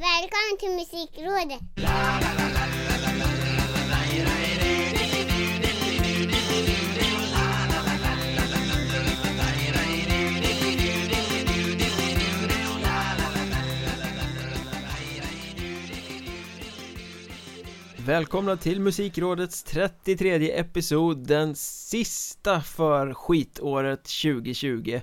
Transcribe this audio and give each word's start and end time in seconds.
Välkommen 0.00 0.58
till 0.60 0.70
Musikrådet! 0.70 1.60
Välkomna 17.96 18.56
till 18.56 18.80
Musikrådets 18.80 19.62
33 19.62 20.58
episod, 20.58 21.26
den 21.26 21.54
sista 21.54 22.60
för 22.60 23.14
skitåret 23.14 24.04
2020 24.22 25.00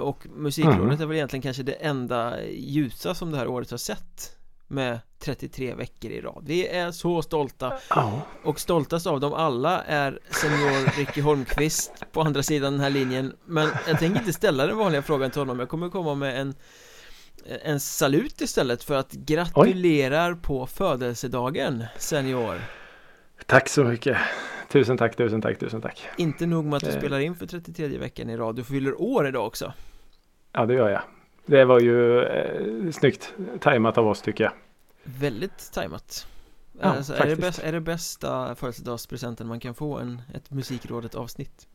och 0.00 0.26
Musikrådet 0.36 0.78
Mm. 0.80 1.00
är 1.02 1.06
väl 1.06 1.16
egentligen 1.16 1.42
kanske 1.42 1.62
det 1.62 1.72
enda 1.72 2.42
ljusa 2.50 3.14
som 3.14 3.30
det 3.32 3.38
här 3.38 3.48
året 3.48 3.70
har 3.70 3.78
sett 3.78 4.34
Med 4.70 5.00
33 5.18 5.74
veckor 5.74 6.10
i 6.10 6.20
rad. 6.20 6.44
Vi 6.46 6.68
är 6.68 6.90
så 6.90 7.22
stolta. 7.22 7.72
Ja, 7.90 8.20
och 8.44 8.60
stoltast 8.60 9.06
av 9.06 9.20
dem 9.20 9.32
alla 9.34 9.82
är 9.82 10.18
senior 10.30 10.98
Ricky 10.98 11.20
Holmqvist 11.20 11.92
på 12.12 12.20
andra 12.20 12.42
sidan 12.42 12.72
den 12.72 12.80
här 12.80 12.90
linjen. 12.90 13.32
Men 13.44 13.68
jag 13.88 13.98
tänker 13.98 14.20
inte 14.20 14.32
ställa 14.32 14.66
den 14.66 14.76
vanliga 14.76 15.02
frågan 15.02 15.30
till 15.30 15.40
honom. 15.40 15.58
Jag 15.58 15.68
kommer 15.68 15.88
komma 15.88 16.14
med 16.14 16.40
en 16.40 16.54
en 17.64 17.80
salut 17.80 18.40
istället 18.40 18.84
för 18.84 18.94
att 18.94 19.12
gratulerar 19.12 20.34
på 20.34 20.66
födelsedagen 20.66 21.84
senior. 21.98 22.60
Tack 23.46 23.68
så 23.68 23.84
mycket. 23.84 24.16
Tusen 24.68 24.96
tack, 24.96 25.16
tusen 25.16 25.40
tack, 25.40 25.58
tusen 25.58 25.80
tack. 25.80 26.00
Inte 26.16 26.46
nog 26.46 26.64
med 26.64 26.76
att 26.76 26.82
du 26.84 26.90
Eh. 26.90 26.98
spelar 26.98 27.20
in 27.20 27.34
för 27.34 27.46
33 27.46 27.98
veckan 27.98 28.30
i 28.30 28.36
rad, 28.36 28.56
du 28.56 28.64
fyller 28.64 29.00
år 29.02 29.28
idag 29.28 29.46
också 29.46 29.72
Ja, 30.52 30.66
det 30.66 30.74
gör 30.74 30.88
jag. 30.88 31.02
Det 31.46 31.64
var 31.64 31.80
ju 31.80 32.22
eh, 32.22 32.90
snyggt 32.90 33.34
tajmat 33.60 33.98
av 33.98 34.06
oss 34.08 34.22
tycker 34.22 34.44
jag. 34.44 34.52
Väldigt 35.04 35.72
tajmat 35.72 36.26
Ja, 36.80 36.84
alltså, 36.86 37.14
är, 37.14 37.26
det 37.26 37.36
bäst, 37.36 37.58
är 37.58 37.72
det 37.72 37.80
bästa 37.80 38.54
födelsedagspresenten 38.54 39.46
man 39.46 39.60
kan 39.60 39.74
få 39.74 39.98
en, 39.98 40.22
ett 40.34 40.50
musikrådet 40.50 41.14
avsnitt? 41.14 41.68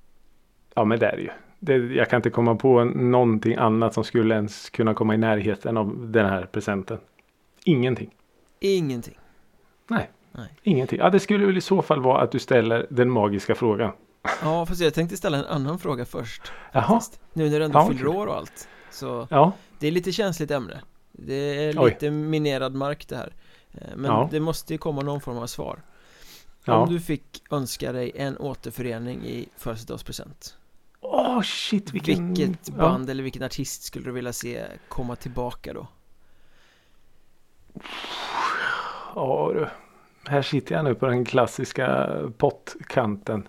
Ja, 0.74 0.86
men 0.86 1.00
det 1.00 1.06
är 1.08 1.16
det 1.16 1.22
ju. 1.22 1.30
Det, 1.60 1.76
jag 1.96 2.10
kan 2.10 2.18
inte 2.18 2.30
komma 2.30 2.56
på 2.56 2.84
någonting 2.84 3.56
annat 3.56 3.94
som 3.94 4.04
skulle 4.04 4.36
ens 4.36 4.70
kunna 4.70 4.94
komma 4.94 5.14
i 5.14 5.18
närheten 5.18 5.78
av 5.78 6.12
den 6.12 6.26
här 6.26 6.46
presenten. 6.46 6.98
Ingenting. 7.66 8.10
Ingenting 8.60 9.18
Nej. 9.88 10.10
Nej. 10.36 10.48
Ingenting. 10.64 11.00
Ja, 11.00 11.10
det 11.10 11.20
skulle 11.20 11.46
väl 11.46 11.58
i 11.58 11.62
så 11.62 11.82
fall 11.82 12.02
vara 12.02 12.22
att 12.22 12.32
du 12.32 12.40
ställer 12.40 12.88
den 12.90 13.10
magiska 13.10 13.56
frågan. 13.56 13.92
Ja, 14.42 14.66
fast 14.66 14.82
jag 14.82 14.94
tänkte 14.94 15.18
ställa 15.18 15.38
en 15.38 15.46
annan 15.46 15.80
fråga 15.80 16.06
först 16.06 16.42
Jaha. 16.72 17.02
Nu 17.34 17.50
när 17.50 17.60
du 17.60 17.66
ändå 17.66 17.80
Ja, 17.80 17.88
fyller 17.88 18.08
år 18.08 18.28
och 18.28 18.36
allt 18.36 18.68
Så 18.92 19.28
Ja, 19.30 19.52
det 19.80 19.88
är 19.88 19.92
lite 19.92 20.12
känsligt 20.12 20.52
ämne 20.52 20.82
Det 21.12 21.34
är 21.66 21.76
Oj. 21.84 21.90
lite 21.90 22.12
minerad 22.12 22.76
mark 22.76 23.08
det 23.08 23.16
här 23.16 23.34
Eh, 23.78 23.88
Men 23.96 24.12
Ja. 24.12 24.28
det 24.32 24.40
måste 24.40 24.74
ju 24.74 24.78
komma 24.78 25.02
någon 25.02 25.22
form 25.22 25.38
av 25.38 25.48
svar 25.48 25.80
ja. 26.66 26.74
Om 26.76 26.90
du 26.94 27.00
fick 27.00 27.44
önska 27.52 27.92
dig 27.92 28.12
en 28.16 28.38
återförening 28.38 29.26
i 29.26 29.50
födelsedagspresent 29.58 30.58
Åh, 31.02 31.42
shit 31.42 31.94
vilken... 31.94 32.34
Vilket 32.34 32.70
band 32.76 33.10
eller 33.10 33.24
vilken 33.24 33.44
artist 33.44 33.84
skulle 33.84 34.06
du 34.06 34.12
vilja 34.12 34.34
se 34.34 34.64
komma 34.90 35.16
tillbaka 35.16 35.74
då? 35.74 35.88
Ja, 39.16 39.52
du. 39.54 39.68
Här 40.28 40.42
sitter 40.42 40.76
jag 40.76 40.86
nu 40.86 40.96
på 40.96 41.06
den 41.06 41.26
klassiska 41.26 42.10
pottkanten. 42.38 43.48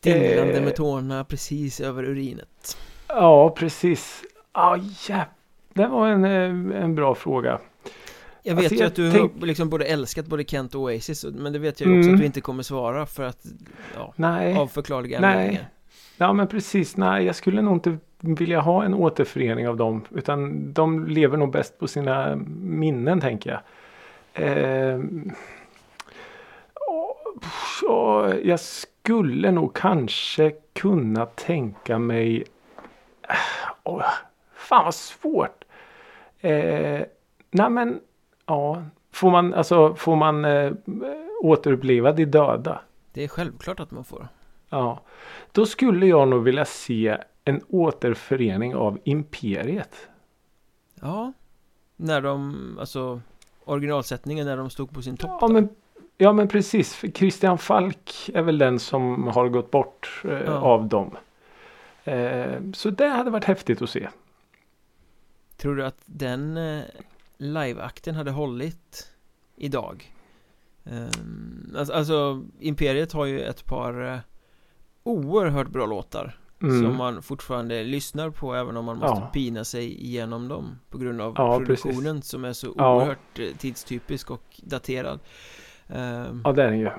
Dinglande 0.00 0.52
Eh. 0.58 0.62
med 0.64 0.76
tårna 0.76 1.24
precis 1.24 1.80
över 1.80 2.04
urinet 2.04 2.78
Ja, 3.08 3.50
precis. 3.50 4.22
Ja, 4.54 4.78
ja. 5.08 5.24
Det 5.74 5.86
var 5.86 6.08
en, 6.08 6.24
eh, 6.24 6.82
en 6.82 6.94
bra 6.94 7.14
fråga. 7.14 7.58
Jag 8.42 8.54
vet 8.54 8.58
Alltså, 8.64 8.74
ju 8.74 8.80
jag 8.80 8.86
att 8.88 8.94
du 8.94 9.12
tänk- 9.12 9.32
liksom 9.42 9.68
både 9.70 9.84
älskat 9.84 10.26
både 10.26 10.44
Kent 10.44 10.74
och 10.74 10.80
Oasis 10.80 11.24
Men 11.24 11.52
det 11.52 11.58
vet 11.58 11.80
jag 11.80 11.90
ju 11.90 11.98
också 11.98 12.08
Mm. 12.08 12.14
att 12.14 12.20
du 12.20 12.26
inte 12.26 12.40
kommer 12.40 12.62
svara 12.62 13.06
för 13.06 13.22
att 13.24 13.46
Ja, 13.96 14.12
Nej, 14.16 14.56
av 14.56 14.66
förklarliga 14.66 15.20
Nej. 15.20 15.30
anledningar 15.32 15.68
ja 16.16 16.32
men 16.32 16.46
precis. 16.48 16.96
Nej, 16.96 17.24
jag 17.24 17.34
skulle 17.36 17.62
nog 17.62 17.76
inte 17.76 17.98
vilja 18.20 18.60
ha 18.60 18.84
en 18.84 18.94
återförening 18.94 19.68
av 19.68 19.76
dem. 19.76 20.04
Utan 20.14 20.72
de 20.72 21.06
lever 21.06 21.36
nog 21.36 21.52
bäst 21.52 21.78
på 21.78 21.88
sina 21.88 22.36
minnen, 22.60 23.20
tänker 23.20 23.50
jag. 23.50 23.60
Eh, 24.48 24.98
och 27.88 28.34
jag 28.44 28.60
skulle 28.60 29.50
nog 29.50 29.74
kanske 29.74 30.52
kunna 30.72 31.26
tänka 31.26 31.98
mig... 31.98 32.44
Oh, 33.84 34.02
fan 34.54 34.84
vad 34.84 34.94
svårt. 34.94 35.64
Eh, 36.40 37.02
nej 37.50 37.70
men, 37.70 38.00
ja. 38.46 38.82
Får 39.10 39.30
man, 39.30 39.54
alltså, 39.54 39.94
får 39.94 40.16
man 40.16 40.44
eh, 40.44 40.72
återuppleva 41.42 42.12
de 42.12 42.24
döda? 42.24 42.80
Det 43.12 43.24
är 43.24 43.28
självklart 43.28 43.80
att 43.80 43.90
man 43.90 44.04
får 44.04 44.28
Ja, 44.68 45.00
då 45.52 45.66
skulle 45.66 46.06
jag 46.06 46.28
nog 46.28 46.42
vilja 46.42 46.64
se 46.64 47.18
en 47.44 47.60
återförening 47.68 48.74
av 48.74 48.98
Imperiet. 49.04 50.08
Ja 51.00 51.32
När 51.96 52.20
de, 52.20 52.76
alltså 52.80 53.20
Originalsättningen 53.64 54.46
när 54.46 54.56
de 54.56 54.70
stod 54.70 54.90
på 54.90 55.02
sin 55.02 55.16
topp 55.16 55.38
Ja 55.40 55.48
men, 55.48 55.68
ja, 56.18 56.32
men 56.32 56.48
precis. 56.48 57.02
Christian 57.14 57.58
Falk 57.58 58.30
är 58.34 58.42
väl 58.42 58.58
den 58.58 58.78
som 58.78 59.28
har 59.28 59.48
gått 59.48 59.70
bort 59.70 60.22
eh, 60.24 60.30
Ja. 60.30 60.52
av 60.52 60.88
dem. 60.88 61.16
Eh, 62.04 62.54
så 62.74 62.90
det 62.90 63.06
hade 63.08 63.30
varit 63.30 63.44
häftigt 63.44 63.82
att 63.82 63.90
se. 63.90 64.08
Tror 65.56 65.76
du 65.76 65.84
att 65.84 66.00
den 66.06 66.56
eh, 66.56 66.82
liveakten 67.38 68.14
hade 68.14 68.30
hållit 68.30 69.12
idag? 69.56 70.14
Ehm, 70.84 71.74
alltså, 71.78 71.92
alltså 71.94 72.42
Imperiet 72.60 73.12
har 73.12 73.24
ju 73.24 73.40
ett 73.40 73.64
par 73.66 74.12
eh, 74.12 74.18
oerhört 75.02 75.68
bra 75.68 75.86
låtar 75.86 76.38
Mm. 76.62 76.82
som 76.84 76.96
man 76.96 77.22
fortfarande 77.22 77.84
lyssnar 77.84 78.30
på 78.30 78.54
även 78.54 78.76
om 78.76 78.84
man 78.84 78.96
måste 78.98 79.20
Ja. 79.20 79.30
pina 79.32 79.64
sig 79.64 80.04
igenom 80.04 80.48
dem 80.48 80.78
på 80.90 80.98
grund 80.98 81.20
av 81.20 81.34
Ja, 81.36 81.58
produktionen 81.58 82.22
som 82.22 82.44
är 82.44 82.52
så 82.52 82.74
Ja. 82.76 82.96
oerhört 82.96 83.38
eh, 83.38 83.46
tidstypisk 83.58 84.30
och 84.30 84.60
daterad. 84.62 85.20
Ehm, 85.88 86.40
Ja, 86.44 86.52
det 86.52 86.62
är 86.62 86.70
den 86.70 86.78
ju. 86.78 86.86
eh, 86.86 86.92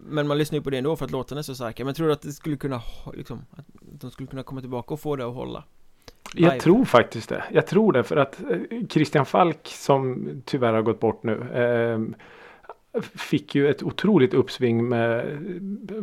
men 0.00 0.26
man 0.28 0.38
lyssnar 0.38 0.58
ju 0.58 0.62
på 0.62 0.70
det 0.70 0.78
ändå 0.78 0.96
för 0.96 1.04
att 1.04 1.10
låtarna 1.10 1.38
är 1.38 1.42
så 1.42 1.54
starka. 1.54 1.84
Men 1.84 1.94
tror 1.94 2.06
du 2.06 2.12
att 2.12 2.22
det 2.22 2.32
skulle 2.32 2.56
kunna, 2.56 2.82
liksom, 3.14 3.44
att 3.56 3.64
de 4.00 4.10
skulle 4.10 4.26
kunna 4.26 4.42
komma 4.42 4.60
tillbaka 4.60 4.94
och 4.94 5.00
få 5.00 5.16
det 5.16 5.26
att 5.26 5.34
hålla? 5.34 5.64
Jag 6.34 6.50
Live. 6.50 6.60
tror 6.60 6.84
faktiskt 6.84 7.28
det. 7.28 7.44
Jag 7.52 7.66
tror 7.66 7.92
det 7.92 8.02
för 8.04 8.16
att 8.16 8.40
eh, 8.50 8.86
Christian 8.90 9.26
Falk 9.26 9.58
som 9.68 10.28
tyvärr 10.44 10.72
har 10.72 10.82
gått 10.82 11.00
bort 11.00 11.22
nu. 11.22 11.32
Eh, 11.54 12.00
fick 13.02 13.54
ju 13.54 13.68
ett 13.68 13.82
otroligt 13.82 14.34
uppsving 14.34 14.88
med, 14.88 15.24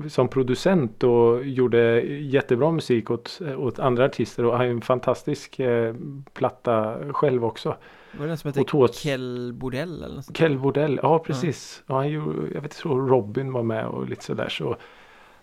som 0.09 0.27
producent 0.27 1.03
och 1.03 1.45
gjorde 1.45 2.01
jättebra 2.05 2.71
musik 2.71 3.11
åt, 3.11 3.39
åt 3.57 3.79
andra 3.79 4.05
artister 4.05 4.45
och 4.45 4.57
har 4.57 4.65
en 4.65 4.81
fantastisk 4.81 5.59
eh, 5.59 5.95
platta 6.33 6.97
själv 7.13 7.45
också. 7.45 7.75
Var 8.17 8.25
det 8.25 8.31
den 8.31 8.37
som 8.37 8.47
hette 8.47 8.63
Tås- 8.63 9.03
Kell 9.03 9.53
Bordell 9.53 10.03
eller 10.03 10.15
något 10.15 10.25
sånt? 10.25 10.37
Kel 10.37 10.57
Bordell, 10.57 10.99
ja 11.03 11.19
precis. 11.19 11.83
Ja, 11.87 11.95
han 11.95 12.09
gjorde, 12.09 12.39
jag 12.41 12.61
vet 12.61 12.63
inte 12.63 12.75
så 12.75 12.99
Robin 12.99 13.53
var 13.53 13.63
med 13.63 13.85
och 13.85 14.09
lite 14.09 14.23
sådär 14.23 14.49
så. 14.49 14.77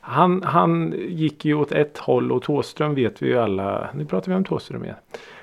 Han, 0.01 0.43
han 0.43 0.95
gick 1.09 1.45
ju 1.45 1.55
åt 1.55 1.73
ett 1.73 1.99
håll 1.99 2.33
och 2.33 2.43
Thåström 2.43 2.95
vet 2.95 3.23
vi 3.23 3.27
ju 3.27 3.39
alla. 3.39 3.91
Nu 3.95 4.05
pratar 4.05 4.33
vi 4.33 4.37
om 4.37 4.45
Thåström 4.45 4.85
igen. 4.85 4.97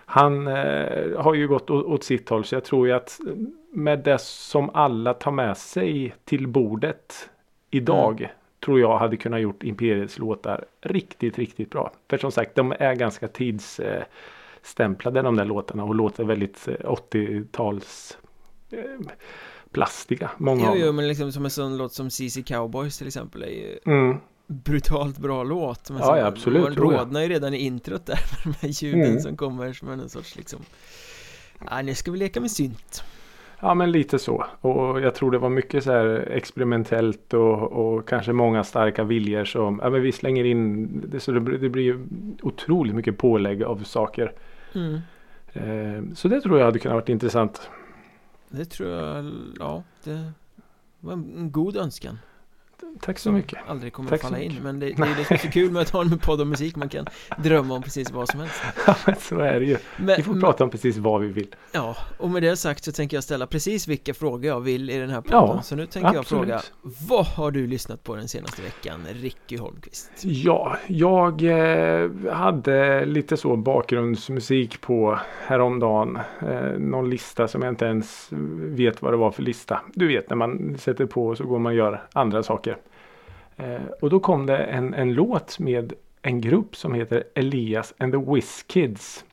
Han 0.06 0.48
eh, 0.48 1.20
har 1.22 1.34
ju 1.34 1.48
gått 1.48 1.70
åt, 1.70 1.86
åt 1.86 2.04
sitt 2.04 2.30
håll 2.30 2.46
så 2.46 2.56
jag 2.56 2.64
tror 2.64 2.88
ju 2.88 2.94
att 2.94 3.20
med 3.72 4.00
det 4.00 4.22
som 4.22 4.70
alla 4.74 5.14
tar 5.14 5.32
med 5.32 5.58
sig 5.58 6.16
till 6.26 6.48
bordet 6.48 7.30
idag. 7.72 8.34
Tror 8.66 8.80
jag 8.80 8.98
hade 8.98 9.18
kunnat 9.18 9.42
gjort 9.42 9.64
Imperiets 9.64 10.20
låtar 10.20 10.66
riktigt, 10.82 11.38
riktigt 11.38 11.70
bra. 11.70 11.92
För 12.10 12.18
som 12.18 12.32
sagt, 12.32 12.56
de 12.56 12.74
är 12.80 12.96
ganska 12.96 13.28
tidsstämplade 13.28 13.98
eh, 14.00 14.04
stämplade, 14.68 15.22
de 15.22 15.36
där 15.36 15.46
låtarna 15.46 15.84
och 15.84 15.96
låter 15.96 16.24
väldigt 16.24 16.68
eh, 16.68 16.74
80-tals 16.86 18.18
eh, 18.72 18.80
plastiga. 19.72 20.30
Många 20.38 20.72
Jo, 20.76 20.82
jo, 20.86 20.92
men 20.92 21.08
liksom 21.08 21.32
som 21.32 21.46
en 21.46 21.52
sån 21.52 21.78
låt 21.78 21.94
som 21.94 22.10
CC 22.10 22.38
Cowboys 22.46 22.98
till 22.98 23.08
exempel 23.08 23.44
är 23.44 23.48
ju 23.48 23.80
Mm. 23.86 24.18
brutalt 24.48 25.18
bra 25.18 25.44
låt 25.44 25.90
men 25.90 26.00
Ja, 26.00 26.06
så 26.06 26.18
ja, 26.18 26.26
absolut, 26.26 26.64
Man 26.64 26.76
rodnar 26.76 27.22
ju 27.22 27.28
redan 27.28 27.54
i 27.54 27.58
introt 27.58 28.06
där 28.06 28.20
med 28.46 28.54
de 28.62 28.68
här 28.68 28.84
ljuden 28.84 29.10
Mm. 29.10 29.20
som 29.20 29.38
kommer 29.38 29.74
som 29.74 29.90
en 29.90 30.10
sorts 30.10 30.36
liksom 30.36 30.60
Ja, 31.70 31.82
nu 31.82 31.96
ska 31.96 32.12
vi 32.12 32.18
leka 32.18 32.42
med 32.42 32.52
synt 32.52 33.04
Ja 33.60 33.74
men 33.74 33.92
lite 33.92 34.20
så. 34.20 34.46
Och 34.62 35.02
jag 35.02 35.16
tror 35.16 35.32
det 35.32 35.38
var 35.38 35.50
mycket 35.50 35.84
så 35.84 35.92
här 35.92 36.06
experimentellt 36.32 37.34
och, 37.34 37.62
och 37.72 38.08
kanske 38.08 38.34
många 38.34 38.64
starka 38.64 39.04
viljor 39.04 39.46
som 39.46 39.80
ja, 39.84 39.90
men 39.90 40.02
vi 40.02 40.12
slänger 40.12 40.44
in. 40.44 40.88
Det, 41.08 41.20
så 41.20 41.32
det, 41.32 41.40
blir- 41.40 41.58
det 41.58 41.70
blir 41.70 41.84
ju 41.84 42.00
otroligt 42.42 42.96
mycket 42.96 43.18
pålägg 43.18 43.64
av 43.64 43.84
saker 43.84 44.32
mm. 44.78 45.02
Eh, 45.54 46.16
så 46.16 46.28
det 46.28 46.42
tror 46.42 46.58
jag 46.58 46.66
hade 46.66 46.80
kunnat 46.80 46.96
varit 46.96 47.10
intressant. 47.10 47.70
Det 48.50 48.66
tror 48.66 48.90
jag, 48.90 49.34
ja, 49.60 49.84
det 50.04 50.32
var 51.00 51.14
en 51.14 51.52
god 51.52 51.78
önskan 51.78 52.20
tack 53.02 53.20
så 53.20 53.32
mycket. 53.32 53.60
Aldrig 53.68 53.94
kommer 53.94 54.10
Tack 54.10 54.22
så 54.22 54.28
falla 54.28 54.40
in. 54.40 54.60
Men 54.64 54.80
det, 54.80 54.86
det 54.86 55.04
är 55.04 55.16
det 55.18 55.26
som 55.26 55.34
är 55.34 55.38
så 55.38 55.48
kul 55.52 55.72
med 55.72 55.82
att 55.82 55.90
ha 55.90 56.02
en 56.02 56.20
podd 56.20 56.42
om 56.42 56.50
musik 56.50 56.76
Man 56.76 56.90
kan 56.90 57.06
drömma 57.38 57.74
om 57.76 57.84
precis 57.84 58.12
vad 58.12 58.30
som 58.30 58.40
helst 58.40 58.62
Ja, 58.88 58.96
men 59.06 59.16
så 59.16 59.40
är 59.40 59.60
det 59.60 59.66
ju. 59.66 59.78
men, 59.98 60.16
Vi 60.18 60.24
får 60.24 60.42
prata 60.42 60.64
om 60.64 60.70
precis 60.70 60.98
vad 60.98 61.22
vi 61.22 61.28
vill. 61.28 61.56
Ja, 61.72 61.96
och 62.18 62.30
med 62.30 62.44
det 62.44 62.58
sagt 62.58 62.84
så 62.84 62.92
tänker 62.92 63.18
jag 63.18 63.24
ställa 63.24 63.48
precis 63.48 63.88
vilka 63.88 64.14
frågor 64.14 64.46
jag 64.46 64.60
vill 64.60 64.90
i 64.90 64.98
den 64.98 65.10
här 65.10 65.22
podden 65.22 65.40
Ja, 65.56 65.62
Så 65.62 65.76
nu 65.76 65.86
tänker 65.86 66.10
jag 66.10 66.20
absolut. 66.20 66.44
fråga 66.44 66.62
Vad 67.10 67.26
har 67.26 67.52
du 67.52 67.68
lyssnat 67.68 68.04
på 68.04 68.16
den 68.16 68.28
senaste 68.28 68.62
veckan, 68.62 69.00
Ricky 69.14 69.58
Holmqvist? 69.58 70.12
Ja, 70.22 70.78
jag 70.88 71.44
eh, 71.44 72.10
hade 72.32 73.06
lite 73.06 73.38
så 73.38 73.56
bakgrundsmusik 73.56 74.82
på 74.82 75.20
häromdagen. 75.46 76.20
Eh, 76.42 76.62
någon 76.80 77.10
lista 77.10 77.48
som 77.48 77.62
jag 77.62 77.72
inte 77.72 77.86
ens 77.86 78.28
vet 78.60 79.02
vad 79.02 79.14
det 79.14 79.18
var 79.18 79.32
för 79.32 79.44
lista. 79.44 79.82
Du 79.94 80.08
vet 80.08 80.30
när 80.30 80.38
man 80.38 80.78
sätter 80.80 81.06
på 81.06 81.28
och 81.28 81.38
så 81.38 81.44
går 81.44 81.60
man 81.60 81.72
och 81.72 81.78
gör 81.78 82.04
andra 82.14 82.44
saker. 82.44 82.67
Eh, 83.58 83.82
och 84.02 84.10
då 84.10 84.20
kom 84.20 84.46
det 84.46 84.58
en, 84.58 84.94
en 84.94 85.14
låt 85.14 85.60
med 85.60 85.94
en 86.22 86.42
grupp 86.42 86.76
som 86.76 86.94
heter 86.94 87.24
Elias 87.36 87.94
and 87.98 88.14
the 88.14 88.20
Whiz 88.34 88.64
Kids. 88.68 89.26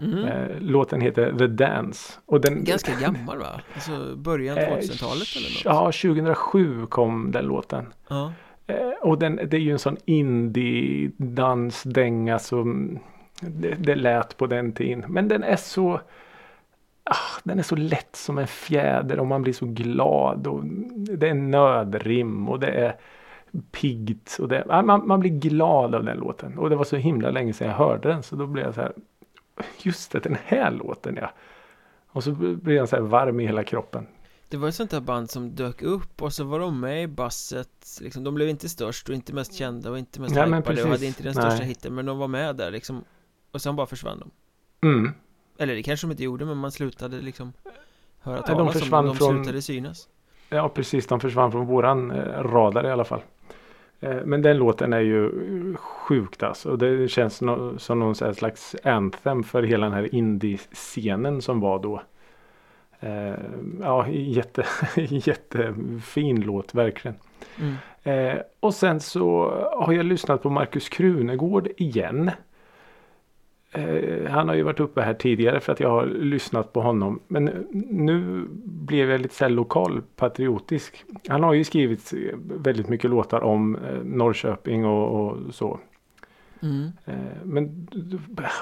Mm. 0.00 0.24
Eh, 0.24 0.48
låten 0.60 1.00
heter 1.00 1.34
The 1.38 1.46
Dance. 1.46 2.12
Och 2.26 2.40
den, 2.40 2.64
Ganska 2.64 2.92
gammal 3.00 3.38
va? 3.38 3.60
Alltså 3.74 4.16
början 4.16 4.58
Eh, 4.58 4.68
2000-talet 4.68 5.36
eller 5.36 5.48
något? 5.48 5.64
Ja, 5.64 5.84
2007 5.84 6.86
kom 6.86 7.32
den 7.32 7.44
låten. 7.44 7.92
ja. 8.08 8.32
Och 9.00 9.18
den, 9.18 9.36
det 9.36 9.54
är 9.56 9.60
ju 9.60 9.72
en 9.72 9.78
sån 9.78 9.96
indie-dansdänga 10.04 12.38
som 12.38 12.98
det, 13.40 13.74
det 13.74 13.94
lät 13.94 14.36
på 14.36 14.46
den 14.46 14.72
tiden. 14.72 15.04
Men 15.08 15.28
den 15.28 15.42
är 15.42 15.56
så 15.56 16.00
ah, 17.04 17.40
den 17.44 17.58
är 17.58 17.62
så 17.62 17.76
lätt 17.76 18.16
som 18.16 18.38
en 18.38 18.46
fjäder 18.46 19.20
och 19.20 19.26
man 19.26 19.42
blir 19.42 19.52
så 19.52 19.66
glad. 19.66 20.46
Och 20.46 20.64
det 21.18 21.28
är 21.28 21.34
nödrim 21.34 22.48
och 22.48 22.60
det 22.60 22.70
är 22.70 22.96
piggt. 23.62 24.36
Och 24.40 24.48
det, 24.48 24.66
ah, 24.68 24.82
man, 24.82 25.06
man 25.06 25.20
blir 25.20 25.30
glad 25.30 25.94
av 25.94 26.04
den 26.04 26.16
låten. 26.18 26.58
Och 26.58 26.70
det 26.70 26.76
var 26.76 26.84
så 26.84 26.96
himla 26.96 27.30
länge 27.30 27.52
sedan 27.52 27.68
jag 27.68 27.74
hörde 27.74 28.08
den. 28.08 28.22
Så 28.22 28.36
då 28.36 28.46
blev 28.46 28.64
jag 28.64 28.74
så 28.74 28.80
här. 28.80 28.92
Just 29.82 30.12
det, 30.12 30.18
den 30.18 30.36
här 30.44 30.70
låten 30.70 31.16
ja. 31.20 31.30
Och 32.08 32.24
så 32.24 32.32
blev 32.32 32.76
jag 32.76 32.88
så 32.88 32.96
här 32.96 33.02
varm 33.02 33.40
i 33.40 33.46
hela 33.46 33.64
kroppen. 33.64 34.06
Det 34.48 34.56
var 34.56 34.68
ett 34.68 34.74
sånt 34.74 34.90
där 34.90 35.00
band 35.00 35.30
som 35.30 35.54
dök 35.54 35.82
upp 35.82 36.22
och 36.22 36.32
så 36.32 36.44
var 36.44 36.60
de 36.60 36.80
med 36.80 37.02
i 37.02 37.06
basset 37.06 37.98
liksom, 38.00 38.24
De 38.24 38.34
blev 38.34 38.48
inte 38.48 38.68
störst 38.68 39.08
och 39.08 39.14
inte 39.14 39.34
mest 39.34 39.54
kända 39.54 39.90
och 39.90 39.98
inte 39.98 40.20
mest 40.20 40.34
Nej, 40.34 40.52
hypade 40.52 40.82
och 40.82 40.88
hade 40.88 41.06
inte 41.06 41.22
den 41.22 41.34
största 41.34 41.58
Nej. 41.58 41.66
hitten 41.66 41.94
Men 41.94 42.06
de 42.06 42.18
var 42.18 42.28
med 42.28 42.56
där 42.56 42.70
liksom 42.70 43.04
Och 43.52 43.60
sen 43.62 43.76
bara 43.76 43.86
försvann 43.86 44.18
de 44.18 44.30
Mm. 44.88 45.12
Eller 45.58 45.74
det 45.74 45.82
kanske 45.82 46.06
de 46.06 46.10
inte 46.10 46.24
gjorde 46.24 46.44
men 46.44 46.56
man 46.56 46.72
slutade 46.72 47.20
liksom 47.20 47.52
Höra 48.20 48.34
Nej, 48.34 48.42
de 48.46 48.46
talas 48.46 48.58
om 48.60 48.66
dem, 48.66 48.72
försvann 48.72 49.06
de 49.06 49.16
från- 49.16 49.34
slutade 49.34 49.62
synas 49.62 50.08
Ja 50.48 50.68
precis, 50.68 51.06
de 51.06 51.20
försvann 51.20 51.52
från 51.52 51.66
våran 51.66 52.10
eh, 52.10 52.42
radar 52.42 52.86
i 52.86 52.90
alla 52.90 53.04
fall. 53.04 53.22
Eh, 54.00 54.16
men 54.24 54.42
den 54.42 54.56
låten 54.56 54.92
är 54.92 55.00
ju 55.00 55.30
sjukt 55.76 56.42
alltså. 56.42 56.70
Och 56.70 56.78
Det 56.78 57.08
känns 57.08 57.40
no 57.40 57.78
som 57.78 57.98
någon 57.98 58.14
slags 58.14 58.76
anthem 58.84 59.42
för 59.42 59.62
hela 59.62 59.86
den 59.86 59.94
här 59.94 60.14
indie-scenen 60.14 61.42
som 61.42 61.60
var 61.60 61.78
då. 61.78 62.02
Eh, 63.00 63.34
ja, 63.80 64.08
jätte, 64.08 64.64
jättefin 64.96 66.40
låt 66.40 66.74
verkligen. 66.74 67.16
mm. 67.60 67.74
Eh, 68.02 68.40
och 68.60 68.74
sen 68.74 69.00
så 69.00 69.50
har 69.72 69.92
jag 69.92 70.06
lyssnat 70.06 70.42
på 70.42 70.50
Markus 70.50 70.88
Krunegård 70.88 71.68
igen. 71.76 72.30
Eh, 73.76 74.30
han 74.30 74.48
har 74.48 74.54
ju 74.54 74.62
varit 74.62 74.80
uppe 74.80 75.02
här 75.02 75.14
tidigare 75.14 75.60
för 75.60 75.72
att 75.72 75.80
jag 75.80 75.90
har 75.90 76.06
lyssnat 76.06 76.72
på 76.72 76.80
honom. 76.80 77.20
Men 77.28 77.44
nu 77.90 78.46
blev 78.64 79.10
jag 79.10 79.20
lite 79.20 79.34
så 79.34 79.44
här 79.44 79.50
lokalpatriotisk. 79.50 81.04
Han 81.28 81.42
har 81.42 81.52
ju 81.52 81.64
skrivit 81.64 82.12
väldigt 82.36 82.88
mycket 82.88 83.10
låtar 83.10 83.40
om 83.40 83.76
eh, 83.76 84.02
Norrköping 84.04 84.84
och, 84.84 85.20
och 85.20 85.54
så. 85.54 85.78
Mm. 86.62 86.90
Eh, 87.04 87.14
Men 87.42 87.88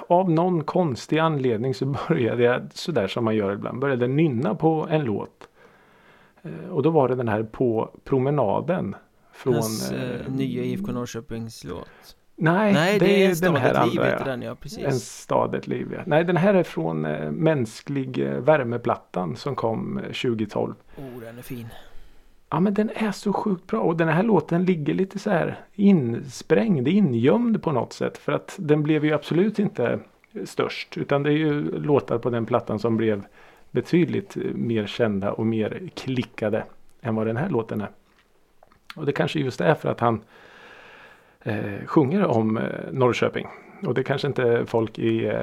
av 0.08 0.30
någon 0.30 0.64
konstig 0.64 1.18
anledning 1.18 1.74
så 1.74 1.86
började 2.08 2.42
jag 2.42 2.62
sådär 2.72 3.08
som 3.08 3.24
man 3.24 3.36
gör 3.36 3.52
ibland. 3.52 3.78
Började 3.78 4.06
nynna 4.06 4.54
på 4.54 4.86
en 4.90 5.04
låt. 5.04 5.48
Och 6.70 6.82
då 6.82 6.90
var 6.90 7.08
det 7.08 7.14
den 7.14 7.28
här 7.28 7.42
På 7.42 7.90
promenaden. 8.04 8.96
Från... 9.32 9.54
Hans 9.54 9.92
eh, 9.92 10.32
nya 10.32 10.62
IFK 10.62 10.92
Norrköpings 10.92 11.64
låt 11.64 12.16
Nej, 12.36 12.72
Nej 12.72 12.98
det, 12.98 13.24
är 13.24 13.40
den 13.42 13.56
här 13.56 13.86
liv 13.86 14.00
andra. 14.00 14.04
heter 14.04 14.26
ja. 14.26 14.30
den 14.30 14.42
ja, 14.42 14.50
En 14.50 14.56
precis 14.56 15.04
stad, 15.04 15.54
ett 15.54 15.66
liv. 15.66 15.92
Ja. 15.92 16.02
Nej, 16.06 16.24
den 16.24 16.36
här 16.36 16.54
är 16.54 16.62
från 16.62 17.04
eh, 17.04 17.30
Mänsklig 17.30 18.18
eh, 18.18 18.38
värmeplattan 18.38 19.36
som 19.36 19.56
kom 19.56 19.98
eh, 19.98 20.04
2012. 20.04 20.74
Oh 20.96 21.20
den 21.20 21.38
är 21.38 21.42
fin 21.42 21.68
Ja 22.50 22.60
men 22.60 22.74
den 22.74 22.90
är 22.94 23.12
så 23.12 23.32
sjukt 23.32 23.66
bra 23.66 23.80
och 23.80 23.96
den 23.96 24.08
här 24.08 24.22
låten 24.22 24.64
ligger 24.64 24.94
lite 24.94 25.18
så 25.18 25.30
här 25.30 25.60
insprängd, 25.72 26.88
ingömd 26.88 27.62
på 27.62 27.72
något 27.72 27.92
sätt. 27.92 28.18
För 28.18 28.32
att 28.32 28.56
den 28.58 28.82
blev 28.82 29.04
ju 29.04 29.12
absolut 29.12 29.58
inte 29.58 29.98
störst. 30.44 30.96
Utan 30.96 31.22
det 31.22 31.30
är 31.30 31.36
ju 31.36 31.78
låtar 31.78 32.18
på 32.18 32.30
den 32.30 32.46
plattan 32.46 32.78
som 32.78 32.96
blev 32.96 33.26
betydligt 33.70 34.36
eh, 34.36 34.42
mer 34.54 34.86
kända 34.86 35.32
och 35.32 35.46
mer 35.46 35.88
klickade 35.94 36.64
än 37.00 37.14
vad 37.14 37.26
den 37.26 37.36
här 37.36 37.48
låten 37.48 37.80
är. 37.80 37.90
Och 38.96 39.06
det 39.06 39.12
kanske 39.12 39.38
just 39.38 39.60
är 39.60 39.74
för 39.74 39.88
att 39.88 40.00
han 40.00 40.20
eh, 41.44 41.86
sjunger 41.86 42.26
om 42.26 42.56
eh, 42.56 42.64
Norrköping. 42.92 43.46
Och 43.86 43.94
det 43.94 44.02
kanske 44.02 44.26
inte 44.26 44.66
folk 44.66 44.98
i 44.98 45.26
eh, 45.26 45.34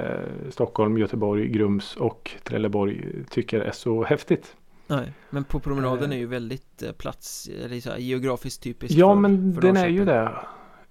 Stockholm, 0.50 0.98
Göteborg, 0.98 1.48
Grums 1.48 1.96
och 1.96 2.32
Trelleborg 2.44 3.06
tycker 3.30 3.60
är 3.60 3.72
så 3.72 4.04
häftigt. 4.04 4.56
Nej, 4.88 5.14
men 5.30 5.44
på 5.44 5.60
promenaden 5.60 6.12
Eh. 6.12 6.16
är 6.16 6.20
ju 6.20 6.26
väldigt 6.26 6.84
eh, 6.84 6.92
plats, 6.92 7.50
eller 7.66 7.80
så 7.80 7.90
här, 7.90 7.98
geografiskt 7.98 8.64
typiskt 8.64 8.98
Ja 8.98 9.14
för, 9.14 9.20
men 9.20 9.54
för 9.54 9.62
den 9.62 9.78
är 9.78 9.88
ju 9.88 10.06
det. 10.06 10.32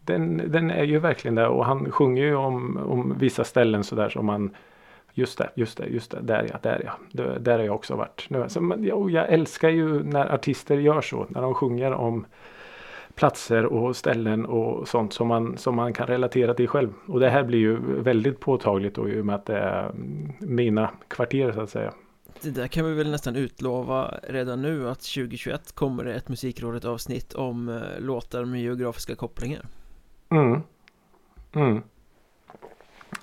Den, 0.01 0.43
den 0.47 0.71
är 0.71 0.85
ju 0.85 0.99
verkligen 0.99 1.35
det 1.35 1.47
och 1.47 1.65
han 1.65 1.91
sjunger 1.91 2.23
ju 2.23 2.35
om, 2.35 2.77
om 2.77 3.19
vissa 3.19 3.45
ställen 3.45 3.85
sådär 3.85 4.09
som 4.09 4.27
man 4.27 4.51
Just 5.15 5.39
det, 5.39 5.51
just 5.55 5.79
det, 5.79 5.87
just 5.87 6.11
det, 6.11 6.21
där 6.21 6.47
ja, 6.53 6.59
där 6.62 6.83
ja. 6.85 7.39
Där 7.39 7.59
har 7.59 7.65
jag 7.65 7.75
också 7.75 7.97
varit. 7.97 8.27
Nu, 8.29 8.45
så, 8.49 8.61
men, 8.61 8.85
ja, 8.85 8.95
och 8.95 9.11
jag 9.11 9.29
älskar 9.29 9.69
ju 9.69 10.03
när 10.03 10.35
artister 10.35 10.79
gör 10.79 11.01
så. 11.01 11.27
När 11.29 11.43
de 11.43 11.55
sjunger 11.55 11.93
om 11.93 12.27
platser 13.20 13.67
och 13.67 13.96
ställen 13.96 14.46
och 14.46 14.88
sånt 14.88 15.12
som 15.12 15.28
man, 15.28 15.56
som 15.56 15.76
man 15.76 15.93
kan 15.93 16.06
relatera 16.06 16.55
till 16.55 16.69
själv. 16.69 16.93
Och 17.06 17.20
det 17.20 17.31
här 17.31 17.44
blir 17.44 17.58
ju 17.58 17.76
väldigt 18.02 18.40
påtagligt 18.40 18.94
då 18.94 19.08
i 19.08 19.20
och 19.20 19.26
med 19.26 19.34
att 19.34 19.46
det 19.46 19.58
är 19.58 19.93
mina 20.38 20.90
kvarter 21.08 21.52
så 21.52 21.61
att 21.61 21.70
säga. 21.70 21.93
Det 22.43 22.50
där 22.50 22.67
kan 22.67 22.84
vi 22.84 22.94
väl 22.94 23.11
nästan 23.11 23.37
utlova 23.37 24.14
redan 24.22 24.62
nu 24.62 24.88
att 24.88 24.99
2021 25.00 25.72
kommer 25.72 26.05
det 26.05 26.14
ett 26.14 26.28
musikrådet 26.28 26.84
avsnitt 26.84 27.34
om 27.34 27.69
eh, 27.69 27.81
låtar 27.99 28.44
med 28.44 28.61
geografiska 28.61 29.14
kopplingar 29.14 29.66
Mm. 30.28 30.61
Mm. 31.52 31.82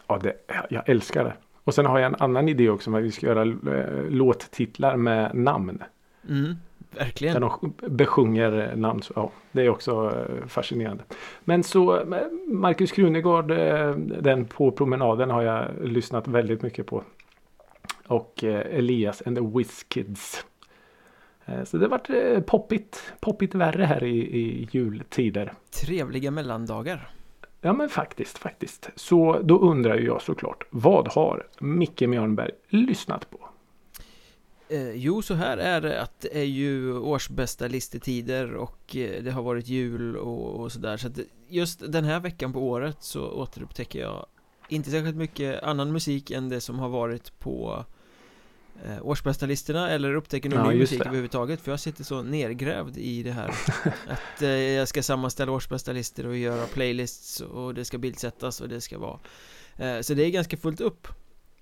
Ja, 0.08 0.20
det, 0.24 0.34
jag 0.70 0.90
älskar 0.90 1.24
det. 1.24 1.34
Och 1.64 1.74
sen 1.74 1.86
har 1.86 2.00
jag 2.00 2.08
en 2.08 2.22
annan 2.22 2.50
idé 2.50 2.70
också 2.70 2.90
med 2.90 2.98
att 2.98 3.06
vi 3.06 3.12
ska 3.12 3.26
göra 3.26 3.42
eh, 3.42 4.10
låttitlar 4.10 4.96
med 4.96 5.36
namn. 5.36 5.84
Mm, 6.30 6.56
Där 6.98 7.06
verkligen 7.06 7.42
de 7.42 7.74
besjunger 7.88 8.76
namn. 8.76 9.02
Ja, 9.16 9.32
det 9.52 9.62
är 9.62 9.70
också 9.70 10.26
eh, 10.30 10.48
fascinerande. 10.48 11.04
Men 11.44 11.64
så 11.64 12.00
eh, 12.00 12.24
Markus 12.48 12.92
Krunegård, 12.92 13.52
eh, 13.52 13.92
den 13.98 14.46
på 14.46 14.72
promenaden 14.72 15.30
har 15.30 15.42
jag 15.42 15.68
lyssnat 15.84 16.28
väldigt 16.28 16.62
mycket 16.62 16.86
på. 16.86 17.04
Och 18.08 18.44
Elias 18.44 19.24
and 19.26 19.38
the 19.38 19.44
Whiz 19.58 19.84
Kids. 19.84 20.46
Eh, 21.46 21.64
Så 21.64 21.78
det 21.78 21.86
har 21.86 21.90
varit 21.90 22.46
poppigt, 22.46 23.14
poppigt 23.20 23.56
värre 23.56 23.84
här 23.84 24.04
i, 24.04 24.18
i 24.18 24.68
jultider. 24.72 25.54
Trevliga 25.86 26.32
mellandagar 26.32 27.10
Ja 27.62 27.74
men 27.74 27.90
faktiskt, 27.90 28.38
faktiskt. 28.38 28.90
Så 28.96 29.40
då 29.44 29.60
undrar 29.60 29.96
ju 29.98 30.06
jag 30.06 30.22
såklart. 30.22 30.64
Vad 30.70 31.08
har 31.08 31.48
Micke 31.60 32.02
Mjörnberg 32.02 32.52
lyssnat 32.70 33.30
på? 33.32 33.38
Eh, 34.70 34.92
Jo, 34.92 35.22
så 35.22 35.34
här 35.34 35.58
är 35.58 35.82
det 35.82 36.02
att 36.02 36.20
det 36.20 36.38
är 36.40 36.44
ju 36.44 36.98
årsbästa 36.98 37.68
listetider 37.68 38.54
och 38.54 38.96
eh, 38.96 39.24
det 39.24 39.32
har 39.32 39.42
varit 39.44 39.68
jul 39.68 40.18
och, 40.18 40.60
och 40.60 40.72
sådär. 40.72 40.98
Så 40.98 41.08
att 41.08 41.20
just 41.50 41.92
den 41.92 42.04
här 42.06 42.20
veckan 42.20 42.54
på 42.54 42.60
året 42.70 42.98
så 43.00 43.32
återupptäcker 43.32 44.00
jag 44.00 44.26
inte 44.70 44.92
särskilt 44.92 45.16
mycket 45.16 45.64
annan 45.64 45.92
musik 45.92 46.32
än 46.32 46.50
det 46.50 46.62
som 46.62 46.80
har 46.80 46.90
varit 46.90 47.40
på 47.40 47.86
eh, 48.86 48.98
årsbästa 49.08 49.46
listorna 49.46 49.90
eller 49.90 50.14
upptäcker 50.16 50.50
någon 50.50 50.60
Ja, 50.66 50.72
ny 50.72 50.78
musik 50.80 51.00
det. 51.00 51.06
överhuvudtaget. 51.06 51.62
För 51.62 51.72
jag 51.72 51.80
sitter 51.80 52.04
så 52.04 52.22
nergrävd 52.22 52.98
i 52.98 53.24
det 53.24 53.32
här. 53.32 53.48
Att 54.08 54.42
eh, 54.42 54.50
jag 54.50 54.88
ska 54.88 55.04
sammanställa 55.04 55.52
årsbästa 55.52 55.92
listor 55.92 56.28
och 56.28 56.38
göra 56.38 56.66
playlists 56.66 57.42
och 57.42 57.74
det 57.74 57.86
ska 57.86 57.98
bildsättas 57.98 58.62
och 58.62 58.70
det 58.70 58.82
ska 58.82 59.00
vara 59.00 59.20
eh, 59.78 60.02
så 60.02 60.14
det 60.14 60.24
är 60.26 60.30
ganska 60.30 60.58
fullt 60.58 60.82
upp 60.82 61.08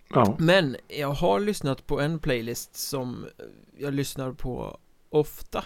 Ja. 0.09 0.35
men 0.39 0.77
jag 0.87 1.11
har 1.11 1.39
lyssnat 1.39 1.87
på 1.87 1.99
en 1.99 2.19
playlist 2.19 2.75
som 2.75 3.25
jag 3.77 3.93
lyssnar 3.93 4.31
på 4.31 4.79
ofta. 5.09 5.65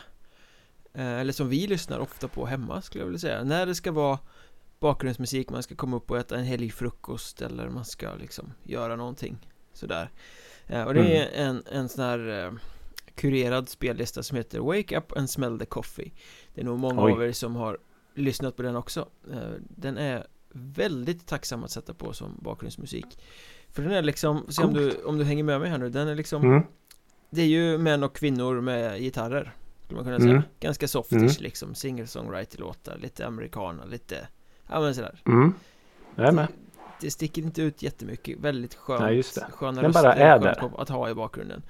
Eh, 0.94 1.20
eller 1.20 1.34
som 1.34 1.50
vi 1.50 1.68
lyssnar 1.68 2.00
ofta 2.00 2.28
på 2.28 2.46
hemma 2.46 2.82
skulle 2.82 3.02
jag 3.02 3.06
vilja 3.06 3.20
säga. 3.20 3.44
När 3.44 3.66
det 3.66 3.76
ska 3.76 3.92
vara 3.92 4.20
bakgrundsmusik 4.80 5.50
man 5.50 5.64
ska 5.64 5.76
komma 5.76 5.98
upp 5.98 6.12
och 6.12 6.18
äta 6.18 6.38
en 6.38 6.44
helgfrukost 6.44 7.42
eller 7.42 7.70
man 7.70 7.86
ska 7.86 8.16
liksom 8.16 8.54
göra 8.64 8.96
någonting 8.96 9.38
sådär. 9.74 10.10
Eh, 10.68 10.84
och 10.84 10.94
det 10.94 11.18
är 11.18 11.46
en, 11.46 11.64
en 11.72 11.90
sån 11.90 12.04
här 12.04 12.46
eh, 12.46 12.52
kurerad 13.16 13.70
spellista 13.70 14.24
som 14.24 14.38
heter 14.38 14.60
Wake 14.60 14.98
Up 14.98 15.18
and 15.18 15.30
Smell 15.30 15.60
the 15.60 15.66
Coffee. 15.66 16.12
Det 16.54 16.62
är 16.62 16.66
nog 16.66 16.80
många 16.80 17.04
Oj. 17.04 17.12
av 17.12 17.24
er 17.24 17.32
som 17.32 17.56
har 17.56 17.78
lyssnat 18.16 18.56
på 18.56 18.62
den 18.62 18.76
också. 18.76 19.10
Den 19.60 19.98
är 19.98 20.28
väldigt 20.52 21.28
tacksam 21.28 21.64
att 21.64 21.72
sätta 21.72 21.94
på 21.94 22.14
som 22.14 22.40
bakgrundsmusik 22.42 23.06
För 23.72 23.82
den 23.82 23.92
är 23.92 24.02
liksom, 24.02 24.46
se 24.50 24.64
om 24.64 24.74
du, 24.74 25.04
om 25.06 25.18
du 25.18 25.24
hänger 25.24 25.44
med 25.44 25.60
mig 25.62 25.70
här 25.70 25.78
nu, 25.78 25.90
den 25.90 26.08
är 26.08 26.16
liksom 26.16 26.44
Mm. 26.46 26.64
Det 27.30 27.42
är 27.42 27.46
ju 27.46 27.78
män 27.78 28.04
och 28.04 28.16
kvinnor 28.16 28.62
med 28.62 29.00
gitarrer 29.00 29.54
Skulle 29.84 29.96
man 29.96 30.04
kunna 30.06 30.16
Mm. 30.16 30.28
säga 30.30 30.44
Ganska 30.60 30.88
softish 30.88 31.16
Mm. 31.18 31.32
liksom, 31.40 31.74
singer-songwriter-låtar, 31.76 32.98
lite 32.98 33.28
americana, 33.28 33.86
lite 33.86 34.28
Ja 34.70 34.80
men 34.80 34.96
sådär 34.96 35.22
Mm. 35.26 35.54
Jag 36.16 36.28
är 36.28 36.32
med. 36.32 36.48
det, 36.48 37.06
det 37.06 37.12
sticker 37.12 37.42
inte 37.42 37.62
ut 37.62 37.82
jättemycket, 37.84 38.40
väldigt 38.40 38.76
skönt 38.76 39.02
Nej, 39.02 39.16
just 39.16 39.36
det. 39.36 39.48
Sköna 39.52 39.82
Den 39.82 39.92
bara 39.92 40.14
är 40.14 40.40
där. 40.40 40.72
Att 40.82 40.90
ha 40.90 41.10
i 41.10 41.14
bakgrunden 41.14 41.62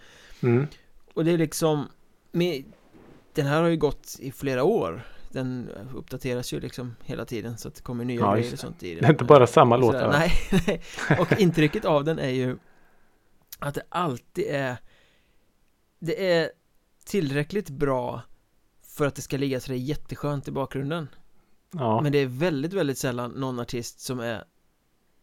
Mm. 0.41 0.67
Och 1.13 1.25
det 1.25 1.31
är 1.31 1.37
liksom 1.37 1.87
med, 2.31 2.63
Den 3.33 3.45
här 3.45 3.61
har 3.61 3.69
ju 3.69 3.77
gått 3.77 4.15
i 4.19 4.31
flera 4.31 4.63
år 4.63 5.01
Den 5.31 5.69
uppdateras 5.95 6.53
ju 6.53 6.59
liksom 6.59 6.95
hela 7.05 7.25
tiden 7.25 7.57
så 7.57 7.67
att 7.67 7.75
det 7.75 7.81
kommer 7.81 8.05
nya 8.05 8.19
Ja, 8.19 8.35
grejer 8.35 8.53
och 8.53 8.59
sånt 8.59 8.83
i 8.83 8.93
den 8.93 9.01
Det 9.01 9.07
är 9.07 9.11
inte 9.11 9.23
bara 9.23 9.47
samma 9.47 9.77
va? 9.77 10.09
Nej, 10.11 10.31
nej. 10.67 10.81
och 11.19 11.39
intrycket 11.39 11.85
av 11.85 12.03
den 12.03 12.19
är 12.19 12.29
ju 12.29 12.57
Att 13.59 13.75
det 13.75 13.81
alltid 13.89 14.45
är 14.47 14.77
Det 15.99 16.31
är 16.33 16.49
tillräckligt 17.05 17.69
bra 17.69 18.21
För 18.83 19.05
att 19.05 19.15
det 19.15 19.21
ska 19.21 19.37
ligga 19.37 19.59
sådär 19.59 19.77
jätteskönt 19.79 20.47
i 20.47 20.51
bakgrunden 20.51 21.07
Ja. 21.71 22.01
Men 22.01 22.11
det 22.11 22.17
är 22.17 22.25
väldigt, 22.27 22.73
väldigt 22.73 22.97
sällan 22.97 23.31
någon 23.31 23.59
artist 23.59 23.99
som 23.99 24.19
är 24.19 24.43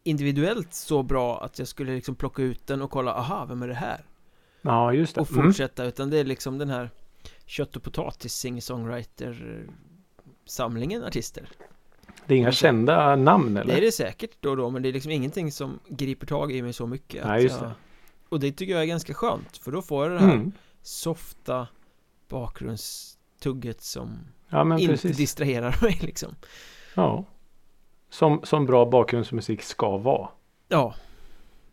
Individuellt 0.02 0.74
så 0.74 1.02
bra 1.02 1.44
att 1.44 1.58
jag 1.58 1.68
skulle 1.68 1.94
liksom 1.94 2.14
plocka 2.14 2.42
ut 2.42 2.66
den 2.66 2.82
och 2.82 2.90
kolla 2.90 3.14
Aha, 3.14 3.44
vem 3.44 3.62
är 3.62 3.68
det 3.68 3.74
här? 3.74 4.04
ja, 4.62 4.92
just 4.92 5.14
det. 5.14 5.20
Och 5.20 5.30
Mm. 5.32 5.44
fortsätta, 5.44 5.84
utan 5.84 6.10
det 6.10 6.18
är 6.18 6.24
liksom 6.24 6.58
den 6.58 6.70
här 6.70 6.90
Kött 7.46 7.76
och 7.76 7.82
potatis 7.82 8.34
singer-songwriter 8.34 9.66
Samlingen 10.46 11.04
artister 11.04 11.48
Det 12.26 12.34
är 12.34 12.38
inga 12.38 12.52
kända 12.52 13.16
namn 13.16 13.54
Det 13.54 13.60
eller? 13.60 13.76
är 13.76 13.80
det 13.80 13.92
säkert 13.92 14.30
då 14.40 14.50
och 14.50 14.56
då 14.56 14.70
men 14.70 14.82
det 14.82 14.88
är 14.88 14.92
liksom 14.92 15.10
ingenting 15.12 15.52
som 15.52 15.78
griper 15.88 16.26
tag 16.26 16.52
i 16.52 16.62
mig 16.62 16.72
så 16.72 16.86
mycket 16.86 17.26
Nej, 17.26 17.42
just 17.42 17.60
jag... 17.60 17.68
det. 17.70 17.74
Och 18.28 18.40
det 18.40 18.52
tycker 18.52 18.72
jag 18.72 18.82
är 18.82 18.86
ganska 18.86 19.14
skönt 19.14 19.56
för 19.56 19.72
då 19.72 19.82
får 19.82 20.04
jag 20.06 20.12
det 20.20 20.26
här 20.26 20.34
Mm. 20.34 20.52
softa 20.82 21.66
bakgrundstugget 22.28 23.80
som 23.82 24.18
Ja, 24.48 24.74
inte 24.78 24.86
precis. 24.92 25.16
distraherar 25.16 25.78
mig 25.82 25.98
liksom 26.02 26.34
Ja. 26.94 27.24
Som, 28.10 28.40
som 28.44 28.66
bra 28.66 28.86
bakgrundsmusik 28.86 29.62
ska 29.62 29.96
vara. 29.98 30.28
Ja 30.68 30.94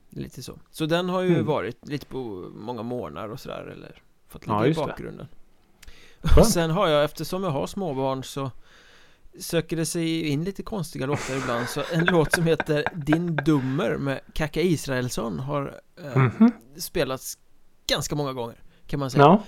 Lite 0.10 0.44
så 0.44 0.60
Så 0.72 0.86
den 0.86 1.10
har 1.10 1.22
ju 1.22 1.34
Mm. 1.34 1.46
varit 1.46 1.88
lite 1.88 2.06
på 2.06 2.18
många 2.56 2.84
månader 2.84 3.32
och 3.32 3.40
sådär 3.40 3.64
eller 3.74 4.02
Fått 4.28 4.44
Ja, 4.48 4.60
ligga 4.64 4.72
i 4.72 4.74
det. 4.74 4.80
bakgrunden 4.88 5.28
Skönt. 6.22 6.38
Och 6.38 6.48
sen 6.48 6.72
har 6.72 6.88
jag 6.88 7.04
eftersom 7.04 7.44
jag 7.44 7.50
har 7.52 7.68
småbarn 7.68 8.24
så 8.24 8.52
Söker 9.40 9.78
det 9.78 9.86
sig 9.86 10.28
in 10.28 10.44
lite 10.44 10.64
konstiga 10.64 11.06
låtar 11.06 11.36
ibland 11.38 11.70
så 11.70 11.82
en 11.94 12.06
låt 12.06 12.34
som 12.36 12.44
heter 12.44 12.86
Din 12.96 13.36
Dummer 13.36 13.98
med 13.98 14.20
Kaka 14.34 14.62
Israelsson 14.62 15.40
har 15.40 15.80
eh, 16.04 16.18
Mhm. 16.18 16.52
spelats 16.78 17.38
ganska 17.88 18.16
många 18.16 18.34
gånger 18.34 18.56
kan 18.88 19.00
man 19.00 19.12
säga 19.12 19.24
Ja. 19.24 19.44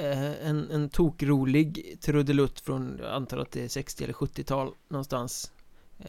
eh, 0.00 0.46
En, 0.48 0.70
en 0.70 0.88
tokrolig 0.88 1.96
trudelutt 2.00 2.60
från, 2.60 2.98
jag 3.02 3.12
antar 3.12 3.38
att 3.38 3.50
det 3.50 3.64
är 3.64 3.68
60 3.68 4.04
eller 4.04 4.14
70-tal 4.14 4.72
någonstans 4.88 5.52
eh, 5.98 6.06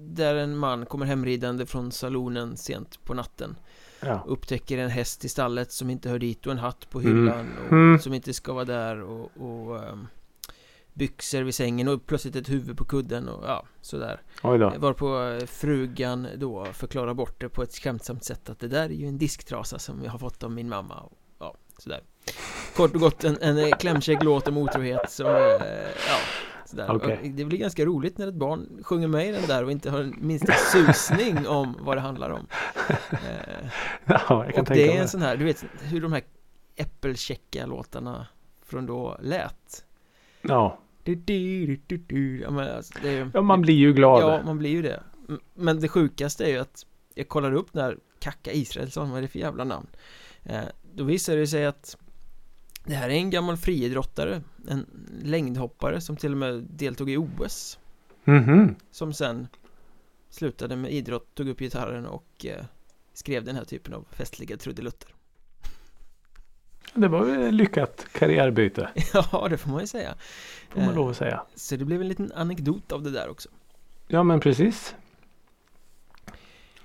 Där 0.00 0.34
en 0.34 0.56
man 0.56 0.86
kommer 0.86 1.06
hemridande 1.06 1.66
från 1.66 1.92
salonen 1.92 2.56
sent 2.56 3.04
på 3.04 3.14
natten 3.14 3.56
ja. 4.00 4.24
Upptäcker 4.26 4.78
en 4.78 4.90
häst 4.90 5.24
i 5.24 5.28
stallet 5.28 5.72
som 5.72 5.90
inte 5.90 6.08
hör 6.08 6.18
dit 6.18 6.46
och 6.46 6.52
en 6.52 6.58
hatt 6.58 6.90
på 6.90 7.00
Mm. 7.00 7.12
hyllan 7.16 7.46
och 7.66 7.72
Mm. 7.72 7.98
som 7.98 8.14
inte 8.14 8.34
ska 8.34 8.52
vara 8.52 8.64
där 8.64 9.00
och, 9.02 9.30
och 9.36 9.84
ehm, 9.84 10.06
Byxor 10.98 11.42
vid 11.42 11.54
sängen 11.54 11.88
och 11.88 12.06
plötsligt 12.06 12.36
ett 12.36 12.48
huvud 12.48 12.76
på 12.78 12.84
kudden 12.84 13.28
och 13.28 13.44
ja, 13.46 13.64
sådär. 13.80 14.20
Oj 14.42 14.58
då. 14.58 14.72
Varpå 14.78 15.22
eh, 15.22 15.46
frugan 15.46 16.28
då 16.36 16.64
förklarar 16.64 17.14
bort 17.14 17.40
det 17.40 17.48
på 17.48 17.62
ett 17.62 17.74
skämtsamt 17.74 18.24
sätt 18.24 18.50
att 18.50 18.58
det 18.58 18.68
där 18.68 18.84
är 18.84 18.94
ju 18.94 19.06
en 19.06 19.18
disktrasa 19.18 19.78
som 19.78 20.04
jag 20.04 20.10
har 20.10 20.18
fått 20.18 20.42
av 20.42 20.50
min 20.50 20.68
mamma 20.68 21.00
och 21.00 21.18
ja, 21.38 21.54
sådär. 21.78 22.00
Kort 22.76 22.94
och 22.94 23.00
gott 23.00 23.24
en, 23.24 23.38
en 23.40 23.58
eh, 23.58 23.70
klämkäck 23.70 24.22
låt 24.22 24.48
om 24.48 24.56
otrohet 24.56 25.10
som, 25.10 25.26
eh, 25.26 25.32
ja, 25.32 26.18
sådär. 26.66 26.90
Och 26.90 27.00
Det 27.22 27.44
blir 27.44 27.58
ganska 27.58 27.84
roligt 27.84 28.18
när 28.18 28.28
ett 28.28 28.34
barn 28.34 28.82
sjunger 28.84 29.08
med 29.08 29.28
i 29.28 29.32
den 29.32 29.46
där 29.46 29.64
och 29.64 29.72
inte 29.72 29.90
har 29.90 30.12
minsta 30.18 30.52
susning 30.52 31.48
om 31.48 31.76
vad 31.80 31.96
det 31.96 32.00
handlar 32.00 32.30
om. 32.30 32.46
Ja, 34.04 34.44
jag 34.44 34.54
kan 34.54 34.64
och 34.64 34.70
det 34.70 34.96
är 34.96 35.00
en 35.00 35.08
sån 35.08 35.22
här, 35.22 35.36
du 35.36 35.44
vet 35.44 35.64
hur 35.82 36.00
de 36.00 36.12
här 36.12 36.22
äppelkäcka 36.76 37.66
låtarna 37.66 38.26
från 38.62 38.86
då 38.86 39.18
lät. 39.22 39.84
Ja. 40.42 40.78
Du, 41.14 41.66
du, 41.66 41.66
du, 41.66 41.80
du, 41.86 41.96
du. 41.96 42.40
Ja, 42.40 42.50
men 42.50 42.76
alltså, 42.76 42.94
det 43.02 43.08
är, 43.08 43.12
ju- 43.12 43.30
ja, 43.34 43.42
man 43.42 43.60
blir 43.62 43.74
ju 43.74 43.92
glad. 43.92 44.22
Ja, 44.22 44.42
man 44.44 44.58
blir 44.58 44.70
ju 44.70 44.82
det 44.82 45.02
Men 45.54 45.80
det 45.80 45.88
sjukaste 45.88 46.44
är 46.44 46.48
ju 46.48 46.58
att 46.58 46.86
Jag 47.14 47.28
kollade 47.28 47.56
upp 47.56 47.74
när 47.74 47.98
Kacka 48.20 48.52
Israelsson, 48.52 49.10
vad 49.10 49.18
är 49.18 49.22
det 49.22 49.28
för 49.28 49.38
jävla 49.38 49.64
namn? 49.64 49.86
Eh, 50.44 50.60
då 50.94 51.04
visade 51.04 51.38
det 51.38 51.46
sig 51.46 51.66
att 51.66 51.96
Det 52.84 52.94
här 52.94 53.08
är 53.08 53.14
en 53.14 53.30
gammal 53.30 53.56
friidrottare 53.56 54.42
En 54.68 54.86
längdhoppare 55.22 56.00
som 56.00 56.16
till 56.16 56.32
och 56.32 56.38
med 56.38 56.66
deltog 56.70 57.10
i 57.10 57.16
OS 57.16 57.78
Mhm. 58.24 58.74
Som 58.90 59.12
sen 59.12 59.46
Slutade 60.30 60.76
med 60.76 60.92
idrott, 60.92 61.34
tog 61.34 61.48
upp 61.48 61.58
gitarren 61.58 62.06
och 62.06 62.46
eh, 62.46 62.64
Skrev 63.14 63.44
den 63.44 63.56
här 63.56 63.64
typen 63.64 63.94
av 63.94 64.04
festliga 64.12 64.56
trudelutter 64.56 65.14
Det 67.00 67.08
var 67.08 67.46
ett 67.48 67.54
lyckat 67.54 68.06
karriärbyte. 68.12 68.88
Ja, 69.32 69.46
det 69.50 69.56
får 69.58 69.70
man 69.70 69.80
ju 69.80 69.86
säga 69.86 70.14
Får 70.70 70.80
man 70.80 70.88
Eh, 70.88 70.94
lov 70.96 71.08
att 71.10 71.16
säga. 71.16 71.42
Så 71.54 71.76
det 71.76 71.84
blev 71.84 72.00
en 72.00 72.08
liten 72.08 72.32
anekdot 72.34 72.92
av 72.92 73.02
det 73.02 73.10
där 73.10 73.30
också 73.30 73.48
Ja, 74.08 74.22
men 74.22 74.40
precis. 74.40 74.94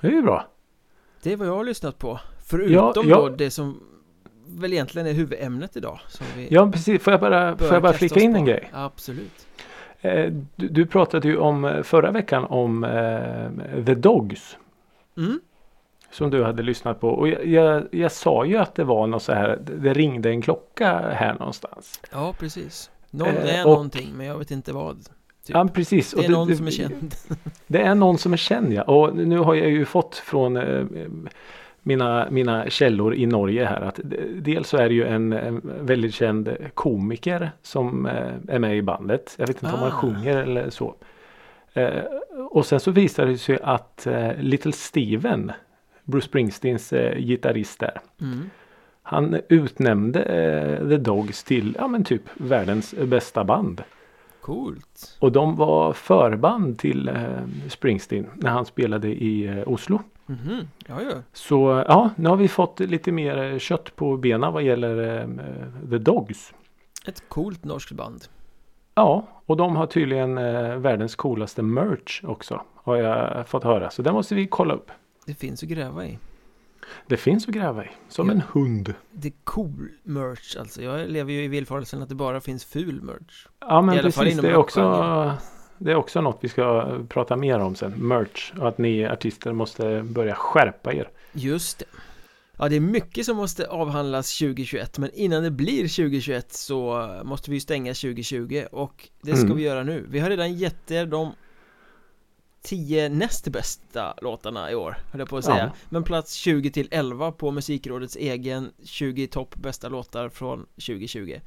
Det 0.01 0.07
är 0.07 0.11
ju 0.11 0.21
bra. 0.21 0.47
Det 1.23 1.31
är 1.31 1.37
vad 1.37 1.47
jag 1.47 1.55
har 1.55 1.63
lyssnat 1.63 1.97
på 1.99 2.19
Förutom 2.45 3.09
Ja, 3.09 3.17
då 3.17 3.29
det 3.29 3.49
som 3.51 3.79
Väl 4.47 4.73
egentligen 4.73 5.07
är 5.07 5.13
huvudämnet 5.13 5.77
idag 5.77 5.99
Ja, 6.49 6.71
precis. 6.71 7.01
Får 7.03 7.13
jag 7.13 7.19
bara, 7.19 7.57
får 7.57 7.73
jag 7.73 7.81
bara 7.81 7.93
flika 7.93 8.19
in 8.19 8.31
på. 8.33 8.37
en 8.37 8.45
grej? 8.45 8.69
Absolut 8.73 9.47
Eh, 10.01 10.33
Du, 10.55 10.67
du 10.67 10.85
pratade 10.85 11.27
ju 11.27 11.37
om 11.37 11.65
eh, 11.65 11.83
förra 11.83 12.11
veckan 12.11 12.43
om 12.45 12.83
eh, 12.83 13.85
The 13.85 13.95
Dogs. 13.95 14.57
mm. 15.17 15.39
Som 16.13 16.29
du 16.29 16.43
hade 16.43 16.63
lyssnat 16.63 16.99
på. 16.99 17.09
Och 17.09 17.27
jag, 17.27 17.45
jag, 17.45 17.83
jag 17.91 18.11
sa 18.11 18.45
ju 18.45 18.57
att 18.57 18.75
det 18.75 18.83
var 18.83 19.07
något 19.07 19.23
så 19.23 19.33
här. 19.33 19.59
Det 19.81 19.93
ringde 19.93 20.29
en 20.29 20.41
klocka 20.41 20.99
här 20.99 21.33
någonstans. 21.33 21.99
Ja, 22.11 22.33
precis 22.39 22.91
Någon 23.11 23.27
Eh, 23.27 23.59
är 23.59 23.65
och- 23.65 23.71
någonting, 23.71 24.09
men 24.17 24.25
jag 24.25 24.37
vet 24.37 24.51
inte 24.51 24.73
vad 24.73 24.95
typ. 24.97 25.07
Ja, 25.45 25.67
precis. 25.73 26.11
Det 26.11 26.25
är 26.25 26.29
någon 26.29 26.55
som 26.55 26.67
är 26.67 26.71
känd 26.71 27.15
Det 27.67 27.81
är 27.81 27.95
någon 27.95 28.17
som 28.17 28.33
är 28.33 28.37
känd 28.37 28.73
ja. 28.73 28.83
Och 28.83 29.15
nu 29.15 29.37
har 29.37 29.55
jag 29.55 29.69
ju 29.69 29.85
fått 29.85 30.15
från 30.15 30.57
eh, 30.57 30.85
mina, 31.81 32.27
mina 32.29 32.69
källor 32.69 33.15
i 33.15 33.25
Norge 33.25 33.65
här 33.65 33.81
att 33.81 33.99
dels 34.35 34.69
så 34.69 34.77
är 34.77 34.89
det 34.89 34.95
ju 34.95 35.05
en, 35.07 35.33
en 35.33 35.61
väldigt 35.81 36.13
känd 36.13 36.55
komiker 36.73 37.51
som 37.61 38.05
eh, 38.05 38.33
är 38.47 38.59
med 38.59 38.77
i 38.77 38.81
bandet. 38.81 39.35
Jag 39.37 39.47
vet 39.47 39.63
inte 39.63 39.75
om 39.75 39.79
han 39.81 39.87
Ah. 39.91 39.91
sjunger 39.91 40.37
eller 40.37 40.69
så. 40.69 40.95
Eh, 41.73 41.89
och 42.49 42.65
sen 42.65 42.79
så 42.79 42.91
visar 42.91 43.25
det 43.25 43.37
sig 43.37 43.59
att 43.63 44.07
eh, 44.07 44.31
Little 44.39 44.71
Steven, 44.71 45.51
Bruce 46.03 46.27
Springsteens 46.27 46.93
eh, 46.93 47.17
gitarrist 47.17 47.79
där. 47.79 48.01
mm. 48.21 48.49
Han 49.05 49.39
utnämnde 49.49 50.23
eh, 50.23 50.87
The 50.89 50.97
Dogs 50.97 51.43
till 51.43 51.75
ja, 51.79 51.87
men 51.87 52.03
typ 52.03 52.21
världens 52.37 52.95
bästa 52.95 53.43
band. 53.43 53.83
Coolt 54.41 55.17
Och 55.19 55.31
de 55.31 55.55
var 55.55 55.93
förband 55.93 56.79
till 56.79 57.07
eh, 57.07 57.15
Springsteen 57.69 58.29
när 58.35 58.49
han 58.49 58.65
spelade 58.65 59.07
i 59.07 59.47
eh, 59.47 59.67
Oslo. 59.67 59.99
Mhm, 60.25 60.67
Ja, 60.87 61.01
ja 61.01 61.15
Så 61.33 61.83
ja, 61.87 62.09
nu 62.15 62.29
har 62.29 62.35
vi 62.35 62.47
fått 62.47 62.79
lite 62.79 63.11
mer 63.11 63.37
eh, 63.53 63.57
kött 63.59 63.95
på 63.95 64.17
benen 64.17 64.53
vad 64.53 64.63
gäller 64.63 65.19
eh, 65.21 65.27
The 65.89 65.97
Dogs. 65.97 66.53
Ett 67.05 67.29
coolt 67.29 67.63
norskt 67.63 67.91
band 67.91 68.23
Ja, 68.95 69.27
och 69.45 69.57
de 69.57 69.75
har 69.75 69.85
tydligen 69.85 70.37
eh, 70.37 70.77
världens 70.77 71.15
coolaste 71.15 71.61
merch 71.61 72.23
också. 72.23 72.61
Har 72.75 72.95
jag 72.95 73.47
fått 73.47 73.63
höra. 73.63 73.89
Så 73.89 74.01
det 74.01 74.11
måste 74.11 74.35
vi 74.35 74.47
kolla 74.47 74.73
upp. 74.73 74.91
Det 75.25 75.33
finns 75.33 75.63
att 75.63 75.69
gräva 75.69 76.05
i 76.05 76.17
Det 77.07 77.17
finns 77.17 77.47
att 77.47 77.53
gräva 77.53 77.85
i. 77.85 77.87
Som 78.09 78.27
Ja. 78.27 78.33
en 78.33 78.41
hund. 78.53 78.93
Det 79.11 79.27
är 79.27 79.33
cool 79.43 79.89
merch 80.03 80.55
alltså 80.59 80.81
Jag 80.81 81.09
lever 81.09 81.31
ju 81.33 81.43
i 81.43 81.47
villfarelsen 81.47 82.01
att 82.01 82.09
det 82.09 82.15
bara 82.15 82.41
finns 82.41 82.65
ful 82.65 83.01
merch 83.01 83.47
Ja 83.59 83.81
men 83.81 83.99
I 83.99 84.01
precis. 84.01 84.37
Det 84.39 84.49
är, 84.49 84.55
också, 84.55 85.37
det 85.77 85.91
är 85.91 85.95
också 85.95 86.21
något 86.21 86.37
vi 86.41 86.49
ska 86.49 86.97
prata 87.09 87.35
mer 87.35 87.59
om 87.59 87.75
sen. 87.75 87.91
Merch. 88.07 88.53
Och 88.59 88.67
att 88.67 88.77
ni 88.77 89.05
artister 89.05 89.53
måste 89.53 90.01
börja 90.03 90.35
skärpa 90.35 90.93
er. 90.93 91.09
Just 91.33 91.79
det 91.79 91.85
Ja, 92.57 92.69
det 92.69 92.75
är 92.75 92.79
mycket 92.79 93.25
som 93.25 93.37
måste 93.37 93.67
avhandlas 93.67 94.37
2021 94.39 94.97
Men 94.97 95.09
innan 95.13 95.43
det 95.43 95.51
blir 95.51 95.81
2021 95.87 96.53
så 96.53 97.07
måste 97.23 97.51
vi 97.51 97.59
stänga 97.59 97.93
2020 97.93 98.63
Och 98.71 99.09
det 99.21 99.35
ska 99.35 99.45
Mm. 99.45 99.57
vi 99.57 99.63
göra 99.63 99.83
nu 99.83 100.05
Vi 100.09 100.19
har 100.19 100.29
redan 100.29 100.53
gett 100.53 100.91
er 100.91 101.05
de 101.05 101.31
tio 102.63 103.09
näst 103.09 103.47
bästa 103.47 104.13
låtarna 104.21 104.71
i 104.71 104.75
år, 104.75 104.95
höll 105.11 105.19
jag 105.19 105.29
på 105.29 105.37
att 105.37 105.45
säga 105.45 105.57
Ja. 105.57 105.71
Men 105.89 106.03
plats 106.03 106.33
20 106.33 106.71
till 106.71 106.87
11 106.91 107.31
på 107.31 107.51
Musikrådets 107.51 108.15
egen 108.15 108.71
20 108.83 109.27
topp 109.27 109.55
bästa 109.55 109.89
låtar 109.89 110.29
från 110.29 110.65
2020 110.75 111.39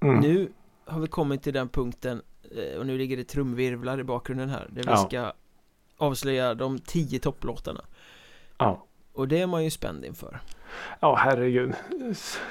Mm. 0.00 0.20
Nu 0.20 0.52
har 0.86 1.00
vi 1.00 1.06
kommit 1.06 1.42
till 1.42 1.52
den 1.52 1.68
punkten 1.68 2.22
eh, 2.56 2.78
och 2.78 2.86
nu 2.86 2.98
ligger 2.98 3.16
det 3.16 3.24
trumvirvlar 3.24 4.00
i 4.00 4.04
bakgrunden 4.04 4.48
här 4.48 4.66
där 4.70 4.82
vi 4.82 4.90
Ja. 4.90 4.96
ska 4.96 5.32
avslöja 5.96 6.54
de 6.54 6.78
10 6.78 7.18
topplåtarna 7.18 7.84
Ja. 8.58 8.84
Och 9.12 9.28
det 9.28 9.40
är 9.40 9.46
man 9.46 9.64
ju 9.64 9.70
spänd 9.70 10.04
inför 10.04 10.40
Ja, 11.00 11.14
herregud. 11.14 11.72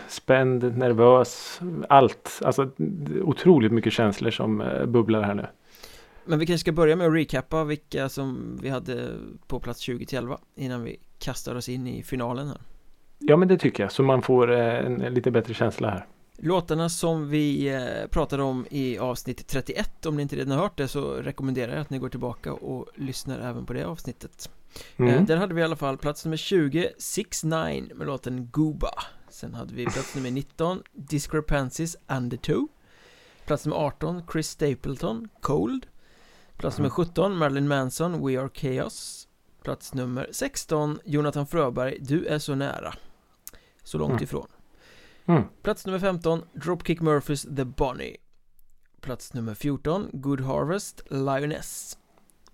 Spänd, 0.07 0.77
nervös, 0.77 1.61
allt. 1.89 2.39
Alltså 2.45 2.69
otroligt 3.23 3.71
mycket 3.71 3.93
känslor 3.93 4.31
som 4.31 4.61
eh, 4.61 4.85
bubblar 4.85 5.21
här 5.21 5.33
nu. 5.33 5.47
Men 6.31 6.39
vi 6.39 6.45
kanske 6.45 6.61
ska 6.61 6.71
börja 6.71 6.95
med 6.95 7.07
att 7.07 7.13
recappa 7.13 7.63
vilka 7.63 8.09
som 8.09 8.59
vi 8.61 8.69
hade 8.69 9.17
på 9.47 9.59
plats 9.59 9.79
20 9.79 10.05
till 10.05 10.17
11 10.17 10.39
innan 10.55 10.83
vi 10.83 10.97
kastar 11.19 11.55
oss 11.55 11.69
in 11.69 11.87
i 11.87 12.03
finalen 12.03 12.47
här 12.47 12.57
Ja, 13.19 13.37
men 13.37 13.47
det 13.47 13.57
tycker 13.57 13.83
jag. 13.83 13.91
Så 13.91 14.03
man 14.03 14.21
får 14.21 14.51
eh, 14.51 14.85
en 14.85 15.13
lite 15.13 15.31
bättre 15.31 15.53
känsla 15.53 15.89
här. 15.89 16.05
Låtarna 16.37 16.89
som 16.89 17.29
vi 17.29 17.73
eh, 17.73 18.07
pratade 18.09 18.43
om 18.43 18.65
i 18.69 18.97
avsnitt 18.97 19.47
31 19.47 20.05
Om 20.05 20.15
ni 20.15 20.21
inte 20.21 20.35
redan 20.35 20.51
har 20.51 20.63
hört 20.63 20.77
det 20.77 20.87
så 20.87 21.13
rekommenderar 21.13 21.71
jag 21.71 21.81
att 21.81 21.89
ni 21.89 21.97
går 21.97 22.09
tillbaka 22.09 22.53
och 22.53 22.87
lyssnar 22.95 23.39
även 23.39 23.65
på 23.65 23.73
det 23.73 23.83
avsnittet 23.83 24.49
eh, 24.97 25.05
Mm. 25.05 25.25
Där 25.25 25.37
hade 25.37 25.53
vi 25.53 25.61
i 25.61 25.63
alla 25.63 25.75
fall 25.75 25.97
plats 25.97 26.25
nummer 26.25 26.37
20 26.37 26.89
6 26.97 27.43
9 27.43 27.53
med 27.95 28.07
låten 28.07 28.49
Gooba 28.51 28.93
Sen 29.29 29.53
hade 29.53 29.73
vi 29.73 29.83
plats 29.85 30.15
nummer 30.15 30.31
19 30.31 30.81
Discrepancies 30.93 31.97
Undertow 32.07 32.67
Plats 33.45 33.65
nummer 33.65 33.77
18 33.77 34.23
Chris 34.31 34.49
Stapleton 34.49 35.29
Cold 35.41 35.85
Plats 36.61 36.77
nummer 36.77 36.89
17 36.89 37.37
Marilyn 37.37 37.67
Manson 37.67 38.25
We 38.27 38.39
Are 38.41 38.49
Chaos 38.53 39.27
Plats 39.63 39.93
nummer 39.93 40.27
16 40.31 40.99
Jonathan 41.05 41.47
Fröberg 41.47 41.97
Du 42.01 42.25
är 42.25 42.39
så 42.39 42.55
nära 42.55 42.93
Så 43.83 43.97
långt 43.97 44.11
Mm. 44.11 44.23
ifrån 44.23 44.47
Mm. 45.25 45.43
Plats 45.63 45.85
nummer 45.85 45.99
15 45.99 46.43
Dropkick 46.53 47.01
Murphys 47.01 47.41
The 47.41 47.65
Bonnie 47.65 48.17
Plats 49.01 49.33
nummer 49.33 49.53
14 49.53 50.09
Good 50.13 50.41
Harvest 50.41 51.01
Lioness 51.09 51.97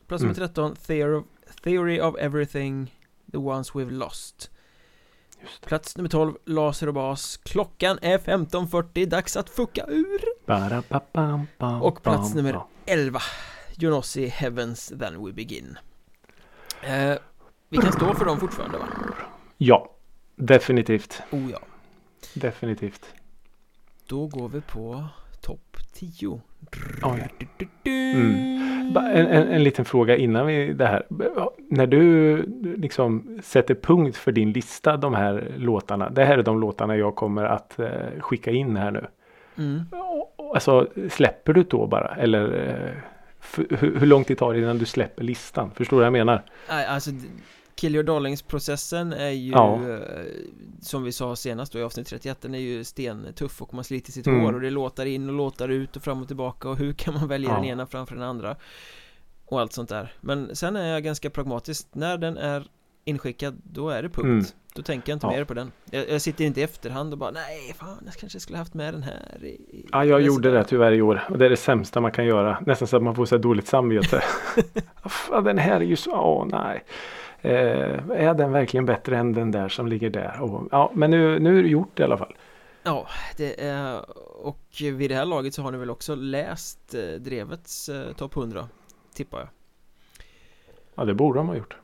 Plats 0.07 0.23
nummer 0.23 0.35
Mm. 0.39 0.47
13 0.47 0.75
Theory 0.75 1.15
of, 1.17 1.25
Theory 1.63 1.99
of 2.01 2.15
Everything 2.19 2.95
The 3.31 3.37
Ones 3.37 3.71
We've 3.71 3.91
Lost. 3.91 4.51
Plats 5.61 5.97
nummer 5.97 6.09
12 6.09 6.33
Laser 6.45 6.87
och 6.87 6.93
bas 6.93 7.37
Klockan 7.37 7.99
är 8.01 8.17
15.40 8.17 9.05
Dags 9.05 9.37
att 9.37 9.49
fucka 9.49 9.85
ur 9.87 10.21
Och 11.81 12.03
plats 12.03 12.33
nummer 12.33 12.53
pam. 12.53 12.61
11 12.85 13.21
Jonossi 13.79 14.27
Heavens 14.27 14.87
Then 14.99 15.25
We 15.25 15.31
Begin 15.31 15.77
eh, 16.83 17.17
Vi 17.69 17.77
kan 17.77 17.91
stå 17.91 18.13
för 18.13 18.25
dem 18.25 18.39
fortfarande 18.39 18.77
va? 18.77 18.85
Ja, 19.57 19.95
definitivt. 20.35 21.21
Oh 21.31 21.51
ja 21.51 21.59
Definitivt. 22.33 23.05
Då 24.07 24.27
går 24.27 24.49
vi 24.49 24.61
på 24.61 25.05
topp 25.41 25.77
10 25.93 26.41
Oj. 27.03 27.27
Mm. 27.85 28.97
En, 28.97 29.27
en, 29.27 29.47
en 29.47 29.63
liten 29.63 29.85
fråga 29.85 30.17
innan 30.17 30.47
vi 30.47 30.73
det 30.73 30.85
här. 30.85 31.05
När 31.69 31.87
du 31.87 32.37
liksom 32.77 33.39
sätter 33.43 33.75
punkt 33.75 34.17
för 34.17 34.31
din 34.31 34.51
lista, 34.51 34.97
de 34.97 35.13
här 35.13 35.51
låtarna. 35.57 36.09
Det 36.09 36.25
här 36.25 36.37
är 36.37 36.43
de 36.43 36.59
låtarna 36.59 36.97
jag 36.97 37.15
kommer 37.15 37.45
att 37.45 37.79
eh, 37.79 37.89
skicka 38.19 38.51
in 38.51 38.77
här 38.77 38.91
nu. 38.91 39.07
mm. 39.57 39.81
Alltså 40.53 40.87
släpper 41.09 41.53
du 41.53 41.63
då 41.63 41.87
bara? 41.87 42.15
Eller 42.15 42.69
eh, 42.69 43.16
hur, 43.55 43.99
hur 43.99 44.05
lång 44.07 44.23
tid 44.23 44.37
tar 44.37 44.53
det 44.53 44.59
innan 44.59 44.77
du 44.77 44.85
släpper 44.85 45.23
listan? 45.23 45.71
Förstår 45.75 45.97
du 45.97 45.99
vad 45.99 46.05
jag 46.05 46.13
menar? 46.13 46.45
Alltså 46.67 47.11
Kill 47.75 47.95
Your 47.95 48.03
Darlings-processen 48.03 49.13
är 49.13 49.29
ju 49.29 49.51
Ja. 49.51 49.89
eh, 49.89 49.99
Som 50.81 51.03
vi 51.03 51.11
sa 51.11 51.35
senast 51.35 51.73
då 51.73 51.79
i 51.79 51.83
avsnitt 51.83 52.07
31 52.07 52.41
Den 52.41 52.55
är 52.55 52.59
ju 52.59 52.83
stentuff 52.83 53.61
och 53.61 53.73
man 53.73 53.83
sliter 53.83 54.11
sitt 54.11 54.27
Mm. 54.27 54.41
hår 54.41 54.53
och 54.53 54.61
det 54.61 54.69
låtar 54.69 55.05
in 55.05 55.29
och 55.29 55.35
låtar 55.35 55.69
ut 55.69 55.95
och 55.95 56.03
fram 56.03 56.21
och 56.21 56.27
tillbaka 56.27 56.69
och 56.69 56.77
hur 56.77 56.93
kan 56.93 57.13
man 57.13 57.27
välja 57.27 57.49
Ja. 57.49 57.55
den 57.55 57.65
ena 57.65 57.85
framför 57.87 58.15
den 58.15 58.23
andra 58.23 58.55
Och 59.45 59.61
allt 59.61 59.73
sånt 59.73 59.89
där 59.89 60.13
Men 60.21 60.55
sen 60.55 60.75
är 60.75 60.93
jag 60.93 61.03
ganska 61.03 61.29
pragmatisk 61.29 61.87
När 61.91 62.17
den 62.17 62.37
är 62.37 62.67
inskickad 63.07 63.61
då 63.63 63.89
är 63.89 64.03
det 64.03 64.09
punkt 64.09 64.25
Mm. 64.25 64.45
Då 64.75 64.83
tänker 64.83 65.11
jag 65.11 65.15
inte 65.15 65.25
Ja. 65.27 65.31
mer 65.31 65.43
på 65.43 65.53
den 65.53 65.71
jag, 65.91 66.09
jag 66.09 66.21
sitter 66.21 66.45
inte 66.45 66.59
i 66.59 66.63
efterhand 66.63 67.13
och 67.13 67.19
bara 67.19 67.31
Nej, 67.31 67.73
fan 67.73 68.01
jag 68.05 68.13
kanske 68.13 68.39
skulle 68.39 68.57
haft 68.57 68.73
med 68.73 68.93
den 68.93 69.03
här 69.03 69.37
i, 69.41 69.47
i 69.47 69.85
Ja, 69.91 70.05
jag 70.05 70.21
gjorde 70.21 70.51
det 70.51 70.63
tyvärr 70.63 70.91
i 70.91 71.01
år. 71.01 71.23
Och 71.29 71.37
det 71.37 71.45
är 71.45 71.49
det 71.49 71.57
sämsta 71.57 72.01
man 72.01 72.11
kan 72.11 72.25
göra. 72.25 72.57
Nästan 72.65 72.87
så 72.87 72.97
att 72.97 73.03
man 73.03 73.15
får 73.15 73.25
så 73.25 73.35
här 73.35 73.41
dåligt 73.43 73.67
samvete. 73.67 74.23
Fan, 75.05 75.43
den 75.43 75.57
här 75.57 75.75
är 75.75 75.85
ju 75.85 75.95
så... 75.95 76.11
Åh, 76.11 76.45
nej. 76.47 76.83
Eh, 77.41 78.09
är 78.09 78.33
den 78.33 78.51
verkligen 78.51 78.85
bättre 78.85 79.17
än 79.17 79.33
den 79.33 79.51
där 79.51 79.69
som 79.69 79.87
ligger 79.87 80.09
där? 80.09 80.41
Och, 80.41 80.67
ja, 80.71 80.91
men 80.93 81.11
nu, 81.11 81.39
nu 81.39 81.59
är 81.59 81.63
det 81.63 81.69
gjort 81.69 81.99
i 81.99 82.03
alla 82.03 82.17
fall. 82.17 82.35
Ja, 82.83 83.07
det 83.37 83.63
är 83.63 84.05
och 84.45 84.67
vid 84.81 85.11
det 85.11 85.15
här 85.15 85.25
laget 85.25 85.53
så 85.53 85.61
har 85.61 85.71
ni 85.71 85.77
väl 85.77 85.89
också 85.89 86.15
läst 86.15 86.93
eh, 86.93 87.01
Drevets 87.21 87.89
eh, 87.89 88.13
topp 88.13 88.37
100 88.37 88.67
Tippar 89.13 89.39
jag 89.39 89.47
Ja, 90.95 91.05
det 91.05 91.13
borde 91.13 91.39
de 91.39 91.47
ha 91.47 91.55
gjort. 91.55 91.77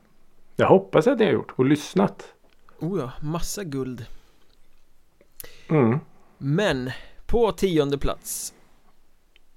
Jag 0.56 0.66
hoppas 0.66 1.06
att 1.06 1.18
ni 1.18 1.24
har 1.24 1.32
gjort 1.32 1.52
och 1.56 1.64
lyssnat. 1.64 2.34
Oh 2.78 3.00
ja, 3.00 3.12
massa 3.22 3.64
guld 3.64 4.06
Mm. 5.70 5.98
Men 6.38 6.90
på 7.26 7.52
tionde 7.52 7.98
plats 7.98 8.54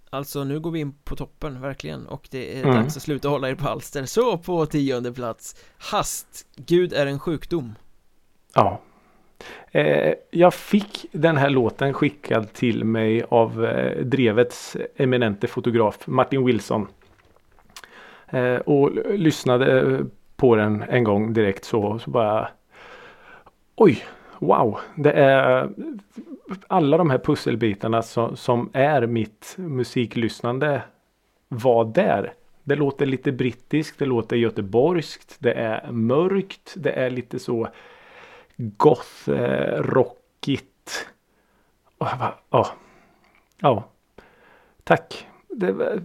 Alltså 0.09 0.43
nu 0.43 0.59
går 0.59 0.71
vi 0.71 0.79
in 0.79 0.93
på 1.03 1.15
toppen 1.15 1.61
verkligen 1.61 2.07
och 2.07 2.27
det 2.31 2.57
är 2.59 2.63
Mm. 2.63 2.75
dags 2.75 2.97
att 2.97 3.03
sluta 3.03 3.29
hålla 3.29 3.49
er 3.49 3.55
på 3.55 3.63
halster 3.63 4.05
Så 4.05 4.37
på 4.37 4.65
tionde 4.65 5.13
plats 5.13 5.55
Hast, 5.77 6.45
Gud 6.55 6.93
är 6.93 7.05
en 7.05 7.19
sjukdom 7.19 7.75
Ja. 8.53 8.81
Eh, 9.71 10.13
jag 10.31 10.53
fick 10.53 11.05
den 11.11 11.37
här 11.37 11.49
låten 11.49 11.93
skickad 11.93 12.53
till 12.53 12.83
mig 12.83 13.23
av 13.29 13.65
eh, 13.65 14.03
Drevets 14.05 14.77
eminente 14.95 15.47
fotograf 15.47 16.07
Martin 16.07 16.45
Wilson. 16.45 16.87
Eh, 18.27 18.55
och 18.55 18.91
lyssnade 19.17 19.81
eh, 19.81 19.99
på 20.37 20.55
den 20.55 20.83
en 20.89 21.03
gång 21.03 21.33
direkt 21.33 21.65
så, 21.65 21.99
så 21.99 22.09
bara 22.09 22.49
Oj, 23.75 24.03
wow, 24.39 24.79
det 24.95 25.11
är 25.11 25.69
alla 26.67 26.97
de 26.97 27.09
här 27.09 27.17
pusselbitarna 27.17 28.01
som, 28.01 28.35
som 28.35 28.69
är 28.73 29.07
mitt 29.07 29.55
musiklyssnande 29.57 30.81
var 31.47 31.85
där. 31.85 32.33
Det 32.63 32.75
låter 32.75 33.05
lite 33.05 33.31
brittiskt, 33.31 33.99
det 33.99 34.05
låter 34.05 34.35
göteborgskt, 34.35 35.35
det 35.39 35.53
är 35.53 35.91
mörkt, 35.91 36.73
det 36.77 36.91
är 36.91 37.09
lite 37.09 37.39
så 37.39 37.67
goth, 38.55 39.29
eh, 39.29 39.81
rockigt. 39.81 41.07
Och 41.97 42.07
jag 42.07 42.19
bara, 42.19 42.33
ja. 42.49 42.67
Ja. 43.59 43.83
Tack. 44.83 45.27
Det 45.49 45.71
var 45.71 46.01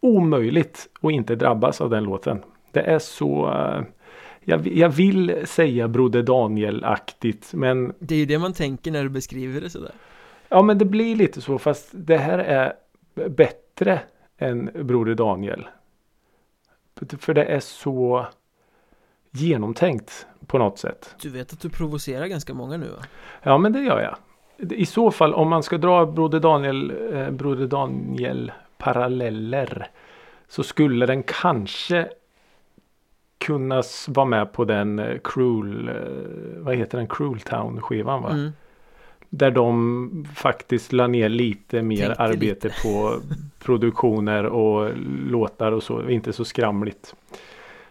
omöjligt 0.00 0.88
att 1.00 1.12
inte 1.12 1.34
drabbas 1.34 1.80
av 1.80 1.90
den 1.90 2.04
låten. 2.04 2.42
Det 2.72 2.80
är 2.80 2.98
så 2.98 3.48
eh, 3.48 3.82
jag, 4.40 4.66
jag 4.66 4.88
vill 4.88 5.46
säga 5.46 5.88
Broder 5.88 6.22
Daniel-aktigt 6.22 7.54
men 7.54 7.94
Det 7.98 8.14
är 8.14 8.18
ju 8.18 8.26
det 8.26 8.38
man 8.38 8.52
tänker 8.52 8.90
när 8.90 9.02
du 9.02 9.08
beskriver 9.08 9.60
det 9.60 9.70
sådär 9.70 9.92
Ja 10.48 10.62
men 10.62 10.78
det 10.78 10.84
blir 10.84 11.16
lite 11.16 11.40
så 11.40 11.58
fast 11.58 11.88
det 11.92 12.16
här 12.16 12.38
är 12.38 12.72
bättre 13.28 14.00
än 14.38 14.70
Broder 14.74 15.14
Daniel. 15.14 15.66
För 17.18 17.34
det 17.34 17.44
är 17.44 17.60
så 17.60 18.26
genomtänkt 19.30 20.26
på 20.46 20.58
något 20.58 20.78
sätt. 20.78 21.14
Du 21.22 21.30
vet 21.30 21.52
att 21.52 21.60
du 21.60 21.70
provocerar 21.70 22.26
ganska 22.26 22.54
många 22.54 22.76
nu 22.76 22.88
va? 22.88 23.04
Ja 23.42 23.58
men 23.58 23.72
det 23.72 23.80
gör 23.80 24.00
jag. 24.00 24.16
I 24.72 24.86
så 24.86 25.10
fall 25.10 25.34
om 25.34 25.48
man 25.48 25.62
ska 25.62 25.78
dra 25.78 26.06
Broder 26.06 26.40
Daniel, 26.40 26.92
eh, 27.12 27.30
Broder 27.30 27.66
Daniel 27.66 28.52
paralleller 28.78 29.90
så 30.48 30.62
skulle 30.62 31.06
den 31.06 31.22
kanske 31.22 32.08
kunna 33.42 33.82
vara 34.08 34.26
med 34.26 34.52
på 34.52 34.64
den 34.64 34.98
eh, 34.98 35.18
Cruel, 35.24 35.88
eh, 35.88 35.94
vad 36.58 36.76
heter 36.76 36.98
den, 36.98 37.06
Cruel 37.06 37.40
Town 37.40 37.80
skivan 37.80 38.22
va? 38.22 38.30
Mm. 38.30 38.52
Där 39.28 39.50
de 39.50 40.26
faktiskt 40.34 40.92
la 40.92 41.06
ner 41.06 41.28
lite 41.28 41.82
mer 41.82 41.96
Tänkte 41.96 42.22
arbete 42.22 42.68
lite. 42.68 42.82
på 42.82 43.16
produktioner 43.64 44.44
och 44.46 44.90
låtar 45.26 45.72
och 45.72 45.82
så. 45.82 46.10
Inte 46.10 46.32
så 46.32 46.44
skramligt. 46.44 47.14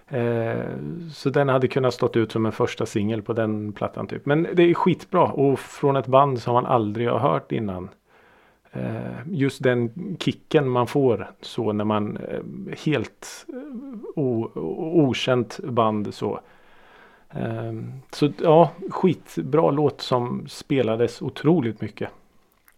Eh, 0.08 0.66
så 1.14 1.30
den 1.30 1.50
hade 1.50 1.68
kunnat 1.68 1.94
stått 1.94 2.18
ut 2.18 2.32
som 2.32 2.46
en 2.46 2.52
första 2.52 2.86
singel 2.86 3.22
på 3.22 3.34
den 3.34 3.74
plattan 3.74 4.08
typ. 4.08 4.26
Men 4.26 4.48
det 4.54 4.64
är 4.64 4.74
skitbra 4.74 5.24
och 5.24 5.60
från 5.60 5.96
ett 5.96 6.08
band 6.08 6.42
som 6.42 6.54
man 6.54 6.66
aldrig 6.66 7.10
har 7.10 7.20
hört 7.20 7.52
innan. 7.52 7.90
Eh, 8.74 9.20
just 9.28 9.64
den 9.64 9.92
kicken 10.20 10.70
man 10.70 10.88
får 10.88 11.32
så 11.42 11.74
när 11.74 11.86
man 11.86 12.18
eh, 12.18 12.42
helt 12.86 13.46
eh, 13.48 13.56
o, 14.16 14.52
okänt 15.08 15.60
band 15.64 16.14
så. 16.14 16.42
Så 18.12 18.32
ja, 18.42 18.72
skitbra 18.90 19.72
låt 19.72 20.02
som 20.02 20.48
spelades 20.48 21.22
otroligt 21.22 21.82
mycket. 21.82 22.10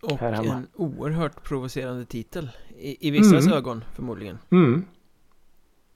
Och 0.02 0.20
Här 0.20 0.32
hemma. 0.32 0.54
en 0.54 0.68
oerhört 0.76 1.44
provocerande 1.44 2.06
titel 2.06 2.50
I, 2.78 3.08
i 3.08 3.12
vissas 3.12 3.46
Mm. 3.46 3.58
ögon 3.58 3.84
förmodligen 3.96 4.38
Mm. 4.50 4.86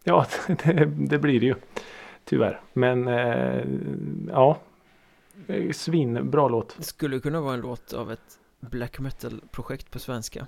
Ja, 0.04 0.26
det, 0.48 0.86
det 0.86 1.20
blir 1.20 1.40
det 1.40 1.46
ju. 1.46 1.56
Tyvärr. 2.26 2.62
Men 2.74 3.08
ja. 4.28 4.60
Svin, 5.74 6.30
bra 6.32 6.48
låt. 6.50 6.76
Det 6.78 6.84
skulle 6.84 7.20
kunna 7.20 7.42
vara 7.42 7.54
en 7.54 7.62
låt 7.62 7.94
av 7.94 8.12
ett 8.12 8.40
black 8.60 9.00
metal-projekt 9.00 9.91
på 9.91 10.00
svenska. 10.00 10.48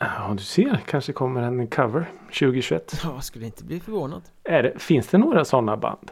Ja, 0.00 0.34
du 0.36 0.42
ser. 0.42 0.80
Kanske 0.86 1.12
kommer 1.12 1.42
en 1.42 1.66
cover 1.66 2.10
2021. 2.26 3.00
Ja, 3.04 3.20
skulle 3.20 3.46
inte 3.46 3.64
bli 3.64 3.80
förvånad. 3.80 4.22
Är 4.44 4.62
det, 4.62 4.78
finns 4.78 5.06
det 5.08 5.18
några 5.18 5.44
sådana 5.44 5.76
band? 5.76 6.10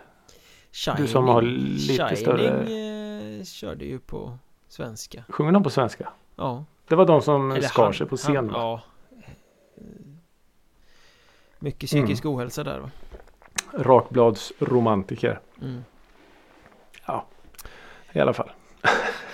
Shining, 0.73 1.03
Du 1.03 1.09
som 1.09 1.29
har 1.29 1.43
lite 1.43 1.95
Shining 1.95 2.17
större- 2.17 3.39
eh, 3.39 3.45
körde 3.45 3.85
ju 3.85 3.99
på 3.99 4.39
svenska. 4.69 5.25
Sjunger 5.29 5.53
de 5.53 5.63
på 5.63 5.71
svenska? 5.71 6.09
Ja. 6.37 6.65
Det 6.89 6.95
var 6.97 7.07
de 7.07 7.23
som 7.23 7.51
Eller 7.51 7.63
skar 7.69 7.85
han- 7.85 7.95
sig 7.95 8.07
på 8.07 8.17
scen 8.17 8.37
han- 8.37 8.47
va? 8.49 8.53
Ja. 8.59 8.83
Mycket 11.59 11.89
psykisk 11.91 12.25
Mm. 12.25 12.37
ohälsa 12.37 12.65
där 12.65 12.79
va? 12.79 12.91
Rakbladsromantiker. 13.73 15.41
Mm. 15.63 15.85
I 18.13 18.21
alla 18.21 18.33
fall. 18.33 18.51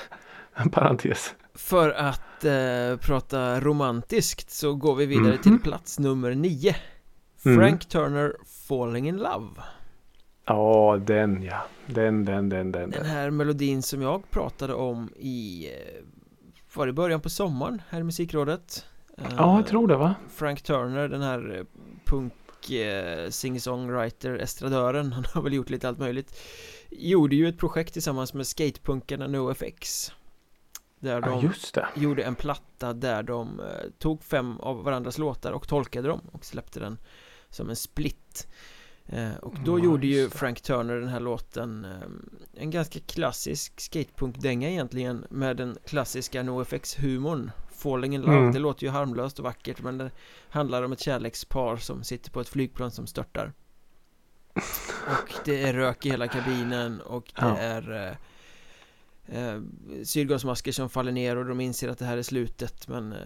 en 0.55 0.71
parentes. 0.71 1.35
För 1.55 1.91
att 1.91 2.45
eh, 2.45 2.97
prata 3.01 3.61
romantiskt 3.61 4.51
så 4.51 4.75
går 4.75 4.95
vi 4.97 5.07
vidare 5.07 5.33
Mhm. 5.33 5.43
till 5.43 5.59
plats 5.59 5.99
nummer 5.99 6.35
nio 6.35 6.77
Mm. 7.47 7.59
Frank 7.59 7.89
Turner 7.89 8.37
Falling 8.69 9.09
in 9.09 9.17
Love 9.17 9.49
Ja, 10.47 10.99
den 11.07 11.43
ja. 11.43 11.65
Den, 11.87 12.25
den, 12.25 12.49
den, 12.49 12.73
den. 12.73 12.91
Den 12.91 13.07
här 13.07 13.31
melodin 13.31 13.83
som 13.83 14.03
jag 14.03 14.31
pratade 14.31 14.75
om 14.75 15.09
i 15.17 15.67
eh, 15.73 16.05
Var 16.75 16.87
det 16.87 16.93
början 16.93 17.21
på 17.21 17.31
sommaren 17.31 17.83
här 17.89 18.01
i 18.01 18.03
musikrådet? 18.03 18.85
Eh, 19.19 19.25
Ja, 19.37 19.57
jag 19.57 19.67
tror 19.67 19.89
det 19.89 19.97
va? 19.97 20.15
Frank 20.35 20.63
Turner, 20.63 21.09
den 21.09 21.23
här 21.23 21.57
eh, 21.59 21.65
punk 22.05 22.71
eh, 22.71 23.29
singer-songwriter 23.31 24.39
estradören 24.39 25.13
Han 25.13 25.25
har 25.35 25.43
väl 25.43 25.53
gjort 25.53 25.71
lite 25.71 25.89
allt 25.89 25.99
möjligt 25.99 26.41
Gjorde 26.91 27.37
ju 27.37 27.49
ett 27.49 27.59
projekt 27.59 27.93
tillsammans 27.93 28.35
med 28.35 28.47
skatepunkarna 28.47 29.27
NoFX 29.27 30.13
Där 31.03 31.13
Ja, 31.13 31.21
de 31.21 31.41
just 31.47 31.75
det. 31.75 31.87
gjorde 31.97 32.23
en 32.23 32.35
platta 32.35 32.93
där 32.93 33.23
de 33.23 33.61
eh, 33.61 33.67
tog 33.99 34.25
fem 34.25 34.61
av 34.61 34.85
varandras 34.85 35.19
låtar 35.19 35.53
och 35.53 35.69
tolkade 35.69 36.09
dem 36.09 36.21
och 36.33 36.45
släppte 36.45 36.81
den 36.81 36.99
som 37.51 37.71
en 37.71 37.77
split 37.77 38.47
eh, 39.07 39.35
Och 39.43 39.55
då 39.65 39.79
Ja, 39.79 39.85
gjorde 39.85 40.07
ju. 40.07 40.31
Frank 40.31 40.61
Turner 40.61 40.95
den 41.01 41.09
här 41.09 41.21
låten 41.21 41.85
eh, 41.85 42.63
En 42.63 42.71
ganska 42.71 43.01
klassisk 43.01 43.81
skatepunk-dänga 43.81 44.71
egentligen 44.71 45.27
Med 45.31 45.57
den 45.57 45.77
klassiska 45.87 46.43
NoFX-humorn 46.43 47.51
Falling 47.75 48.15
in 48.15 48.21
Love, 48.21 48.37
Mm. 48.39 48.53
det 48.53 48.59
låter 48.59 48.85
ju 48.85 48.91
harmlöst 48.91 49.39
och 49.39 49.45
vackert 49.45 49.83
men 49.83 49.99
det 49.99 50.11
handlar 50.51 50.83
om 50.83 50.93
ett 50.93 51.01
kärlekspar 51.01 51.77
som 51.77 52.05
sitter 52.05 52.31
på 52.31 52.41
ett 52.41 52.49
flygplan 52.49 52.91
som 52.91 53.07
störtar 53.07 53.53
Och 55.07 55.35
det 55.45 55.63
är 55.63 55.73
rök 55.73 56.07
i 56.07 56.11
hela 56.11 56.29
kabinen 56.29 57.01
och 57.01 57.33
det 57.37 57.43
Ja. 57.47 57.57
är 57.59 58.17
eh, 59.27 59.61
syrgasmasker 60.05 60.73
som 60.73 60.91
faller 60.91 61.13
ner 61.13 61.37
och 61.37 61.45
de 61.45 61.61
inser 61.61 61.89
att 61.89 61.99
det 61.99 62.05
här 62.05 62.17
är 62.17 62.23
slutet 62.23 62.89
men 62.89 63.13
eh, 63.13 63.19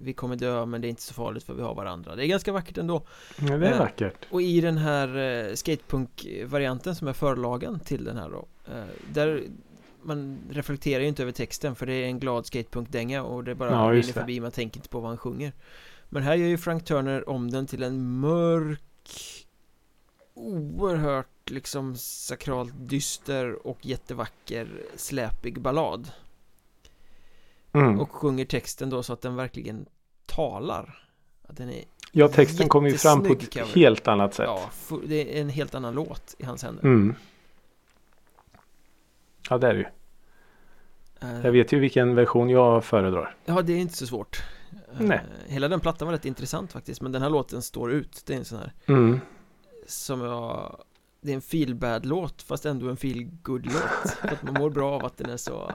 vi 0.00 0.12
kommer 0.12 0.36
dö 0.36 0.66
men 0.66 0.80
det 0.80 0.86
är 0.86 0.90
inte 0.90 1.02
så 1.02 1.14
farligt 1.14 1.44
för 1.44 1.54
vi 1.54 1.62
har 1.62 1.74
varandra. 1.74 2.16
Det 2.16 2.24
är 2.24 2.26
ganska 2.26 2.52
vackert 2.52 2.78
ändå. 2.78 3.02
Ja, 3.38 3.56
det 3.56 3.66
är 3.68 3.72
Eh, 3.72 3.78
vackert. 3.78 4.26
Och 4.30 4.42
i 4.42 4.60
den 4.60 4.78
här 4.78 5.16
eh, 5.16 5.54
skatepunk-varianten 5.54 6.94
som 6.94 7.08
är 7.08 7.12
förlagen 7.12 7.80
till 7.80 8.04
den 8.04 8.16
här 8.16 8.30
då 8.30 8.46
eh, 8.72 8.84
Där 9.12 9.42
man 10.02 10.38
reflekterar 10.50 11.00
ju 11.02 11.08
inte 11.08 11.22
över 11.22 11.32
texten 11.32 11.74
för 11.74 11.86
det 11.86 11.92
är 11.92 12.06
en 12.06 12.18
glad 12.18 12.46
skatepunk-dänga 12.46 13.22
och 13.22 13.44
det 13.44 13.54
bara 13.54 13.70
Ja, 13.70 13.92
rinner 13.92 14.12
förbi, 14.12 14.40
man 14.40 14.50
tänker 14.50 14.78
inte 14.78 14.88
på 14.88 15.00
vad 15.00 15.08
han 15.08 15.18
sjunger 15.18 15.52
Men 16.08 16.22
här 16.22 16.34
gör 16.34 16.48
ju 16.48 16.58
Frank 16.58 16.84
Turner 16.84 17.28
om 17.28 17.50
den 17.50 17.66
till 17.66 17.82
en 17.82 18.20
mörk 18.20 18.80
Oerhört 20.38 21.50
liksom 21.50 21.96
sakralt 21.96 22.72
dyster 22.76 23.66
och 23.66 23.78
jättevacker 23.86 24.82
släpig 24.96 25.60
ballad 25.60 26.10
Mm. 27.72 28.00
Och 28.00 28.10
sjunger 28.12 28.44
texten 28.44 28.90
då 28.90 29.02
så 29.02 29.12
att 29.12 29.20
den 29.22 29.36
verkligen 29.36 29.86
talar 30.26 31.08
Att 31.42 31.56
den 31.56 31.70
är, 31.70 31.84
Ja, 32.12 32.28
texten 32.28 32.68
kommer 32.68 32.90
ju 32.90 32.96
fram 32.96 33.22
på 33.22 33.32
ett 33.32 33.52
cover. 33.54 33.66
helt 33.74 34.08
annat 34.08 34.34
sätt. 34.34 34.46
ja, 34.48 34.70
det 35.06 35.38
är 35.38 35.40
en 35.42 35.48
helt 35.48 35.74
annan 35.74 35.94
låt 35.94 36.34
i 36.38 36.44
hans 36.44 36.62
händer 36.62 36.82
Mm. 36.84 37.14
Ja, 39.50 39.58
det 39.58 39.66
är 39.68 39.74
det 39.74 39.78
ju. 39.80 39.86
Eh, 41.20 41.40
Jag 41.44 41.52
vet 41.52 41.72
ju 41.72 41.78
vilken 41.78 42.14
version 42.14 42.48
jag 42.48 42.84
föredrar. 42.84 43.36
Ja, 43.44 43.62
det 43.62 43.72
är 43.72 43.76
inte 43.78 43.94
så 43.96 44.06
svårt 44.06 44.42
Eh, 44.72 45.00
Nej. 45.00 45.20
Hela 45.46 45.68
den 45.68 45.80
plattan 45.80 46.06
var 46.06 46.12
rätt 46.12 46.24
intressant 46.24 46.72
faktiskt 46.72 47.00
Men 47.00 47.12
den 47.12 47.22
här 47.22 47.30
låten 47.30 47.62
står 47.62 47.92
ut 47.92 48.22
Det 48.26 48.34
är 48.34 48.38
en 48.38 48.44
sån 48.44 48.58
här 48.58 48.72
Mm. 48.86 49.20
Som 49.88 50.20
jag 50.20 50.84
Det 51.20 51.30
är 51.30 51.34
en 51.34 51.42
feel 51.42 51.74
bad 51.74 52.06
låt 52.06 52.42
fast 52.42 52.66
ändå 52.66 52.88
en 52.88 52.96
feel 52.96 53.30
good 53.42 53.66
låt 53.66 54.10
För 54.20 54.28
att 54.28 54.42
man 54.42 54.54
mår 54.54 54.70
bra 54.70 54.94
av 54.94 55.04
att 55.04 55.16
den 55.16 55.30
är 55.30 55.36
så 55.36 55.72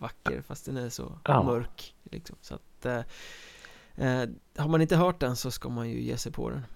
Vacker 0.00 0.42
fast 0.42 0.64
den 0.66 0.76
är 0.76 0.88
så 0.88 1.18
Ja. 1.24 1.42
mörk 1.42 1.94
liksom. 2.02 2.36
Så 2.40 2.54
att 2.54 2.86
eh, 2.86 2.98
eh, 3.94 4.28
Har 4.56 4.68
man 4.68 4.80
inte 4.82 4.96
hört 4.96 5.20
den 5.20 5.36
så 5.36 5.50
ska 5.50 5.68
man 5.68 5.90
ju 5.90 6.00
ge 6.02 6.16
sig 6.16 6.32
på 6.32 6.50
den 6.50 6.66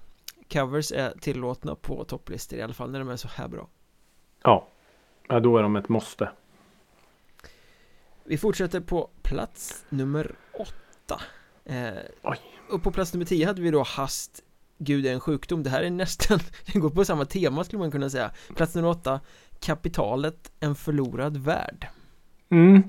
Covers 0.52 0.92
är 0.92 1.10
tillåtna 1.20 1.74
på 1.74 2.04
topplistor 2.04 2.58
i 2.58 2.62
alla 2.62 2.74
fall 2.74 2.90
när 2.90 2.98
de 2.98 3.08
är 3.08 3.16
så 3.16 3.28
här 3.28 3.48
bra 3.48 3.68
Ja. 4.42 4.68
ja, 5.28 5.40
då 5.40 5.58
är 5.58 5.62
de 5.62 5.76
ett 5.76 5.88
måste. 5.88 6.30
Vi 8.24 8.38
fortsätter 8.38 8.80
på 8.80 9.10
plats 9.22 9.84
nummer 9.88 10.34
åtta 10.52 11.20
eh, 11.64 11.94
Oj. 12.22 12.38
Och 12.70 12.82
på 12.82 12.90
plats 12.92 13.12
nummer 13.14 13.24
tio 13.26 13.46
hade 13.46 13.62
vi 13.62 13.70
då 13.70 13.82
hast 13.82 14.42
Gud 14.78 15.06
är 15.06 15.12
en 15.12 15.20
sjukdom 15.20 15.62
Det 15.62 15.70
här 15.70 15.82
är 15.82 15.90
nästan 15.90 16.38
Det 16.72 16.78
går 16.78 16.90
på 16.90 17.04
samma 17.04 17.24
tema 17.24 17.64
skulle 17.64 17.80
man 17.80 17.90
kunna 17.90 18.10
säga 18.10 18.30
Plats 18.56 18.74
nummer 18.74 18.88
åtta 18.88 19.20
Kapitalet 19.60 20.52
En 20.60 20.74
förlorad 20.74 21.36
värld 21.36 21.86
Mm. 22.48 22.82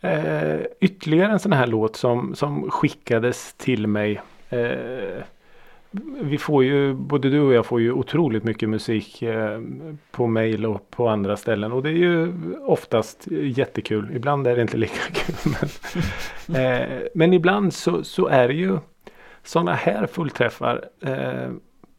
Eh, 0.00 0.60
ytterligare 0.80 1.32
en 1.32 1.38
sån 1.38 1.52
här 1.52 1.66
låt 1.66 1.96
som, 1.96 2.34
som 2.34 2.70
skickades 2.70 3.54
till 3.54 3.86
mig. 3.86 4.20
Eh, 4.48 5.22
vi 6.20 6.38
får 6.38 6.64
ju, 6.64 6.94
både 6.94 7.30
du 7.30 7.40
och 7.40 7.52
jag 7.52 7.66
får 7.66 7.80
ju 7.80 7.92
otroligt 7.92 8.44
mycket 8.44 8.68
musik 8.68 9.22
eh, 9.22 9.60
på 10.10 10.26
mail 10.26 10.66
och 10.66 10.90
på 10.90 11.08
andra 11.08 11.36
ställen. 11.36 11.72
Och 11.72 11.82
det 11.82 11.88
är 11.88 11.92
ju 11.92 12.32
oftast 12.66 13.26
jättekul. 13.30 14.10
Ibland 14.14 14.46
är 14.46 14.56
det 14.56 14.62
inte 14.62 14.76
lika 14.76 15.00
kul. 15.12 15.34
Men, 16.46 16.56
eh, 16.64 16.98
men 17.14 17.32
ibland 17.32 17.74
så, 17.74 18.04
så 18.04 18.26
är 18.26 18.48
det 18.48 18.54
ju 18.54 18.78
sådana 19.42 19.74
här 19.74 20.06
fullträffar. 20.06 20.84
Eh, 21.00 21.50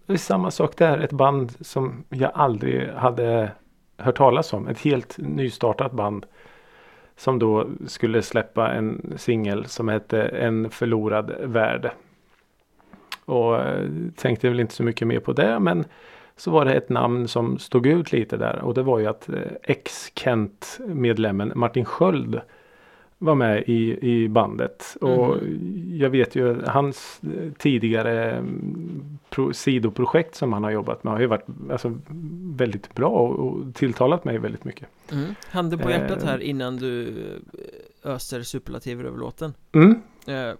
det 0.05 0.13
är 0.13 0.17
samma 0.17 0.51
sak 0.51 0.77
där. 0.77 0.97
Ett 0.97 1.11
band 1.11 1.51
som 1.61 2.03
jag 2.09 2.31
aldrig 2.33 2.89
hade 2.89 3.51
hört 3.97 4.17
talas 4.17 4.53
om. 4.53 4.67
Ett 4.67 4.79
helt 4.79 5.17
nystartat 5.17 5.91
band. 5.91 6.25
Som 7.15 7.39
då 7.39 7.67
skulle 7.87 8.21
släppa 8.21 8.71
en 8.71 9.13
singel 9.17 9.65
som 9.65 9.87
hette 9.87 10.21
En 10.23 10.69
förlorad 10.69 11.31
värld. 11.39 11.91
Och 13.25 13.59
eh, 13.59 13.89
tänkte 14.15 14.49
väl 14.49 14.59
inte 14.59 14.73
så 14.73 14.83
mycket 14.83 15.07
mer 15.07 15.19
på 15.19 15.33
det 15.33 15.59
men 15.59 15.85
så 16.35 16.51
var 16.51 16.65
det 16.65 16.73
ett 16.73 16.89
namn 16.89 17.27
som 17.27 17.57
stod 17.59 17.87
ut 17.87 18.11
lite 18.11 18.37
där 18.37 18.59
och 18.61 18.73
det 18.73 18.83
var 18.83 18.99
ju 18.99 19.07
att 19.07 19.29
eh, 19.29 19.35
ex-Kent 19.63 20.79
medlemmen 20.85 21.51
Martin 21.55 21.85
Sköld 21.85 22.41
var 23.23 23.35
med 23.35 23.63
i, 23.67 23.97
i 24.11 24.29
bandet. 24.29 24.97
Och 25.01 25.37
jag 25.91 26.09
vet 26.09 26.35
ju 26.35 26.61
hans 26.65 27.21
tidigare 27.57 28.31
mm, 28.31 29.19
pro, 29.29 29.53
sidoprojekt 29.53 30.35
som 30.35 30.53
han 30.53 30.63
har 30.63 30.71
jobbat 30.71 31.03
med 31.03 31.13
har 31.13 31.19
ju 31.19 31.27
varit 31.27 31.45
alltså, 31.71 31.99
väldigt 32.57 32.95
bra 32.95 33.09
och, 33.09 33.75
tilltalat 33.75 34.25
mig 34.25 34.37
väldigt 34.37 34.63
mycket. 34.65 34.87
mm. 35.11 35.35
Handen 35.47 35.79
på 35.79 35.89
hjärtat 35.89 36.23
Eh. 36.23 36.29
här 36.29 36.39
innan 36.39 36.77
du 36.77 37.07
eh, 38.03 38.11
öser 38.13 38.41
superlativer 38.43 39.03
över 39.03 39.17
låten 39.17 39.53
Mm. 39.71 40.01
eh, 40.27 40.55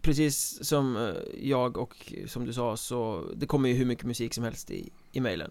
Precis 0.00 0.64
som 0.64 0.96
eh, 0.96 1.02
jag 1.48 1.78
och 1.78 2.12
som 2.26 2.44
du 2.46 2.52
sa 2.52 2.76
så 2.76 3.22
Det 3.36 3.46
kommer 3.46 3.68
ju 3.68 3.74
hur 3.74 3.86
mycket 3.86 4.04
musik 4.04 4.34
som 4.34 4.44
helst 4.44 4.70
i, 4.70 4.90
i 5.12 5.20
mailen 5.20 5.50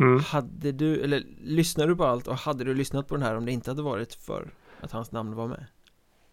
Mm. 0.00 0.20
Hade 0.20 0.72
du, 0.72 1.00
eller 1.00 1.22
lyssnade 1.44 1.92
du 1.92 1.96
på 1.96 2.04
allt 2.04 2.28
och 2.28 2.34
hade 2.36 2.64
du 2.64 2.74
lyssnat 2.74 3.08
på 3.08 3.14
den 3.14 3.22
här 3.22 3.36
om 3.36 3.44
det 3.46 3.52
inte 3.52 3.70
hade 3.70 3.82
varit 3.82 4.14
för 4.14 4.50
att 4.82 4.92
hans 4.92 5.12
namn 5.12 5.34
var 5.34 5.46
med? 5.46 5.64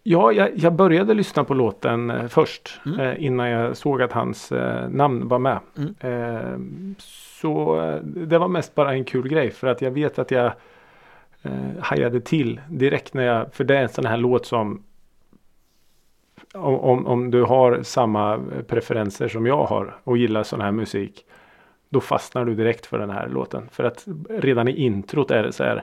Ja, 0.03 0.31
jag, 0.31 0.57
jag 0.57 0.73
började 0.73 1.13
lyssna 1.13 1.43
på 1.43 1.53
låten 1.53 2.09
eh, 2.09 2.27
först 2.27 2.79
Mm. 2.85 2.99
eh, 2.99 3.23
innan 3.25 3.49
jag 3.49 3.77
såg 3.77 4.01
att 4.01 4.11
hans 4.11 4.51
eh, 4.51 4.89
namn 4.89 5.27
var 5.27 5.39
med. 5.39 5.59
Mm. 5.77 5.95
Eh, 5.99 6.59
så 6.99 7.81
eh, 7.81 8.01
det 8.03 8.37
var 8.37 8.47
mest 8.47 8.75
bara 8.75 8.93
en 8.93 9.05
kul 9.05 9.27
grej 9.27 9.51
för 9.51 9.67
att 9.67 9.81
jag 9.81 9.91
vet 9.91 10.19
att 10.19 10.31
jag 10.31 10.51
eh, 11.41 11.51
hajade 11.79 12.21
till 12.21 12.61
direkt 12.69 13.13
när 13.13 13.23
jag, 13.23 13.53
för 13.53 13.63
det 13.63 13.77
är 13.77 13.81
en 13.81 13.89
sån 13.89 14.05
här 14.05 14.17
låt 14.17 14.45
som 14.45 14.83
om, 16.53 16.79
om, 16.79 17.07
om 17.07 17.31
du 17.31 17.43
har 17.43 17.81
samma 17.83 18.39
preferenser 18.67 19.27
som 19.27 19.45
jag 19.45 19.65
har 19.65 19.95
och 20.03 20.17
gillar 20.17 20.43
sån 20.43 20.61
här 20.61 20.71
musik 20.71 21.25
då 21.89 22.01
fastnar 22.01 22.45
du 22.45 22.55
direkt 22.55 22.85
för 22.85 22.99
den 22.99 23.09
här 23.09 23.27
låten. 23.27 23.69
För 23.71 23.83
att 23.83 24.05
redan 24.29 24.67
i 24.67 24.71
introt 24.71 25.31
är 25.31 25.43
det 25.43 25.51
så 25.51 25.63
här 25.63 25.81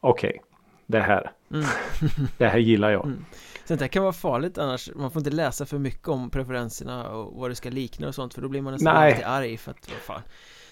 okej, 0.00 0.42
det 0.86 1.00
här, 1.00 1.30
Mm. 1.52 1.64
Det 2.38 2.46
här 2.46 2.58
gillar 2.58 2.90
jag. 2.90 3.04
Mm. 3.04 3.24
Sånt 3.64 3.80
där 3.80 3.88
kan 3.88 4.02
vara 4.02 4.12
farligt 4.12 4.58
annars 4.58 4.90
Man 4.94 5.10
får 5.10 5.20
inte 5.20 5.30
läsa 5.30 5.66
för 5.66 5.78
mycket 5.78 6.08
om 6.08 6.30
preferenserna 6.30 7.08
och 7.08 7.40
vad 7.40 7.50
det 7.50 7.54
ska 7.54 7.70
likna 7.70 8.08
och 8.08 8.14
sånt 8.14 8.34
för 8.34 8.42
då 8.42 8.48
blir 8.48 8.60
man 8.60 8.72
nästan 8.72 8.94
Nej. 8.94 9.12
alltid 9.12 9.26
arg 9.26 9.56
för 9.56 9.70
att 9.70 9.90
vad 9.90 10.16
fan 10.16 10.22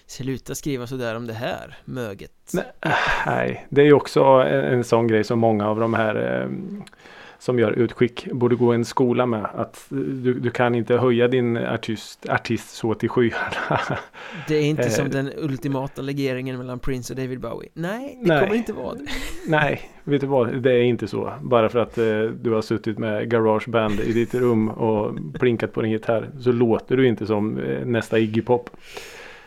Sluta 0.05 0.55
skriva 0.55 0.87
sådär 0.87 1.15
om 1.15 1.27
det 1.27 1.33
här 1.33 1.77
möget 1.85 2.51
Nej, 2.53 2.93
Nej, 3.25 3.67
det 3.69 3.81
är 3.81 3.85
ju 3.85 3.93
också 3.93 4.23
en, 4.23 4.65
en 4.65 4.83
sån 4.83 5.07
grej 5.07 5.23
som 5.23 5.39
många 5.39 5.67
av 5.67 5.79
de 5.79 5.93
här 5.93 6.41
eh, 6.41 6.49
som 7.39 7.59
gör 7.59 7.71
utskick 7.71 8.27
borde 8.31 8.55
gå 8.55 8.73
en 8.73 8.85
skola 8.85 9.25
med. 9.25 9.45
Att 9.53 9.85
du, 9.89 10.33
du 10.33 10.49
kan 10.49 10.75
inte 10.75 10.97
höja 10.97 11.27
din 11.27 11.57
artist, 11.57 12.29
artist 12.29 12.69
så 12.69 12.93
till 12.93 13.09
skyarna. 13.09 13.79
Det 14.47 14.55
är 14.55 14.61
inte 14.63 14.89
som 14.89 15.05
Eh. 15.05 15.11
den 15.11 15.31
ultimata 15.37 16.01
legeringen 16.01 16.57
mellan 16.57 16.79
Prince 16.79 17.13
och 17.13 17.19
David 17.19 17.39
Bowie 17.39 17.69
Nej, 17.73 18.19
det 18.21 18.27
Nej. 18.27 18.43
kommer 18.43 18.55
inte 18.57 18.73
vara 18.73 18.93
det 18.93 19.05
Nej, 19.47 19.81
vet 20.03 20.21
du 20.21 20.27
vad? 20.27 20.61
Det 20.61 20.71
är 20.71 20.81
inte 20.83 21.07
så. 21.07 21.33
Bara 21.41 21.69
för 21.69 21.79
att 21.79 21.97
eh, 21.97 22.21
du 22.21 22.51
har 22.51 22.61
suttit 22.61 22.97
med 22.97 23.29
garageband 23.29 23.99
i 23.99 24.13
ditt 24.13 24.35
rum 24.35 24.69
och 24.69 25.17
plinkat 25.39 25.73
på 25.73 25.81
din 25.81 25.91
gitarr 25.91 26.29
så 26.39 26.51
låter 26.51 26.97
du 26.97 27.07
inte 27.07 27.25
som 27.25 27.59
eh, 27.59 27.85
nästa 27.85 28.19
Iggy 28.19 28.41
Pop. 28.41 28.69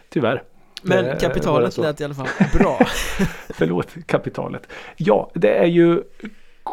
Tyvärr. 0.08 0.42
Men 0.82 1.04
Eh, 1.04 1.18
kapitalet 1.18 1.78
lät 1.78 2.00
i 2.00 2.04
alla 2.04 2.14
fall 2.14 2.28
bra 2.58 2.78
Förlåt, 3.54 3.88
kapitalet. 4.06 4.68
Ja, 4.96 5.30
det 5.34 5.58
är 5.58 5.66
ju 5.66 6.02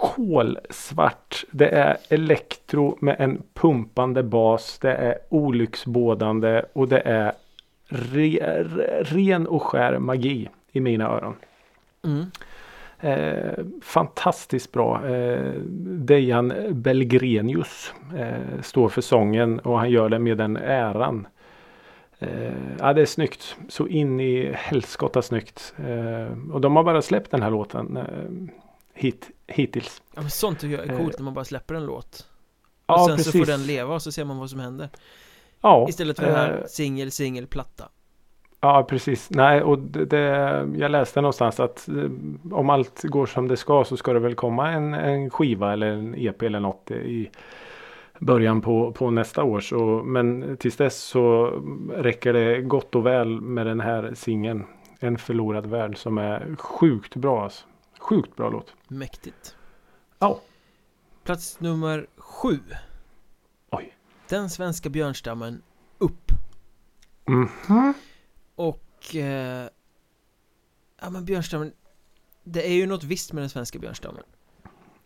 kolsvart. 0.02 1.46
Det 1.52 1.70
är 1.70 1.98
elektro 2.10 2.98
med 3.02 3.16
en 3.20 3.42
pumpande 3.54 4.24
bas. 4.24 4.80
Det 4.80 4.94
är 4.94 5.18
olycksbådande 5.30 6.62
och 6.74 6.88
det 6.88 7.00
är 7.00 7.34
re, 7.88 8.64
re, 8.64 9.04
ren 9.04 9.48
och 9.48 9.64
skär 9.64 10.00
magi 10.00 10.50
i 10.72 10.80
mina 10.80 11.06
öron. 11.06 11.36
mm. 12.04 12.26
Eh, 13.00 13.64
fantastiskt 13.82 14.72
bra. 14.72 15.08
Eh, 15.08 15.54
Dejan 15.82 16.54
Belgrenius 16.72 17.94
eh, 18.18 18.62
står 18.62 18.90
för 18.90 19.02
sången 19.02 19.60
och 19.60 19.80
han 19.80 19.90
gör 19.90 20.10
det 20.10 20.20
med 20.20 20.38
den 20.38 20.58
äran. 20.58 21.28
Eh, 22.20 22.54
ja, 22.80 22.94
det 22.94 23.02
är 23.02 23.06
snyggt. 23.06 23.56
Så 23.70 23.88
in 23.88 24.20
i 24.20 24.52
helskotta 24.54 25.22
snyggt. 25.22 25.74
Eh, 25.88 26.54
och 26.54 26.62
de 26.62 26.76
har 26.76 26.84
bara 26.84 27.02
släppt 27.02 27.32
den 27.32 27.42
här 27.42 27.52
låten 27.52 27.98
eh, 27.98 28.04
hit, 28.98 29.30
hittills. 29.48 30.02
ja, 30.16 30.22
men 30.22 30.30
Sånt 30.30 30.60
tycker 30.60 30.78
jag 30.78 30.86
är 30.88 30.98
coolt 30.98 31.14
Eh. 31.14 31.20
när 31.20 31.24
man 31.24 31.34
bara 31.34 31.46
släpper 31.46 31.76
en 31.76 31.86
låt 31.86 32.28
Och 32.86 32.94
Ja, 32.94 33.06
sen 33.08 33.18
så 33.18 33.32
får 33.32 33.40
precis. 33.40 33.48
den 33.56 33.66
leva 33.68 33.94
och 33.94 34.02
så 34.02 34.12
ser 34.12 34.26
man 34.26 34.38
vad 34.38 34.50
som 34.50 34.60
händer 34.60 34.90
Ja, 35.62 35.86
Istället 35.90 36.20
för 36.20 36.26
det 36.26 36.32
här 36.38 36.58
eh, 36.60 36.66
singel, 36.68 37.12
singel, 37.12 37.48
platta 37.48 37.90
Ja, 38.62 38.84
precis. 38.90 39.30
Nej, 39.30 39.62
och 39.64 39.80
det, 39.80 40.06
det, 40.06 40.20
jag 40.78 40.92
läste 40.92 41.22
någonstans 41.22 41.60
att 41.60 41.88
eh, 41.88 41.96
om 42.52 42.70
allt 42.70 43.04
går 43.04 43.26
som 43.26 43.48
det 43.48 43.58
ska 43.58 43.84
så 43.84 43.98
ska 43.98 44.14
det 44.14 44.20
väl 44.20 44.36
komma 44.36 44.72
en, 44.72 44.94
en 44.94 45.30
skiva 45.30 45.74
eller 45.74 45.88
en 45.88 46.16
EP 46.18 46.42
eller 46.44 46.60
något 46.60 46.92
i 46.92 47.30
början 48.20 48.62
på, 48.62 48.92
på 48.92 49.12
nästa 49.12 49.44
år. 49.44 49.60
Så, 49.60 50.02
men 50.06 50.58
tills 50.58 50.76
dess 50.78 51.02
så 51.02 51.46
räcker 51.96 52.34
det 52.34 52.62
gott 52.62 52.96
och 52.96 53.06
väl 53.06 53.42
med 53.42 53.66
den 53.66 53.80
här 53.80 54.12
singeln. 54.16 54.64
En 55.00 55.18
förlorad 55.18 55.66
värld 55.66 55.98
som 55.98 56.18
är 56.18 56.56
sjukt 56.56 57.16
bra. 57.16 57.44
Alltså. 57.44 57.66
Sjukt 58.00 58.36
bra 58.36 58.50
låt. 58.50 58.74
Mäktigt 58.88 59.56
Ja. 60.20 60.42
Plats 61.24 61.60
nummer 61.60 62.08
sju 62.18 62.60
Oj. 63.72 63.98
Den 64.30 64.50
svenska 64.50 64.90
björnstammen 64.90 65.62
Upp 65.98 66.32
Mhm. 67.26 67.94
Och 68.56 69.16
eh, 69.16 69.70
Ja 71.02 71.10
men 71.10 71.26
björnstammen 71.26 71.74
Det 72.44 72.68
är 72.68 72.74
ju 72.74 72.86
något 72.86 73.04
visst 73.04 73.34
med 73.34 73.44
den 73.44 73.50
svenska 73.50 73.80
björnstammen 73.80 74.24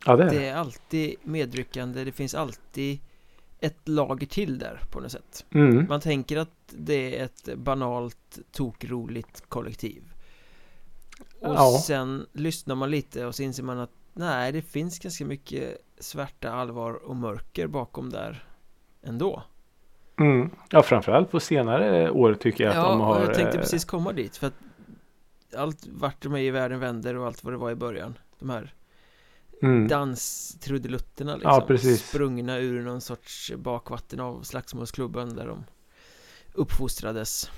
Ja, 0.06 0.16
det 0.16 0.24
är 0.24 0.30
det. 0.30 0.48
är 0.48 0.56
alltid 0.56 1.16
medryckande 1.24 2.04
Det 2.04 2.12
finns 2.12 2.36
alltid 2.36 3.00
Ett 3.60 3.88
lager 3.88 4.28
till 4.28 4.60
där 4.60 4.82
på 4.92 5.00
något 5.00 5.12
sätt 5.12 5.46
Mm. 5.52 5.86
Man 5.90 6.02
tänker 6.02 6.38
att 6.38 6.50
det 6.70 7.20
är 7.20 7.26
ett 7.26 7.50
banalt 7.58 8.40
Tokroligt 8.52 9.44
kollektiv 9.50 10.11
Och 11.42 11.54
Ja. 11.56 11.82
sen 11.88 12.26
lyssnar 12.34 12.76
man 12.76 12.92
lite 12.92 13.26
och 13.26 13.36
så 13.36 13.44
inser 13.44 13.64
man 13.64 13.80
att 13.80 13.92
Nej 14.14 14.52
det 14.52 14.62
finns 14.62 15.00
ganska 15.00 15.26
mycket 15.26 15.78
Svärta, 16.00 16.52
allvar 16.52 16.94
och 16.94 17.16
mörker 17.16 17.68
bakom 17.68 18.10
där 18.10 18.44
Ändå 19.04 19.44
Mm. 20.20 20.50
Ja, 20.70 20.84
framförallt 20.84 21.32
på 21.32 21.40
senare 21.40 22.12
år 22.12 22.34
tycker 22.34 22.64
jag 22.64 22.72
att 22.72 22.78
Ja, 22.78 22.90
de 22.90 23.00
har. 23.02 23.20
och 23.20 23.26
jag 23.26 23.34
tänkte 23.34 23.58
eh, 23.58 23.62
precis 23.62 23.86
komma 23.86 24.14
dit 24.14 24.38
för 24.38 24.48
att 24.48 24.54
Allt 25.56 25.88
vart 25.88 26.22
de 26.24 26.34
är 26.34 26.40
i 26.40 26.52
världen 26.52 26.80
vänder 26.80 27.16
och 27.16 27.26
allt 27.26 27.44
vad 27.44 27.54
det 27.54 27.58
var 27.58 27.72
i 27.72 27.76
början 27.76 28.18
De 28.40 28.50
här 28.50 28.74
mm. 29.62 29.88
danstrudelutterna 29.88 31.36
liksom 31.36 31.52
Ja, 31.52 31.62
precis. 31.68 32.10
Sprungna 32.10 32.58
ur 32.58 32.82
någon 32.82 33.02
sorts 33.02 33.52
bakvatten 33.58 34.20
av 34.20 34.42
slagsmålsklubben 34.44 35.36
där 35.36 35.48
de 35.48 35.64
uppfostrades 36.54 37.52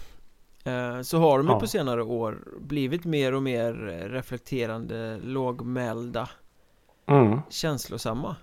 Så 1.03 1.17
har 1.19 1.37
de 1.37 1.47
Ja. 1.47 1.59
på 1.59 1.67
senare 1.67 2.03
år 2.03 2.43
blivit 2.59 3.05
mer 3.05 3.33
och 3.33 3.43
mer 3.43 3.73
reflekterande, 4.09 5.19
lågmälda, 5.23 6.29
Mm. 7.05 7.39
känslosamma 7.49 8.35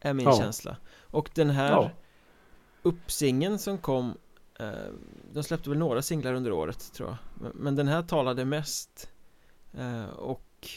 Är 0.00 0.14
min 0.14 0.26
Ja. 0.26 0.32
känsla 0.36 0.76
Och 1.06 1.30
den 1.34 1.50
här 1.50 1.70
Ja. 1.70 1.90
uppsingen 2.82 3.58
som 3.58 3.78
kom 3.78 4.14
eh, 4.60 4.68
De 5.32 5.42
släppte 5.42 5.70
väl 5.70 5.78
några 5.78 6.02
singlar 6.02 6.32
under 6.34 6.52
året 6.52 6.92
tror 6.92 7.08
jag 7.40 7.54
Men, 7.54 7.76
den 7.76 7.88
här 7.88 8.02
talade 8.02 8.44
mest 8.44 9.10
eh, 9.78 10.04
Och 10.04 10.68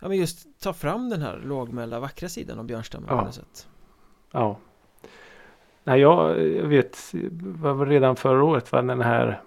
Ja 0.00 0.08
men 0.08 0.16
just 0.16 0.60
ta 0.60 0.72
fram 0.72 1.08
den 1.10 1.22
här 1.22 1.38
lågmälda 1.44 2.00
vackra 2.00 2.28
sidan 2.28 2.58
av 2.58 2.64
Björnstammen 2.64 3.08
Ja. 3.10 3.18
på 3.18 3.24
något 3.24 3.34
sätt 3.34 3.68
Ja. 4.32 4.58
Nej, 5.84 6.00
jag, 6.00 6.46
jag 6.46 6.64
vet, 6.64 7.14
var 7.40 7.86
redan 7.86 8.16
förra 8.16 8.44
året 8.44 8.72
var 8.72 8.82
den 8.82 9.00
här 9.00 9.40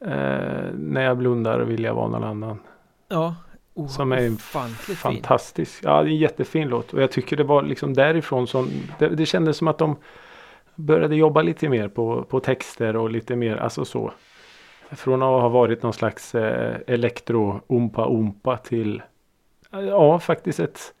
eh, 0.00 0.74
När 0.74 1.02
jag 1.02 1.18
blundar 1.18 1.60
vill 1.60 1.84
jag 1.84 1.94
vara 1.94 2.08
någon 2.08 2.24
annan. 2.24 2.58
Ja 3.08 3.34
oh, 3.74 3.88
Som 3.88 4.12
är 4.12 4.32
ofantligt 4.32 4.84
fin 4.84 4.96
Fantastisk. 4.96 5.84
Ja, 5.84 6.02
det 6.02 6.08
är 6.08 6.12
en 6.12 6.16
jättefin 6.16 6.68
låt. 6.68 6.92
Och 6.92 7.02
jag 7.02 7.10
tycker 7.10 7.36
det 7.36 7.44
var 7.44 7.62
liksom 7.62 7.94
därifrån 7.94 8.46
som 8.46 8.68
det, 8.98 9.08
det 9.08 9.26
kändes 9.26 9.56
som 9.56 9.68
att 9.68 9.78
de 9.78 9.96
började 10.74 11.16
jobba 11.16 11.42
lite 11.42 11.68
mer 11.68 11.88
på, 11.88 12.22
på 12.22 12.40
texter 12.40 12.96
och 12.96 13.10
lite 13.10 13.36
mer, 13.36 13.56
alltså 13.56 13.84
så. 13.84 14.12
Från 14.90 15.22
att 15.22 15.42
ha 15.42 15.48
varit 15.48 15.82
någon 15.82 15.92
slags 15.92 16.34
eh, 16.34 16.76
elektro 16.86 17.60
umpa 17.68 18.08
umpa 18.08 18.56
till 18.56 19.02
ja, 19.70 20.18
faktiskt 20.18 20.60
ett 20.60 20.94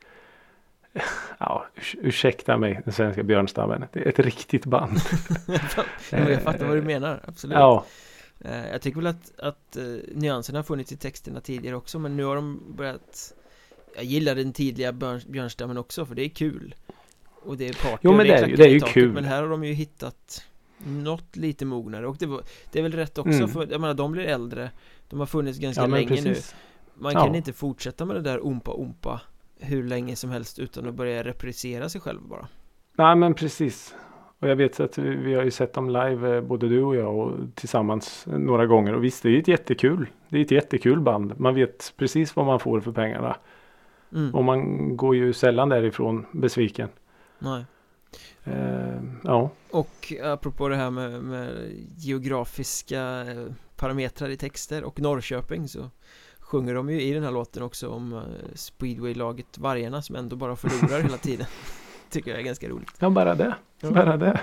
Ja, 1.38 1.66
urs- 1.76 1.96
ursäkta 2.02 2.56
mig, 2.58 2.80
den 2.84 2.92
svenska 2.92 3.22
björnstammen. 3.22 3.84
Det 3.92 4.00
är 4.00 4.06
ett 4.08 4.18
riktigt 4.18 4.66
band. 4.66 4.98
Jag 6.10 6.42
fattar 6.42 6.66
vad 6.66 6.76
du 6.76 6.82
menar, 6.82 7.20
absolut 7.24 7.56
Ja, 7.56 7.84
Eh, 8.44 8.66
Jag 8.70 8.82
tycker 8.82 8.96
väl 9.00 9.06
att, 9.06 9.38
att 9.40 9.76
eh, 9.76 9.84
nyanserna 10.14 10.58
har 10.58 10.62
funnits 10.64 10.92
i 10.92 10.96
texterna 10.96 11.40
tidigare 11.40 11.76
också 11.76 11.98
men 11.98 12.16
nu 12.16 12.24
har 12.24 12.34
de 12.36 12.60
börjat 12.76 13.34
Jag 13.94 14.04
gillar 14.04 14.34
den 14.34 14.52
tidiga 14.52 14.92
björn, 14.92 15.20
björnstammen 15.28 15.76
också 15.78 16.06
för 16.06 16.14
det 16.14 16.22
är 16.24 16.28
kul 16.28 16.74
Och 17.42 17.56
det 17.56 17.68
är 17.68 17.72
party 17.72 17.98
Jo, 18.00 18.12
men 18.12 18.26
det 18.26 18.32
är 18.34 18.56
det 18.56 18.64
är 18.64 18.68
ju 18.68 18.80
kul. 18.80 19.12
Men 19.12 19.24
här 19.24 19.42
har 19.42 19.48
de 19.48 19.64
ju 19.64 19.72
hittat 19.72 20.44
Något 20.78 21.36
lite 21.36 21.64
mognare 21.64 22.06
och 22.06 22.16
det, 22.18 22.26
var, 22.26 22.42
det 22.72 22.78
är 22.78 22.82
väl 22.82 22.92
rätt 22.92 23.18
också 23.18 23.32
Mm. 23.32 23.48
för 23.48 23.66
jag 23.70 23.80
menar 23.80 23.94
de 23.94 24.12
blir 24.12 24.24
äldre 24.24 24.70
De 25.08 25.18
har 25.18 25.26
funnits 25.26 25.58
ganska 25.58 25.82
ja 25.82 25.86
länge 25.86 26.08
precis. 26.08 26.54
nu 26.94 27.02
Man 27.02 27.12
kan 27.14 27.26
Ja. 27.30 27.36
inte 27.36 27.52
fortsätta 27.52 28.04
med 28.04 28.16
det 28.16 28.22
där 28.22 28.46
ompa 28.46 28.70
ompa 28.70 29.20
Hur 29.62 29.82
länge 29.82 30.16
som 30.16 30.30
helst 30.30 30.58
utan 30.58 30.88
att 30.88 30.94
börja 30.94 31.24
reprisera 31.24 31.88
sig 31.88 32.00
själv 32.00 32.20
bara 32.22 32.48
Nej 32.96 33.16
men 33.16 33.34
precis. 33.34 33.94
Och 34.38 34.48
jag 34.48 34.56
vet 34.56 34.80
att 34.80 34.98
vi, 34.98 35.16
vi 35.16 35.34
har 35.34 35.42
ju 35.42 35.50
sett 35.50 35.72
dem 35.72 35.90
live 35.90 36.36
eh, 36.36 36.40
både 36.40 36.68
du 36.68 36.82
och 36.82 36.96
jag 36.96 37.18
och 37.18 37.32
tillsammans 37.54 38.26
några 38.26 38.66
gånger. 38.66 38.94
Och 38.94 39.04
visst 39.04 39.22
det 39.22 39.28
är 39.28 39.38
ett 39.38 39.48
jättekul. 39.48 40.06
Det 40.28 40.38
är 40.38 40.42
ett 40.42 40.50
jättekul 40.50 41.00
band. 41.00 41.40
Man 41.40 41.54
vet 41.54 41.94
precis 41.96 42.36
vad 42.36 42.46
man 42.46 42.60
får 42.60 42.80
för 42.80 42.92
pengarna. 42.92 43.36
mm. 44.12 44.34
Och 44.34 44.44
man 44.44 44.96
går 44.96 45.16
ju 45.16 45.32
sällan 45.32 45.68
därifrån 45.68 46.26
besviken. 46.32 46.88
Nej 47.38 47.64
Eh, 48.44 49.02
ja. 49.22 49.50
Och 49.70 50.12
apropå 50.22 50.68
det 50.68 50.76
här 50.76 50.90
med, 50.90 51.22
med 51.22 51.72
geografiska 51.96 53.24
eh, 53.28 53.46
parametrar 53.76 54.28
i 54.28 54.36
texter 54.36 54.84
och 54.84 55.00
Norrköping 55.00 55.68
så 55.68 55.90
sjunger 56.52 56.74
de 56.74 56.90
ju 56.90 57.02
i 57.02 57.12
den 57.12 57.22
här 57.22 57.30
låten 57.30 57.62
också 57.62 57.88
om 57.88 58.12
eh, 58.12 58.20
speedwaylaget 58.54 59.58
Vargarna 59.58 60.02
som 60.02 60.16
ändå 60.16 60.36
bara 60.36 60.56
förlorar 60.56 61.02
hela 61.02 61.16
tiden 61.16 61.46
Tycker 62.10 62.30
jag 62.30 62.40
är 62.40 62.44
ganska 62.44 62.68
roligt 62.68 62.96
ja, 62.98 63.10
bara 63.10 63.34
det. 63.34 63.54
Bara 63.80 64.16
det. 64.16 64.40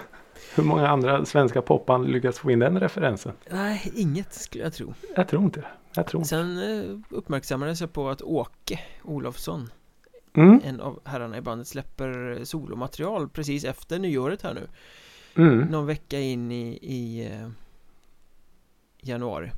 Hur 0.56 0.64
många 0.64 0.88
andra 0.88 1.26
svenska 1.26 1.62
popband 1.62 2.10
lyckas 2.10 2.40
få 2.40 2.52
in 2.52 2.60
den 2.60 2.80
referensen? 2.80 3.34
Nej, 3.50 3.92
inget 3.96 4.34
skulle 4.34 4.64
jag 4.64 4.74
tro 4.74 4.94
Jag 5.16 5.28
tror 5.28 5.44
inte 5.44 5.62
det. 5.62 5.68
Jag 5.96 6.08
tror 6.08 6.22
inte. 6.22 6.30
Sen 6.30 6.58
eh, 6.58 7.00
uppmärksammades 7.10 7.82
jag 7.82 7.94
på 7.94 8.10
att 8.10 8.22
Åke 8.22 8.80
Olofsson 9.04 9.70
Mm. 10.34 10.62
En 10.64 10.82
av 10.82 11.00
herrarna 11.04 11.38
i 11.38 11.42
bandet 11.42 11.68
släpper 11.68 12.40
solomaterial 12.44 13.30
precis 13.30 13.64
efter 13.64 14.00
nyåret 14.00 14.42
här 14.42 14.54
nu 14.54 14.68
Mm. 15.36 15.60
Någon 15.60 15.86
vecka 15.86 16.20
in 16.20 16.52
i, 16.52 16.80
i 16.82 17.32
eh, 17.32 17.50
januari 19.02 19.52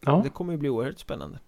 Ja. 0.00 0.20
Det 0.24 0.30
kommer 0.30 0.52
ju 0.52 0.58
bli 0.58 0.68
oerhört 0.68 0.98
spännande 0.98 1.38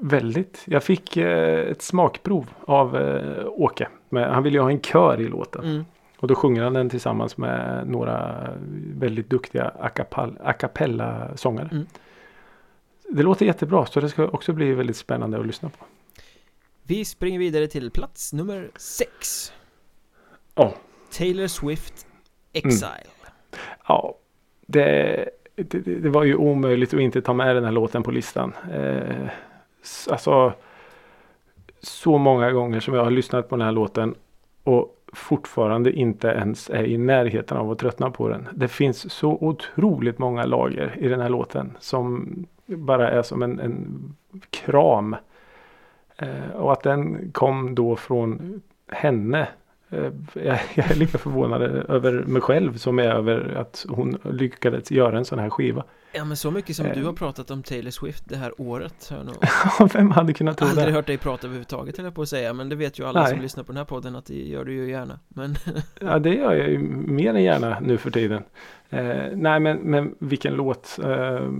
Väldigt. 0.00 0.62
Jag 0.64 0.82
fick 0.84 1.16
eh, 1.16 1.70
ett 1.70 1.82
smakprov 1.82 2.46
av 2.64 2.96
eh, 2.96 3.46
Åke. 3.46 3.88
Men 4.08 4.30
han 4.34 4.42
ville 4.42 4.58
ju 4.58 4.62
ha 4.62 4.70
en 4.70 4.80
kör 4.80 5.20
i 5.20 5.28
låten. 5.28 5.64
Mm. 5.64 5.84
Och 6.18 6.28
då 6.28 6.34
sjunger 6.34 6.62
han 6.62 6.72
den 6.72 6.90
tillsammans 6.90 7.36
med 7.36 7.88
några 7.88 8.48
väldigt 8.94 9.30
duktiga 9.30 9.72
a 9.80 9.90
capal- 9.94 10.38
a 10.44 10.52
cappella-sångare. 10.52 11.68
Mm. 11.72 11.86
Det 13.08 13.22
låter 13.22 13.46
jättebra 13.46 13.86
så 13.86 14.00
det 14.00 14.08
ska 14.08 14.28
också 14.28 14.52
bli 14.52 14.72
väldigt 14.72 14.96
spännande 14.96 15.38
att 15.38 15.46
lyssna 15.46 15.68
på. 15.68 15.84
Vi 16.82 17.04
springer 17.04 17.38
vidare 17.38 17.66
till 17.66 17.90
plats 17.90 18.32
nummer 18.32 18.70
sex 18.76 19.52
Ja. 20.54 20.74
Taylor 21.18 21.46
Swift 21.46 22.06
Exile 22.52 23.10
Ja, 23.88 24.18
det, 24.66 25.28
det, 25.54 25.78
det 25.78 26.08
var 26.08 26.24
ju 26.24 26.34
omöjligt 26.34 26.94
att 26.94 27.00
inte 27.00 27.22
ta 27.22 27.32
med 27.32 27.56
den 27.56 27.64
här 27.64 27.72
låten 27.72 28.02
på 28.02 28.10
listan. 28.10 28.52
Eh, 28.72 29.28
alltså 30.10 30.52
så 31.80 32.18
många 32.18 32.52
gånger 32.52 32.80
som 32.80 32.94
jag 32.94 33.04
har 33.04 33.10
lyssnat 33.10 33.48
på 33.48 33.56
den 33.56 33.64
här 33.64 33.72
låten 33.72 34.14
och 34.62 34.92
fortfarande 35.12 35.92
inte 35.92 36.28
ens 36.28 36.70
är 36.70 36.84
i 36.84 36.98
närheten 36.98 37.56
av 37.56 37.70
att 37.70 37.78
tröttna 37.78 38.10
på 38.10 38.28
den. 38.28 38.48
Det 38.52 38.68
finns 38.68 39.12
så 39.12 39.30
otroligt 39.40 40.18
många 40.18 40.44
lager 40.44 40.96
i 40.98 41.08
den 41.08 41.20
här 41.20 41.28
låten 41.28 41.76
som 41.80 42.28
bara 42.66 43.10
är 43.10 43.22
som 43.22 43.42
en, 43.42 43.60
en 43.60 44.14
kram. 44.50 45.16
Eh, 46.16 46.50
och 46.54 46.72
att 46.72 46.82
den 46.82 47.30
kom 47.32 47.74
då 47.74 47.96
från 47.96 48.62
henne 48.88 49.48
Eh, 49.90 50.12
Jag 50.34 50.58
jag 50.74 50.90
är 50.90 50.94
lika 50.94 51.18
förvånad 51.18 51.62
över 51.62 52.12
mig 52.12 52.42
själv 52.42 52.76
som 52.76 52.98
är 52.98 53.08
över 53.08 53.54
att 53.56 53.86
hon 53.88 54.18
lyckades 54.24 54.90
göra 54.90 55.18
en 55.18 55.24
sån 55.24 55.38
här 55.38 55.50
skiva. 55.50 55.84
Ja 56.16 56.24
men 56.24 56.36
så 56.36 56.50
mycket 56.50 56.76
som 56.76 56.86
Eh. 56.86 56.94
du 56.94 57.04
har 57.04 57.12
pratat 57.12 57.50
om 57.50 57.62
Taylor 57.62 57.90
Swift 57.90 58.22
det 58.28 58.36
här 58.36 58.60
året 58.60 59.08
har 59.10 59.16
jag 59.16 59.26
nog 59.26 59.36
Vem 59.92 60.10
hade 60.10 60.32
kunnat 60.32 60.58
tro 60.58 60.68
aldrig 60.68 60.86
det? 60.86 60.92
hört 60.92 61.06
dig 61.06 61.18
prata 61.18 61.46
överhuvudtaget 61.46 61.96
höll 61.96 62.04
jag 62.04 62.14
på 62.14 62.22
att 62.22 62.28
säga 62.28 62.52
Men 62.52 62.68
det 62.68 62.76
vet 62.76 62.98
ju 62.98 63.04
alla 63.06 63.22
Nej. 63.22 63.30
som 63.30 63.40
lyssnar 63.40 63.64
på 63.64 63.72
den 63.72 63.76
här 63.76 63.84
podden 63.84 64.16
att 64.16 64.26
det 64.26 64.34
gör 64.48 64.64
du 64.64 64.72
ju 64.74 64.90
gärna 64.90 65.18
Men 65.28 65.54
Ja, 66.00 66.18
det 66.18 66.34
gör 66.34 66.52
jag 66.54 66.70
ju 66.70 66.78
mer 66.78 67.34
än 67.34 67.42
gärna 67.42 67.80
nu 67.80 67.98
för 67.98 68.10
tiden. 68.10 68.42
Eh, 68.90 69.16
nej, 69.34 69.60
men, 69.60 69.76
men 69.78 70.14
vilken 70.18 70.54
låt. 70.54 70.98
Eh, 70.98 71.50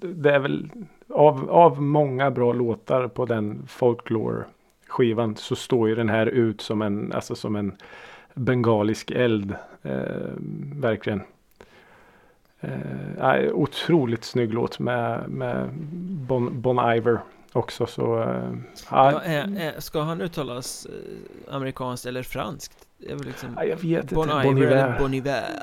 det 0.00 0.30
är 0.30 0.38
väl 0.38 0.70
av, 1.08 1.50
av 1.50 1.82
många 1.82 2.30
bra 2.30 2.52
låtar 2.52 3.08
på 3.08 3.26
den 3.26 3.62
folklore 3.66 4.44
skivan 4.88 5.36
så 5.36 5.56
står 5.56 5.88
ju 5.88 5.94
den 5.94 6.08
här 6.08 6.26
ut 6.26 6.60
som 6.60 6.82
en, 6.82 7.12
alltså 7.12 7.34
som 7.34 7.56
en 7.56 7.72
bengalisk 8.34 9.10
eld. 9.10 9.54
Eh, 9.82 9.92
verkligen. 10.74 11.20
Eh, 13.18 13.52
otroligt 13.52 14.24
snygg 14.24 14.54
låt 14.54 14.78
med, 14.78 15.28
med 15.28 15.70
bon, 16.26 16.60
bon 16.60 16.96
Iver 16.96 17.20
också. 17.52 17.86
Så, 17.86 18.22
eh, 18.22 18.52
ja, 18.90 19.20
är, 19.20 19.56
är, 19.58 19.80
ska 19.80 20.00
han 20.02 20.20
uttalas 20.20 20.86
amerikanskt 21.50 22.06
eller 22.06 22.22
franskt? 22.22 22.86
Liksom 22.98 23.48
ja, 23.56 23.64
jag 23.64 23.76
vet 23.76 24.02
inte. 24.02 24.14
Bon 24.14 24.58
Iver. 24.58 24.98
Bon 24.98 25.14
Iver 25.14 25.60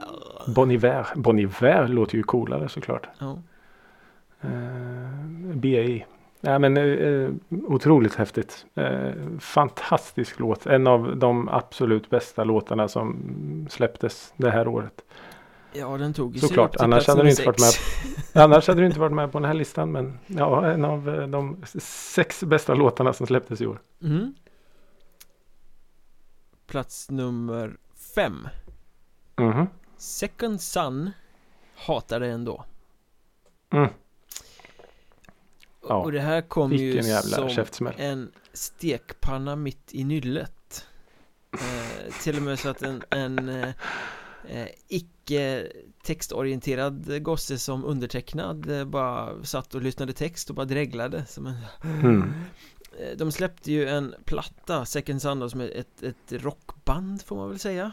Bon 0.48 0.72
Iver. 0.72 1.08
Bon 1.16 1.40
Iver 1.40 1.88
låter 1.88 2.18
ju 2.18 2.24
coolare 2.24 2.70
såklart. 2.70 3.08
Ja, 3.20 3.38
BI. 5.54 6.06
Ja, 6.42 6.60
men, 6.60 6.78
otroligt 7.50 8.16
häftigt. 8.16 8.66
Fantastisk 9.40 10.40
låt. 10.40 10.66
En 10.66 10.88
av 10.88 11.18
de 11.18 11.50
absolut 11.50 12.10
bästa 12.10 12.44
låtarna 12.44 12.88
som 12.88 13.68
släpptes 13.70 14.34
det 14.38 14.52
här 14.52 14.68
året. 14.68 15.04
Ja 15.74 15.98
den 15.98 16.14
tog 16.14 16.34
ju 16.36 16.40
Såklart, 16.40 16.76
annars 16.76 17.08
hade 17.08 17.24
du 17.24 17.30
inte 17.30 17.44
varit 17.46 17.62
sex. 17.62 17.80
Annars 18.36 18.68
hade 18.68 18.82
du 18.82 18.86
inte 18.88 19.00
varit 19.00 19.14
med 19.16 19.32
på 19.32 19.40
den 19.40 19.46
här 19.48 19.54
listan. 19.54 19.92
Men 19.92 20.20
ja, 20.28 20.66
en 20.72 20.86
av 20.86 21.10
eh, 21.10 21.28
de 21.28 21.64
sex 21.80 22.44
bästa 22.44 22.74
låtarna 22.74 23.14
som 23.14 23.28
släpptes 23.28 23.62
i 23.62 23.66
år. 23.68 23.82
Mm. 24.04 24.34
Plats 26.68 27.10
nummer 27.10 27.78
fem 28.16 28.48
Mhm. 29.36 29.68
Second 29.98 30.62
Sun 30.62 31.12
Hatar 31.76 32.20
det 32.20 32.28
ändå 32.28 32.66
Mm. 33.74 33.86
Och- 33.86 33.92
Ja, 35.90 35.96
Och 35.96 36.12
det 36.12 36.20
här 36.20 36.42
kom 36.42 36.72
ju 36.74 37.04
som 37.22 37.50
käftsmäll. 37.50 37.94
en 37.98 38.32
stekpanna 38.54 39.56
mitt 39.56 39.94
i 39.94 40.04
nyllet 40.04 40.86
eh, 41.54 42.14
Till 42.24 42.36
och 42.38 42.42
med 42.44 42.60
så 42.60 42.70
att 42.70 42.82
en, 42.82 43.04
en 43.10 43.50
eh, 43.50 43.70
eh, 44.50 44.68
icke 44.88 45.68
textorienterad 46.04 47.24
gosse 47.24 47.58
som 47.58 47.86
undertecknad 47.86 48.80
eh, 48.80 48.86
bara 48.86 49.44
satt 49.44 49.76
och 49.76 49.82
lyssnade 49.82 50.14
text 50.14 50.50
och 50.50 50.56
bara 50.56 50.66
dreglade 50.66 51.26
som 51.26 51.48
en 51.48 51.56
Mm. 51.84 52.34
De 53.18 53.32
släppte 53.32 53.72
ju 53.72 53.88
en 53.88 54.16
platta, 54.26 54.86
Second 54.86 55.22
Sun 55.22 55.50
som 55.50 55.62
är 55.62 55.78
ett, 55.78 56.04
ett 56.04 56.44
rockband 56.44 57.22
får 57.22 57.36
man 57.36 57.50
väl 57.50 57.60
säga 57.60 57.92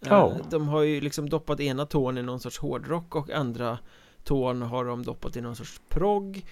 Ja. 0.00 0.36
De 0.50 0.68
har 0.68 0.82
ju 0.82 1.00
liksom 1.00 1.28
doppat 1.28 1.60
ena 1.60 1.86
tån 1.86 2.18
i 2.18 2.22
någon 2.22 2.40
sorts 2.40 2.58
hårdrock 2.58 3.16
och 3.16 3.30
andra 3.30 3.78
tån 4.24 4.62
har 4.62 4.84
de 4.84 5.02
doppat 5.02 5.36
i 5.36 5.40
någon 5.40 5.56
sorts 5.56 5.80
progg 5.88 6.44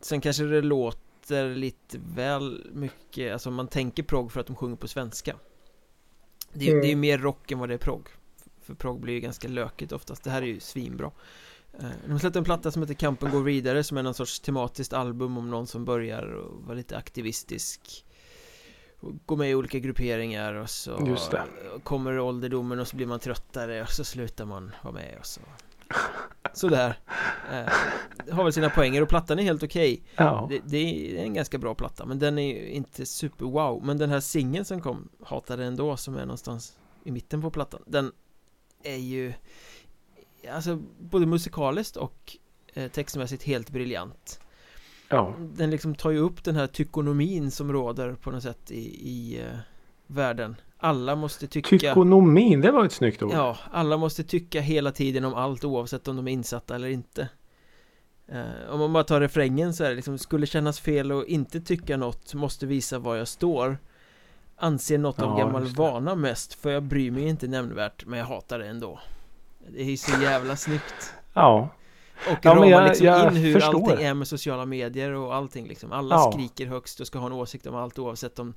Sen 0.00 0.20
kanske 0.20 0.44
det 0.44 0.62
låter 0.62 1.54
lite 1.54 1.98
väl 2.14 2.70
mycket, 2.72 3.32
alltså 3.32 3.50
man 3.50 3.68
tänker 3.68 4.02
progg 4.02 4.32
för 4.32 4.40
att 4.40 4.46
de 4.46 4.56
sjunger 4.56 4.76
på 4.76 4.88
svenska 4.88 5.36
Det, 6.58 6.68
är- 6.70 6.74
det 6.80 6.86
är 6.86 6.90
ju 6.90 6.96
mer 6.96 7.18
rock 7.18 7.50
än 7.50 7.58
vad 7.58 7.68
det 7.68 7.74
är 7.74 7.78
progg 7.78 8.08
För 8.62 8.74
progg 8.74 9.00
blir 9.00 9.14
ju 9.14 9.20
ganska 9.20 9.48
lökigt 9.48 9.92
oftast, 9.92 10.24
det 10.24 10.30
här 10.30 10.42
är 10.42 10.46
ju 10.46 10.60
svinbra. 10.60 11.10
Eh, 11.80 11.86
De 12.08 12.18
släppte 12.18 12.38
en 12.38 12.44
platta 12.44 12.70
som 12.70 12.82
heter 12.82 12.94
Kampen 12.94 13.30
går 13.30 13.42
vidare 13.42 13.84
som 13.84 13.96
är 13.98 14.02
någon 14.02 14.14
sorts 14.14 14.40
tematiskt 14.40 14.92
album 14.92 15.38
om 15.38 15.50
någon 15.50 15.66
som 15.66 15.84
börjar 15.84 16.22
och 16.22 16.62
vara 16.66 16.76
lite 16.76 16.96
aktivistisk 16.96 18.04
och 19.00 19.12
Går 19.26 19.36
med 19.36 19.50
i 19.50 19.54
olika 19.54 19.78
grupperingar 19.78 20.54
och 20.54 20.70
så 20.70 20.90
kommer 21.82 22.18
ålderdomen 22.18 22.78
och 22.80 22.88
så 22.88 22.96
blir 22.96 23.06
man 23.06 23.20
tröttare 23.20 23.82
och 23.82 23.88
så 23.90 24.04
slutar 24.04 24.44
man 24.44 24.70
vara 24.82 24.94
med 24.94 25.16
och 25.20 25.26
så 25.26 25.40
Sådär. 26.56 26.98
Eh, 27.52 28.34
Har 28.34 28.44
väl 28.44 28.52
sina 28.52 28.70
poänger 28.70 29.02
och 29.02 29.08
plattan 29.08 29.38
är 29.38 29.42
helt 29.42 29.62
okej. 29.62 30.02
Ja. 30.16 30.46
det, 30.50 30.60
det 30.64 30.78
är 31.18 31.22
en 31.22 31.34
ganska 31.34 31.58
bra 31.58 31.74
platta 31.74 32.06
men 32.06 32.18
den 32.18 32.38
är 32.38 32.56
ju 32.56 32.68
inte 32.68 33.06
super 33.06 33.44
wow. 33.44 33.84
Men 33.84 33.98
den 33.98 34.10
här 34.10 34.20
singeln 34.20 34.64
som 34.64 34.80
kom 34.80 35.08
Hatade 35.24 35.64
ändå 35.64 35.96
som 35.96 36.14
är 36.16 36.20
någonstans 36.20 36.78
i 37.04 37.10
mitten 37.10 37.42
på 37.42 37.50
plattan. 37.50 37.82
Den 37.86 38.12
är 38.82 38.96
ju 38.96 39.32
Alltså 40.50 40.82
både 41.00 41.26
musikaliskt 41.26 41.96
och 41.96 42.36
eh, 42.74 42.90
textmässigt 42.90 43.42
helt 43.42 43.70
briljant. 43.70 44.40
Ja. 45.08 45.34
Den 45.38 45.70
liksom 45.70 45.94
tar 45.94 46.10
ju 46.10 46.18
upp 46.18 46.44
den 46.44 46.56
här 46.56 46.66
tykonomin 46.66 47.50
som 47.50 47.72
råder 47.72 48.14
på 48.14 48.30
något 48.30 48.42
sätt 48.42 48.70
i, 48.70 49.10
i 49.10 49.40
eh, 49.40 49.58
världen 50.06 50.56
Alla 50.78 51.16
måste 51.16 51.46
tycka 51.46 51.68
Tykonomin, 51.68 52.60
det 52.60 52.70
var 52.70 52.84
ett 52.84 52.92
snyggt 52.92 53.22
ord. 53.22 53.32
Ja, 53.32 53.56
alla 53.72 53.96
måste 53.96 54.24
tycka 54.24 54.60
hela 54.60 54.92
tiden 54.92 55.24
om 55.24 55.34
allt 55.34 55.64
oavsett 55.64 56.08
om 56.08 56.16
de 56.16 56.28
är 56.28 56.32
insatta 56.32 56.74
eller 56.74 56.88
inte 56.88 57.28
eh, 58.28 58.70
Om 58.70 58.78
man 58.80 58.92
bara 58.92 59.04
tar 59.04 59.20
refrängen 59.20 59.74
så 59.74 59.84
är 59.84 59.88
det 59.88 59.94
liksom 59.94 60.18
Skulle 60.18 60.46
kännas 60.46 60.80
fel 60.80 61.12
och 61.12 61.24
inte 61.26 61.60
tycka 61.60 61.96
något 61.96 62.34
Måste 62.34 62.66
visa 62.66 62.98
var 62.98 63.16
jag 63.16 63.28
står 63.28 63.78
Anser 64.56 64.98
något 64.98 65.22
av 65.22 65.38
Ja, 65.38 65.44
gammal 65.46 65.62
just 65.62 65.76
det. 65.76 65.82
vana 65.82 66.14
mest 66.14 66.54
För 66.54 66.70
jag 66.70 66.82
bryr 66.82 67.10
mig 67.10 67.28
inte 67.28 67.46
nämnvärt 67.48 68.06
Men 68.06 68.18
jag 68.18 68.26
hatar 68.26 68.58
det 68.58 68.66
ändå 68.68 69.00
Det 69.68 69.82
är 69.82 69.96
så 69.96 70.22
jävla 70.22 70.56
snyggt 70.56 71.14
Ja. 71.34 71.68
Och 72.30 72.38
Ja, 72.42 72.54
ramar 72.54 72.66
jag- 72.66 72.88
liksom 72.88 73.06
jag 73.06 73.30
in 73.32 73.36
hur 73.36 73.52
förstår. 73.54 73.74
allting 73.90 74.06
är 74.06 74.14
med 74.14 74.28
sociala 74.28 74.66
medier 74.66 75.12
och 75.12 75.34
allting 75.34 75.66
liksom 75.68 75.92
Alla 75.92 76.14
Ja. 76.14 76.32
skriker 76.32 76.66
högst 76.66 77.00
och 77.00 77.06
ska 77.06 77.18
ha 77.18 77.26
en 77.26 77.32
åsikt 77.32 77.66
om 77.66 77.74
allt 77.74 77.98
oavsett 77.98 78.38
om 78.38 78.54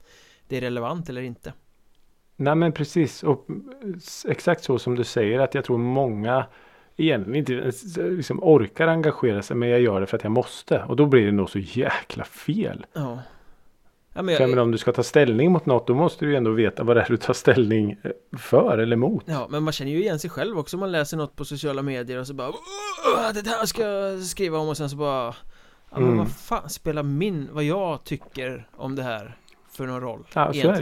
det 0.48 0.58
är 0.58 0.62
relevant 0.62 1.10
eller 1.10 1.22
inte 1.22 1.54
Nej 2.40 2.56
men 2.56 2.72
precis. 2.72 3.24
Och 3.24 3.48
exakt 4.28 4.64
så 4.64 4.80
som 4.80 4.96
du 4.96 5.04
säger 5.04 5.40
att 5.40 5.54
jag 5.56 5.64
tror 5.66 5.78
många 5.78 6.46
egentligen 6.98 7.36
inte 7.36 7.54
ens, 7.54 7.98
liksom 7.98 8.44
orkar 8.44 8.88
engagera 8.88 9.42
sig 9.42 9.56
men 9.56 9.70
jag 9.70 9.82
gör 9.82 10.02
det 10.02 10.08
för 10.08 10.18
att 10.18 10.24
jag 10.24 10.32
måste. 10.32 10.84
Och 10.84 10.96
då 10.96 11.06
blir 11.06 11.26
det 11.26 11.32
nog 11.32 11.50
så 11.50 11.60
jäkla 11.60 12.24
fel. 12.24 12.86
Ja. 12.94 13.20
Ja 14.14 14.22
men 14.22 14.26
För 14.26 14.32
jag 14.32 14.42
jag, 14.42 14.50
menar, 14.50 14.64
om 14.64 14.72
du 14.72 14.78
ska 14.78 14.92
ta 14.92 15.04
ställning 15.04 15.52
mot 15.52 15.66
något 15.66 15.88
då 15.88 15.94
måste 15.96 16.26
du 16.26 16.32
ju 16.32 16.38
ändå 16.38 16.52
veta 16.52 16.84
vad 16.84 16.96
det 16.98 17.02
är 17.02 17.08
du 17.10 17.18
tar 17.18 17.34
ställning 17.34 17.92
eh, 18.04 18.12
för 18.38 18.78
eller 18.78 18.96
mot. 18.96 19.24
Ja, 19.28 19.48
men 19.50 19.64
man 19.64 19.74
känner 19.74 19.92
ju 19.92 20.00
igen 20.02 20.20
sig 20.20 20.30
själv 20.30 20.60
också. 20.60 20.78
Man 20.78 20.92
läser 20.92 21.18
något 21.18 21.36
på 21.36 21.46
sociala 21.46 21.82
medier 21.82 22.20
och 22.20 22.28
så 22.28 22.34
bara 22.34 22.50
"Åh, 22.50 23.34
Det 23.34 23.42
där 23.42 23.66
ska 23.66 23.82
jag 23.84 24.22
skriva 24.22 24.58
om. 24.58 24.70
Och 24.70 24.78
sen 24.78 24.90
så 24.90 24.96
bara 24.96 25.36
Ja 25.92 26.00
men 26.00 26.04
Mm. 26.04 26.18
vad 26.18 26.32
fan 26.32 26.70
spelar 26.70 27.04
min, 27.04 27.50
vad 27.52 27.64
jag 27.64 28.04
tycker 28.04 28.68
om 28.76 28.96
det 28.96 29.04
här 29.04 29.38
för 29.72 29.86
någon 29.88 30.02
roll 30.02 30.24
Ja, 30.34 30.54
så 30.54 30.74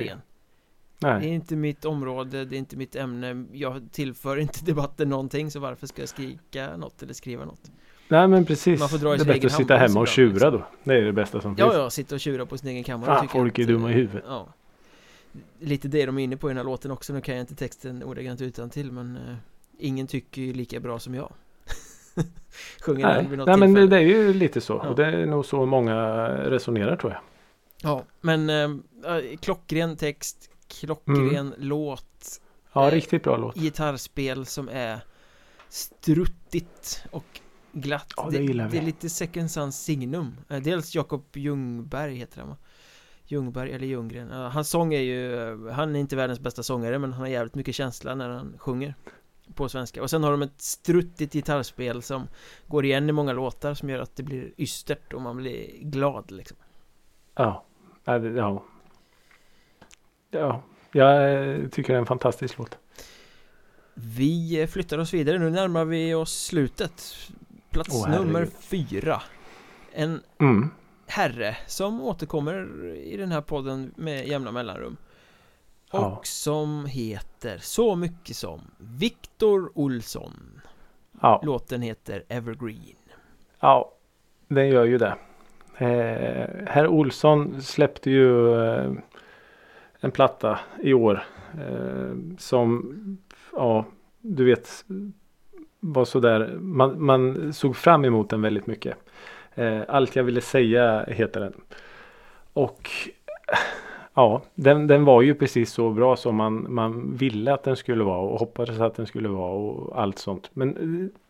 är 1.03 1.07
det. 1.07 1.15
är 1.15 1.19
Nej. 1.19 1.29
inte 1.29 1.55
mitt 1.55 1.85
område, 1.85 2.45
det 2.45 2.55
är 2.55 2.57
inte 2.57 2.77
mitt 2.77 2.95
ämne 2.95 3.45
Jag 3.51 3.87
tillför 3.91 4.37
inte 4.37 4.65
debatten 4.65 5.09
någonting 5.09 5.51
så 5.51 5.59
varför 5.59 5.87
ska 5.87 6.01
jag 6.01 6.09
skrika 6.09 6.77
något 6.77 7.03
eller 7.03 7.13
skriva 7.13 7.45
något? 7.45 7.71
Nej 8.07 8.27
men 8.27 8.45
precis. 8.45 8.79
Man 8.79 8.89
får 8.89 8.97
dra 8.97 9.15
i 9.15 9.17
det 9.17 9.23
är 9.23 9.25
bättre 9.25 9.47
att 9.47 9.53
sitta 9.53 9.75
hemma 9.75 9.99
och 9.99 10.07
tjura 10.07 10.33
liksom. 10.33 10.51
då. 10.51 10.65
Det 10.83 10.93
är 10.93 11.01
det 11.01 11.13
bästa 11.13 11.41
som 11.41 11.55
Ja, 11.57 11.65
finns. 11.65 11.77
ja, 11.77 11.89
sitta 11.89 12.15
och 12.15 12.21
tjura 12.21 12.45
på 12.45 12.57
sin 12.57 12.69
egen 12.69 12.83
kammare 12.83 13.21
tycker 13.21 13.33
folk 13.33 13.59
är 13.59 13.63
att, 13.63 13.67
dumma 13.69 13.89
i 13.89 13.91
eh, 13.91 13.97
huvudet. 13.97 14.23
Ja 14.27 14.47
Lite 15.59 15.87
det 15.87 16.05
de 16.05 16.17
är 16.17 16.23
inne 16.23 16.37
på 16.37 16.47
i 16.47 16.49
den 16.49 16.57
här 16.57 16.63
låten 16.63 16.91
också, 16.91 17.13
nu 17.13 17.21
kan 17.21 17.35
jag 17.35 17.43
inte 17.43 17.55
texten 17.55 18.03
ordagrant 18.03 18.41
utan 18.41 18.69
till 18.69 18.91
men 18.91 19.15
eh, 19.15 19.35
Ingen 19.79 20.07
tycker 20.07 20.41
ju 20.41 20.53
lika 20.53 20.79
bra 20.79 20.99
som 20.99 21.15
jag 21.15 21.33
sjunger 22.81 23.07
Nej, 23.07 23.27
vid 23.29 23.37
något 23.37 23.47
nej 23.47 23.57
men 23.57 23.73
det, 23.73 23.87
det 23.87 23.97
är 23.97 24.01
ju 24.01 24.33
lite 24.33 24.61
så. 24.61 24.81
Ja. 24.83 24.89
Och 24.89 24.95
det 24.95 25.05
är 25.05 25.25
nog 25.25 25.45
så 25.45 25.65
många 25.65 26.27
resonerar 26.27 26.95
tror 26.95 27.11
jag. 27.11 27.21
Ja, 27.81 28.03
men 28.21 28.49
äh, 28.49 29.37
klockren 29.39 29.97
text, 29.97 30.49
klockren 30.67 31.53
låt, 31.57 32.41
Ja, 32.73 32.87
Eh, 32.87 32.91
riktigt 32.91 33.23
bra 33.23 33.37
låt. 33.37 33.55
gitarrspel 33.55 34.45
som 34.45 34.69
är 34.69 34.99
struttigt 35.69 37.03
och 37.11 37.39
glatt. 37.71 38.13
Ja, 38.17 38.29
det 38.31 38.39
vi. 38.39 38.47
det 38.53 38.77
är 38.77 38.81
lite 38.81 39.09
second 39.09 39.51
sons 39.51 39.83
signum. 39.83 40.35
Eh, 40.49 40.61
Dels 40.61 40.95
Jakob 40.95 41.23
Ljungberg 41.33 42.15
heter 42.15 42.39
han 42.39 42.49
va? 42.49 42.57
Ljungberg 43.25 43.71
eller 43.71 43.87
Ljunggren. 43.87 44.29
Hans 44.31 44.69
sång 44.69 44.93
är 44.93 44.99
ju, 45.01 45.69
han 45.69 45.95
är 45.95 45.99
inte 45.99 46.15
världens 46.15 46.39
bästa 46.39 46.63
sångare 46.63 46.99
men 46.99 47.13
han 47.13 47.21
har 47.21 47.27
jävligt 47.27 47.55
mycket 47.55 47.75
känsla 47.75 48.15
när 48.15 48.29
han 48.29 48.53
sjunger 48.57 48.95
på 49.55 49.69
svenska. 49.69 50.01
Och 50.01 50.09
sen 50.09 50.23
har 50.23 50.31
de 50.31 50.41
ett 50.41 50.61
struttigt 50.61 51.33
gitarrspel 51.33 52.01
som 52.01 52.27
går 52.67 52.85
igen 52.85 53.09
i 53.09 53.11
många 53.11 53.33
låtar 53.33 53.73
som 53.73 53.89
gör 53.89 53.99
att 53.99 54.15
det 54.15 54.23
blir 54.23 54.53
ystert 54.57 55.13
och 55.13 55.21
man 55.21 55.37
blir 55.37 55.77
glad 55.81 56.31
liksom. 56.31 56.57
Ja. 57.35 57.65
Ja, 58.03 58.19
det- 58.19 58.29
ja. 60.31 60.61
Ja, 60.91 61.21
jag 61.21 61.71
tycker 61.71 61.93
det 61.93 61.97
är 61.97 61.99
en 61.99 62.05
fantastisk 62.05 62.57
låt. 62.57 62.77
Vi 63.93 64.67
flyttar 64.71 64.97
oss 64.97 65.13
vidare, 65.13 65.39
nu 65.39 65.49
närmar 65.49 65.85
vi 65.85 66.13
oss 66.13 66.43
slutet 66.45 67.03
Plats 67.69 68.05
herregud. 68.05 68.25
nummer 68.27 68.45
fyra 68.59 69.21
En 69.93 70.21
Mm. 70.39 70.69
herre 71.07 71.57
som 71.67 72.01
återkommer 72.01 72.85
i 72.95 73.17
den 73.17 73.31
här 73.31 73.41
podden 73.41 73.93
med 73.95 74.27
jämna 74.27 74.51
mellanrum 74.51 74.97
Och 75.91 75.99
Ja. 75.99 76.19
som 76.23 76.85
heter 76.85 77.57
så 77.57 77.95
mycket 77.95 78.35
som 78.35 78.61
Viktor 78.77 79.71
Olsson 79.75 80.61
Ja. 81.21 81.41
Låten 81.43 81.81
heter 81.81 82.23
Evergreen 82.29 82.95
Ja, 83.59 83.91
den 84.47 84.67
gör 84.69 84.85
ju 84.85 84.97
det. 84.97 85.15
Eh, 85.77 86.67
Herr 86.67 86.87
Olsson 86.87 87.61
släppte 87.61 88.09
ju 88.11 88.55
eh, 88.65 88.91
en 89.99 90.11
platta 90.11 90.59
i 90.83 90.93
år. 90.93 91.23
Eh, 91.53 92.15
som, 92.37 92.93
ja, 93.53 93.85
du 94.21 94.45
vet, 94.45 94.85
var 95.79 96.05
sådär. 96.05 96.57
Man, 96.59 97.05
man 97.05 97.53
såg 97.53 97.75
fram 97.75 98.05
emot 98.05 98.29
den 98.29 98.41
väldigt 98.41 98.67
mycket. 98.67 98.97
Eh, 99.55 99.81
Allt 99.87 100.15
jag 100.15 100.23
ville 100.23 100.41
säga 100.41 101.05
heter 101.07 101.39
den. 101.39 101.53
Och 102.53 102.89
ja, 104.13 104.41
den, 104.55 104.87
den 104.87 105.05
var 105.05 105.21
ju 105.21 105.35
precis 105.35 105.71
så 105.71 105.89
bra 105.89 106.15
som 106.15 106.35
man, 106.35 106.65
man 106.69 107.15
ville 107.17 107.53
att 107.53 107.63
den 107.63 107.75
skulle 107.75 108.03
vara 108.03 108.19
och 108.19 108.39
hoppades 108.39 108.79
att 108.79 108.95
den 108.95 109.07
skulle 109.07 109.29
vara 109.29 109.51
och 109.51 110.01
allt 110.01 110.19
sånt. 110.19 110.49
Men 110.53 110.69
eh, 110.77 111.21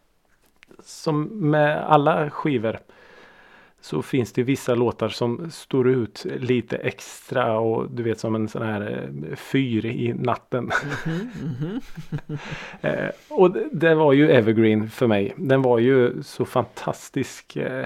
som 0.83 1.23
med 1.23 1.91
alla 1.91 2.29
skivor 2.29 2.79
så 3.81 4.01
finns 4.01 4.33
det 4.33 4.43
vissa 4.43 4.75
låtar 4.75 5.09
som 5.09 5.51
står 5.51 5.89
ut 5.89 6.25
lite 6.39 6.77
extra 6.77 7.59
och 7.59 7.91
du 7.91 8.03
vet 8.03 8.19
som 8.19 8.35
en 8.35 8.47
sån 8.47 8.61
här 8.61 9.09
eh, 9.29 9.35
fyr 9.35 9.85
i 9.85 10.13
natten. 10.13 10.71
Mhm, 11.05 11.29
mhm. 11.43 12.37
Eh, 12.81 13.09
och 13.29 13.55
det, 13.71 13.95
var 13.95 14.13
ju 14.13 14.29
Evergreen 14.31 14.89
för 14.89 15.07
mig. 15.07 15.33
Den 15.37 15.61
var 15.61 15.79
ju 15.79 16.23
så 16.23 16.45
fantastisk. 16.45 17.55
Eh, 17.55 17.85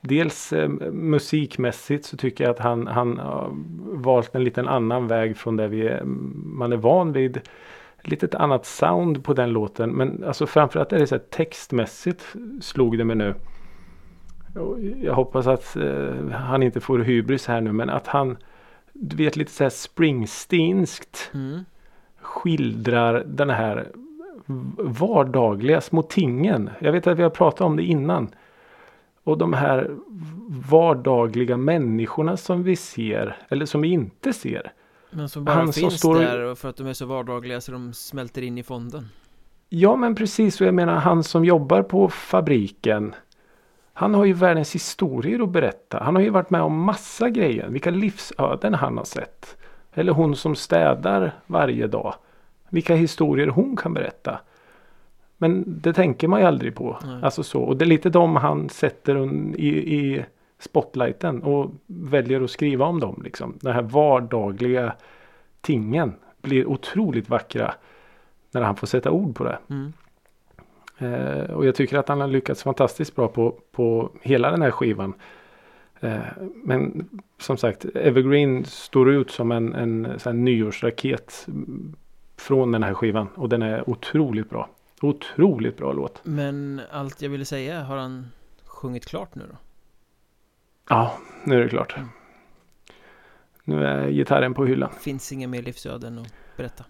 dels 0.00 0.52
musikmässigt 0.92 2.04
så 2.04 2.16
tycker 2.16 2.44
jag 2.44 2.50
att 2.50 2.58
han, 2.58 2.86
han 2.86 3.18
har 3.18 3.50
valt 3.92 4.34
en 4.34 4.44
liten 4.44 4.68
annan 4.68 5.06
väg 5.06 5.36
från 5.36 5.56
det 5.56 5.68
vi 5.68 5.96
man 6.34 6.72
är 6.72 6.76
van 6.76 7.12
vid. 7.12 7.40
Lite 8.02 8.26
ett 8.26 8.34
annat 8.34 8.66
sound 8.66 9.24
på 9.24 9.34
den 9.34 9.50
låten. 9.50 9.90
Men 9.90 10.24
alltså 10.24 10.46
framförallt 10.46 10.92
är 10.92 10.98
det 10.98 11.06
så 11.06 11.14
här 11.14 11.22
textmässigt 11.30 12.34
slog 12.60 12.98
det 12.98 13.04
mig 13.04 13.16
nu. 13.16 13.34
Jag 15.02 15.14
hoppas 15.14 15.46
att 15.46 15.76
eh, 15.76 16.28
han 16.32 16.62
inte 16.62 16.80
får 16.80 16.98
hybris 16.98 17.46
här 17.46 17.60
nu 17.60 17.72
men 17.72 17.90
att 17.90 18.06
han 18.06 18.36
du 18.92 19.16
vet 19.16 19.36
lite 19.36 19.50
så 19.52 19.64
här 19.64 19.70
Springsteenskt 19.70 21.30
Mm. 21.34 21.64
skildrar 22.20 23.22
den 23.26 23.50
här 23.50 23.88
vardagliga 24.78 25.80
små 25.80 26.02
tingen. 26.02 26.70
Jag 26.80 26.92
vet 26.92 27.06
att 27.06 27.18
vi 27.18 27.22
har 27.22 27.30
pratat 27.30 27.60
om 27.60 27.76
det 27.76 27.82
innan. 27.82 28.28
Och 29.24 29.38
de 29.38 29.52
här 29.52 29.90
vardagliga 30.70 31.56
människorna 31.56 32.36
som 32.36 32.62
vi 32.62 32.76
ser 32.76 33.36
eller 33.48 33.66
som 33.66 33.80
vi 33.80 33.88
inte 33.88 34.32
ser. 34.32 34.72
Men 35.10 35.28
som 35.28 35.44
bara 35.44 35.54
Han 35.56 35.72
som 35.72 35.80
finns 35.80 35.98
står- 35.98 36.18
där 36.18 36.40
och 36.44 36.58
för 36.58 36.68
att 36.68 36.76
de 36.76 36.86
är 36.86 36.92
så 36.92 37.06
vardagliga 37.06 37.60
så 37.60 37.72
de 37.72 37.92
smälter 37.92 38.42
in 38.42 38.58
i 38.58 38.62
fonden 38.62 39.06
Ja 39.68 39.96
men 39.96 40.14
precis 40.14 40.60
och 40.60 40.66
jag 40.66 40.74
menar 40.74 40.94
han 40.96 41.22
som 41.24 41.44
jobbar 41.44 41.82
på 41.82 42.08
fabriken. 42.08 43.14
Han 43.98 44.14
har 44.14 44.24
ju 44.24 44.32
världens 44.32 44.74
historier 44.74 45.42
att 45.42 45.48
berätta. 45.48 45.98
Han 46.02 46.14
har 46.14 46.22
ju 46.22 46.30
varit 46.30 46.50
med 46.50 46.62
om 46.62 46.84
massa 46.84 47.30
grejer. 47.30 47.68
Vilka 47.68 47.90
livsöden 47.90 48.74
han 48.74 48.96
har 48.96 49.04
sett. 49.04 49.56
Eller 49.92 50.12
hon 50.12 50.36
som 50.36 50.54
städar 50.54 51.32
varje 51.46 51.86
dag. 51.86 52.14
Vilka 52.68 52.94
historier 52.94 53.46
hon 53.46 53.76
kan 53.76 53.94
berätta. 53.94 54.40
Men 55.36 55.64
det 55.66 55.92
tänker 55.92 56.28
man 56.28 56.40
ju 56.40 56.46
aldrig 56.46 56.74
på. 56.74 56.98
Nej. 57.04 57.22
Alltså 57.22 57.42
så. 57.42 57.62
Och 57.62 57.76
det 57.76 57.84
är 57.84 57.86
lite 57.86 58.10
de 58.10 58.36
han 58.36 58.68
sätter 58.68 59.34
i, 59.56 59.68
i 59.96 60.24
spotlighten. 60.58 61.42
Och 61.42 61.70
väljer 61.86 62.40
att 62.40 62.50
skriva 62.50 62.86
om 62.86 63.00
dem. 63.00 63.20
Liksom. 63.24 63.58
De 63.60 63.72
här 63.72 63.82
vardagliga 63.82 64.92
tingen. 65.60 66.14
Blir 66.42 66.66
otroligt 66.66 67.28
vackra. 67.28 67.74
När 68.50 68.62
han 68.62 68.76
får 68.76 68.86
sätta 68.86 69.10
ord 69.10 69.36
på 69.36 69.44
det. 69.44 69.58
mm. 69.70 69.92
Eh, 70.98 71.50
och 71.50 71.66
jag 71.66 71.74
tycker 71.74 71.98
att 71.98 72.08
han 72.08 72.20
har 72.20 72.28
lyckats 72.28 72.62
fantastiskt 72.62 73.16
bra 73.16 73.28
på, 73.28 73.60
på 73.72 74.12
hela 74.22 74.50
den 74.50 74.62
här 74.62 74.70
skivan. 74.70 75.14
Eh, 76.00 76.20
men 76.64 77.08
som 77.38 77.56
sagt, 77.56 77.84
Evergreen 77.84 78.64
står 78.64 79.10
ut 79.10 79.30
som 79.30 79.52
en, 79.52 79.74
en 79.74 80.18
sån 80.18 80.44
nyårsraket 80.44 81.46
från 82.36 82.72
den 82.72 82.82
här 82.82 82.94
skivan. 82.94 83.28
Och 83.34 83.48
den 83.48 83.62
är 83.62 83.90
otroligt 83.90 84.50
bra. 84.50 84.68
Otroligt 85.00 85.76
bra 85.76 85.92
låt. 85.92 86.20
Men 86.24 86.80
allt 86.90 87.22
jag 87.22 87.30
ville 87.30 87.44
säga 87.44 87.82
har 87.82 87.96
han 87.96 88.26
sjungit 88.64 89.06
klart 89.06 89.34
nu 89.34 89.42
då? 89.50 89.56
Ja, 90.88 91.18
nu 91.44 91.56
är 91.56 91.62
det 91.62 91.68
klart. 91.68 91.96
Mm. 91.96 92.08
Nu 93.64 93.84
är 93.84 94.10
gitarren 94.10 94.54
på 94.54 94.66
hyllan. 94.66 94.90
Finns 95.00 95.32
inga 95.32 95.48
mer 95.48 95.62
livsöden 95.62 96.18
att 96.18 96.32
berätta 96.56 96.84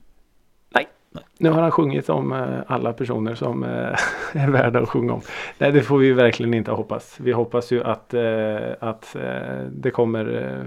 Nu 1.40 1.50
har 1.50 1.62
han 1.62 1.70
sjungit 1.70 2.08
om 2.08 2.32
eh, 2.32 2.60
alla 2.66 2.92
personer 2.92 3.34
som 3.34 3.62
eh, 3.62 3.98
är 4.32 4.50
värda 4.50 4.80
att 4.80 4.88
sjunga 4.88 5.12
om. 5.12 5.20
Nej, 5.58 5.72
det 5.72 5.82
får 5.82 5.98
vi 5.98 6.12
verkligen 6.12 6.54
inte 6.54 6.70
hoppas. 6.70 7.20
Vi 7.20 7.32
hoppas 7.32 7.72
ju 7.72 7.84
att, 7.84 8.14
eh, 8.14 8.70
att 8.80 9.16
det 9.70 9.90
kommer 9.90 10.64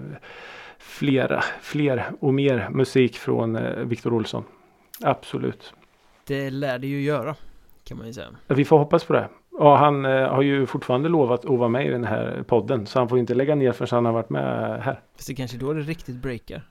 flera, 0.78 1.42
fler 1.62 2.06
och 2.20 2.34
mer 2.34 2.70
musik 2.70 3.18
från 3.18 3.60
Viktor 3.90 4.14
Olsson. 4.14 4.44
Absolut. 5.04 5.74
Det 6.28 6.50
lär 6.50 6.80
det 6.80 6.88
ju 6.88 7.02
göra 7.02 7.36
Kan 7.84 7.98
man 7.98 8.08
ju 8.08 8.14
säga 8.14 8.28
Vi 8.48 8.66
får 8.66 8.78
hoppas 8.78 9.04
på 9.04 9.14
det. 9.14 9.30
Och 9.52 9.78
han 9.78 10.06
har 10.06 10.42
ju 10.42 10.66
fortfarande 10.66 11.10
lovat 11.10 11.46
att 11.46 11.60
vara 11.60 11.70
med 11.70 11.86
i 11.86 11.90
den 11.90 12.04
här 12.04 12.44
podden. 12.48 12.86
Så 12.86 13.00
han 13.00 13.10
får 13.10 13.20
inte 13.20 13.34
lägga 13.34 13.56
ner 13.56 13.72
förrän 13.72 13.90
han 13.92 14.06
har 14.06 14.14
varit 14.14 14.30
med 14.30 14.82
här. 14.84 15.00
Fast 15.16 15.28
det 15.28 15.34
kanske 15.34 15.58
då 15.58 15.74
det 15.74 15.82
riktigt 15.82 16.16
breakar 16.16 16.64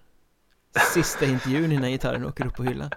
Sista 0.94 1.24
intervjun 1.24 1.72
innan 1.72 1.90
gitarren 1.90 2.26
åker 2.26 2.46
upp 2.46 2.56
på 2.56 2.62
hyllan 2.62 2.90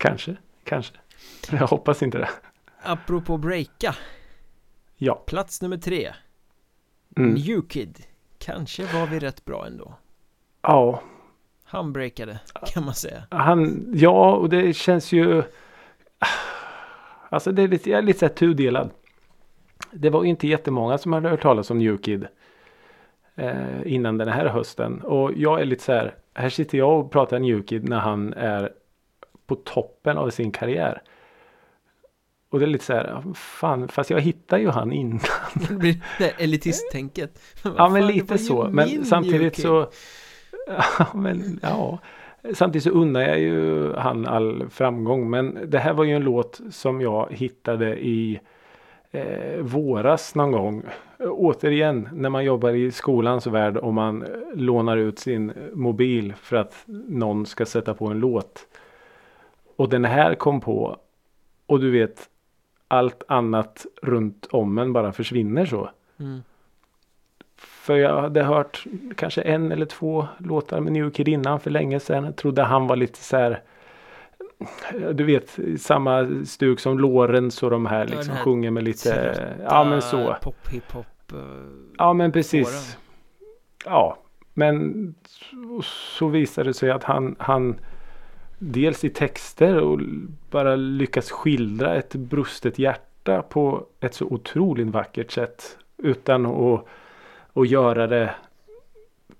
Kanske, 0.00 0.36
kanske. 0.64 0.94
Jag 1.50 1.66
hoppas 1.66 2.02
inte 2.02 2.18
det. 2.18 2.28
Apropå 2.82 3.36
breaka 3.36 3.94
Ja. 4.96 5.14
Plats 5.14 5.62
nummer 5.62 5.76
tre 5.76 6.14
Mm. 7.16 7.34
New 7.34 7.62
Kid 7.68 7.98
Kanske 8.38 8.82
var 8.82 9.06
vi 9.06 9.18
rätt 9.18 9.44
bra 9.44 9.66
ändå 9.66 9.94
Ja, 10.62 11.02
Han 11.64 11.92
breakade 11.92 12.40
kan 12.66 12.84
man 12.84 12.94
säga 12.94 13.22
Han, 13.30 13.86
ja, 13.94 14.34
och 14.34 14.48
det 14.48 14.76
känns 14.76 15.12
ju... 15.12 15.42
Alltså 17.28 17.52
det 17.52 17.62
är 17.62 17.68
lite, 17.68 17.90
jag 17.90 17.98
är 17.98 18.02
lite 18.02 18.18
så 18.18 18.26
här 18.26 18.32
tudelad. 18.32 18.90
Det 19.92 20.10
var 20.10 20.24
inte 20.24 20.48
jättemånga 20.48 20.98
som 20.98 21.12
hade 21.12 21.28
hört 21.28 21.42
talas 21.42 21.70
om 21.70 21.78
New 21.78 21.96
Kid. 21.96 22.26
Eh, 23.34 23.80
innan 23.84 24.18
den 24.18 24.28
här 24.28 24.46
hösten. 24.46 25.00
Och 25.02 25.32
jag 25.36 25.60
är 25.60 25.64
lite 25.64 25.82
så 25.84 25.92
här. 25.92 26.14
Här 26.34 26.48
sitter 26.48 26.78
jag 26.78 27.00
och 27.00 27.12
pratar 27.12 27.38
New 27.38 27.62
Kid 27.62 27.88
när 27.88 27.98
han 27.98 28.32
är 28.32 28.72
på 29.50 29.56
toppen 29.56 30.18
av 30.18 30.30
sin 30.30 30.52
karriär. 30.52 31.02
Och 32.50 32.58
det 32.58 32.64
är 32.64 32.66
lite 32.66 32.84
så 32.84 32.92
här. 32.92 33.22
Fan, 33.34 33.88
fast 33.88 34.10
jag 34.10 34.20
hittar 34.20 34.58
ju 34.58 34.68
han 34.68 34.92
innan. 34.92 35.20
Det 35.68 35.74
blir 35.74 36.04
det 36.18 36.30
elitisttänket 36.38 37.42
Ja 37.76 37.88
men 37.88 38.06
lite 38.06 38.38
så. 38.38 38.68
Men 38.72 39.04
samtidigt 39.04 39.54
Kid. 39.54 39.64
så. 39.64 39.90
Ja, 40.98 41.06
men 41.14 41.60
ja. 41.62 41.98
Samtidigt 42.54 42.84
så 42.84 42.90
unnar 42.90 43.20
jag 43.20 43.40
ju 43.40 43.92
han 43.94 44.26
all 44.26 44.70
framgång. 44.70 45.30
Men 45.30 45.58
det 45.66 45.78
här 45.78 45.92
var 45.92 46.04
ju 46.04 46.12
en 46.16 46.22
låt 46.22 46.60
som 46.70 47.00
jag 47.00 47.28
hittade 47.30 47.98
i 48.00 48.40
eh, 49.10 49.60
våras 49.60 50.34
någon 50.34 50.52
gång. 50.52 50.82
Återigen 51.18 52.08
när 52.12 52.30
man 52.30 52.44
jobbar 52.44 52.70
i 52.70 52.90
skolans 52.90 53.46
värld 53.46 53.76
och 53.76 53.94
man 53.94 54.24
lånar 54.54 54.96
ut 54.96 55.18
sin 55.18 55.52
mobil 55.72 56.34
för 56.36 56.56
att 56.56 56.74
någon 57.08 57.46
ska 57.46 57.66
sätta 57.66 57.94
på 57.94 58.06
en 58.06 58.18
låt. 58.20 58.66
Och 59.80 59.88
den 59.88 60.04
här 60.04 60.34
kom 60.34 60.60
på. 60.60 60.96
Och 61.66 61.80
du 61.80 61.90
vet. 61.90 62.28
allt 62.88 63.22
annat 63.28 63.86
runt 64.02 64.46
om 64.50 64.78
en 64.78 64.92
bara 64.92 65.12
försvinner 65.12 65.66
så. 65.66 65.90
Mm. 66.20 66.42
För 67.56 67.96
jag 67.96 68.20
hade 68.20 68.42
hört 68.42 68.84
kanske 69.16 69.42
en 69.42 69.72
eller 69.72 69.86
två 69.86 70.26
låtar 70.38 70.80
med 70.80 70.92
New 70.92 71.10
Kid 71.10 71.28
innan 71.28 71.60
för 71.60 71.70
länge 71.70 72.00
sedan. 72.00 72.24
Jag 72.24 72.36
trodde 72.36 72.62
han 72.62 72.86
var 72.86 72.96
lite 72.96 73.18
så 73.18 73.36
här 73.36 73.62
du 75.12 75.24
vet 75.24 75.58
samma 75.78 76.44
stuk 76.44 76.80
som 76.80 76.98
Lorenz 76.98 77.62
och 77.62 77.70
de 77.70 77.86
här 77.86 78.06
liksom 78.06 78.34
här 78.34 78.44
sjunger 78.44 78.70
med 78.70 78.84
lite 78.84 79.56
Ja 79.64 79.84
men 79.84 80.02
så. 80.02 80.36
Pop, 80.42 80.68
hiphop. 80.68 81.06
eh, 81.32 81.38
Ja 81.98 82.12
men 82.12 82.32
precis. 82.32 82.68
spåren. 82.68 83.02
Ja 83.84 84.18
men 84.54 85.14
så, 85.26 85.82
så 86.18 86.28
visade 86.28 86.70
det 86.70 86.74
sig 86.74 86.90
att 86.90 87.04
han, 87.04 87.36
han 87.38 87.80
dels 88.62 89.04
i 89.04 89.10
texter 89.10 89.80
och 89.80 90.00
bara 90.50 90.76
lyckas 90.76 91.30
skildra 91.30 91.94
ett 91.94 92.14
brustet 92.14 92.78
hjärta 92.78 93.42
på 93.42 93.86
ett 94.00 94.14
så 94.14 94.24
otroligt 94.24 94.86
vackert 94.88 95.32
sätt. 95.32 95.78
Utan 95.96 96.46
att, 96.46 96.86
att 97.52 97.68
göra 97.68 98.06
det 98.06 98.34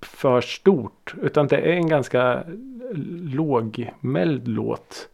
för 0.00 0.40
stort. 0.40 1.14
Utan 1.22 1.46
det 1.46 1.56
är 1.56 1.72
en 1.72 1.88
ganska 1.88 2.44
lågmäld 3.34 4.48
låt. 4.48 5.08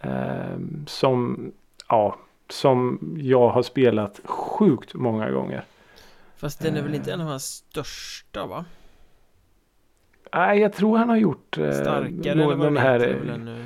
Eh, 0.00 0.58
som, 0.86 1.52
ja, 1.88 2.16
som 2.48 2.98
jag 3.20 3.48
har 3.48 3.62
spelat 3.62 4.20
sjukt 4.24 4.94
många 4.94 5.30
gånger. 5.30 5.64
Fast 6.36 6.62
den 6.62 6.76
är 6.76 6.82
väl 6.82 6.94
inte 6.94 7.12
en 7.12 7.20
av 7.20 7.26
hans 7.26 7.44
största 7.44 8.46
va? 8.46 8.64
Nej, 10.34 10.58
jag 10.60 10.72
tror 10.72 10.98
han 10.98 11.08
har 11.08 11.16
gjort 11.16 11.58
eh, 11.58 11.70
Starkare 11.72 12.34
nå- 12.34 12.42
eller 12.50 12.56
vad 12.56 12.66
den 12.66 12.76
här. 12.76 13.08
eh, 13.48 13.64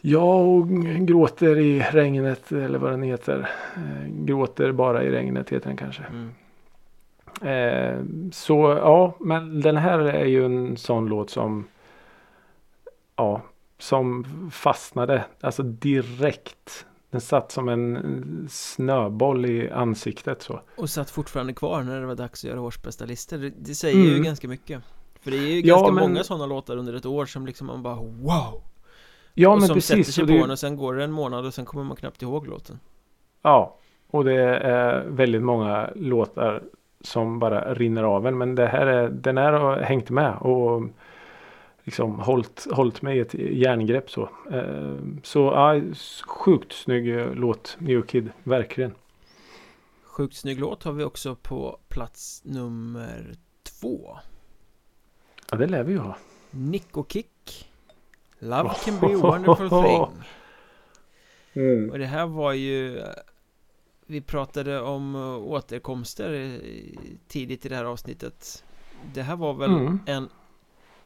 Ja, 0.00 0.34
och 0.34 0.68
gråter 1.00 1.58
i 1.58 1.80
regnet 1.80 2.52
eller 2.52 2.78
vad 2.78 2.90
den 2.90 3.02
heter. 3.02 3.50
Eh, 3.76 4.08
gråter 4.24 4.72
bara 4.72 5.02
i 5.04 5.10
regnet 5.10 5.50
heter 5.50 5.68
den 5.68 5.76
kanske. 5.76 6.02
Mm. 6.02 6.30
Eh, 7.42 8.04
så 8.32 8.54
ja, 8.82 9.14
men 9.20 9.60
den 9.60 9.76
här 9.76 9.98
är 9.98 10.24
ju 10.24 10.44
en 10.44 10.76
sån 10.76 11.06
låt 11.06 11.30
som 11.30 11.64
ja, 13.16 13.42
som 13.78 14.24
fastnade 14.52 15.24
alltså 15.40 15.62
direkt. 15.62 16.86
Den 17.10 17.20
satt 17.20 17.52
som 17.52 17.68
en 17.68 18.46
snöboll 18.50 19.46
i 19.46 19.70
ansiktet 19.70 20.42
så. 20.42 20.60
Och 20.76 20.90
satt 20.90 21.10
fortfarande 21.10 21.52
kvar 21.52 21.82
när 21.82 22.00
det 22.00 22.06
var 22.06 22.14
dags 22.14 22.44
att 22.44 22.50
göra 22.50 22.60
årsbästa 22.60 23.04
listor 23.04 23.38
det, 23.38 23.52
det 23.58 23.74
säger 23.74 23.98
ju 24.04 24.10
Mm. 24.10 24.22
ganska 24.22 24.48
mycket 24.48 24.82
För 25.20 25.30
det 25.30 25.36
är 25.36 25.40
ju 25.40 25.60
Ja, 25.60 25.74
ganska 25.74 25.92
men- 25.92 26.08
många 26.08 26.24
sådana 26.24 26.46
låtar 26.46 26.76
under 26.76 26.94
ett 26.94 27.06
år 27.06 27.26
som 27.26 27.46
liksom 27.46 27.66
man 27.66 27.82
bara 27.82 27.94
wow 27.94 28.62
Ja, 29.34 29.48
Och 29.50 29.58
men 29.58 29.66
som 29.66 29.74
precis. 29.74 29.88
sätter 29.88 30.12
sig 30.12 30.22
och 30.22 30.28
på 30.28 30.34
det- 30.34 30.40
en 30.44 30.50
och 30.50 30.58
sen 30.58 30.76
går 30.76 30.94
det 30.94 31.04
en 31.04 31.12
månad 31.12 31.46
och 31.46 31.54
sen 31.54 31.64
kommer 31.64 31.84
man 31.84 31.96
knappt 31.96 32.22
ihåg 32.22 32.46
låten 32.46 32.80
Ja, 33.42 33.76
och 34.10 34.24
det 34.24 34.34
är 34.58 35.04
väldigt 35.08 35.42
många 35.42 35.90
låtar 35.94 36.62
som 37.00 37.38
bara 37.38 37.74
rinner 37.74 38.02
av 38.02 38.26
en. 38.26 38.38
Men 38.38 38.54
det 38.54 38.66
här 38.66 38.86
är, 38.86 39.08
den 39.08 39.36
här 39.38 39.52
har 39.52 39.76
hängt 39.80 40.10
med 40.10 40.34
och 40.36 40.82
liksom 41.84 42.18
hållit, 42.20 42.66
hållit 42.72 43.02
mig 43.02 43.16
i 43.16 43.20
ett 43.20 43.34
järngrepp 43.34 44.10
så. 44.10 44.28
Eh, 44.50 44.94
Så 45.22 45.38
ja, 45.38 45.80
sjukt 46.26 46.72
snygg 46.72 47.26
låt 47.36 47.76
New 47.78 48.02
Kid, 48.02 48.30
verkligen. 48.42 48.94
Sjukt 50.04 50.36
snygg 50.36 50.60
låt 50.60 50.84
har 50.84 50.92
vi 50.92 51.04
också 51.04 51.34
på 51.34 51.78
plats 51.88 52.42
nummer 52.44 53.34
två 53.80 54.18
Ja, 55.50 55.56
det 55.56 55.66
lär 55.66 55.82
vi 55.82 55.92
ju 55.92 55.98
ha. 55.98 56.16
Nick 56.50 56.96
och 56.96 57.12
Kick. 57.12 57.70
Love 58.38 58.70
can 58.84 59.00
be 59.00 59.06
a 59.06 59.18
wonderful 59.22 59.68
thing. 59.70 60.22
Och 61.90 61.98
det 61.98 62.06
här 62.06 62.26
var 62.26 62.52
ju 62.52 63.02
Vi 64.06 64.20
pratade 64.20 64.80
om 64.80 65.14
eh, 65.14 65.36
återkomster 65.38 66.60
tidigt 67.28 67.66
i 67.66 67.68
det 67.68 67.76
här 67.76 67.84
avsnittet. 67.84 68.64
Det 69.14 69.22
här 69.22 69.36
var 69.36 69.54
väl 69.54 69.70
Mm. 69.70 70.00
en 70.06 70.28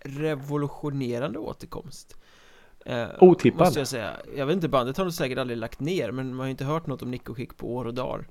revolutionerande 0.00 1.38
återkomst. 1.38 2.16
Eh, 2.86 3.08
Otippad. 3.20 3.60
Måste 3.60 3.80
jag 3.80 3.88
säga. 3.88 4.16
Jag 4.36 4.46
vet 4.46 4.54
inte, 4.54 4.68
bandet 4.68 4.96
har 4.96 5.04
nog 5.04 5.14
säkert 5.14 5.38
aldrig 5.38 5.58
lagt 5.58 5.80
ner 5.80 6.10
Men 6.10 6.28
man 6.28 6.38
har 6.38 6.44
ju 6.46 6.50
inte 6.50 6.64
hört 6.64 6.86
något 6.86 7.02
om 7.02 7.10
Nick 7.10 7.28
och 7.30 7.36
Kick 7.36 7.56
på 7.56 7.74
år 7.74 7.84
och 7.84 7.94
dagar 7.94 8.28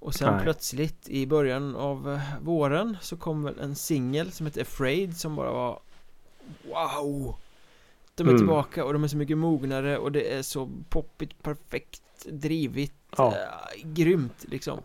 Och 0.00 0.14
sen 0.14 0.34
Nej. 0.34 0.42
plötsligt 0.42 1.08
i 1.08 1.26
början 1.26 1.76
av 1.76 2.12
eh, 2.12 2.20
våren 2.40 2.96
Så 3.00 3.16
kom 3.16 3.42
väl 3.42 3.58
en 3.58 3.74
singel 3.74 4.32
som 4.32 4.46
heter 4.46 4.62
Afraid 4.62 5.16
som 5.16 5.36
bara 5.36 5.50
var 5.52 5.80
Wow! 6.64 7.36
De 8.14 8.22
är 8.26 8.30
Mm. 8.30 8.40
tillbaka 8.40 8.84
och 8.84 8.92
de 8.92 9.04
är 9.04 9.08
så 9.08 9.16
mycket 9.16 9.38
mognare 9.38 9.98
och 9.98 10.12
det 10.12 10.34
är 10.34 10.42
så 10.42 10.70
poppigt, 10.88 11.42
perfekt, 11.42 12.02
drivigt, 12.30 12.94
Ja. 13.16 13.34
eh, 13.36 13.82
grymt 13.88 14.44
liksom 14.48 14.80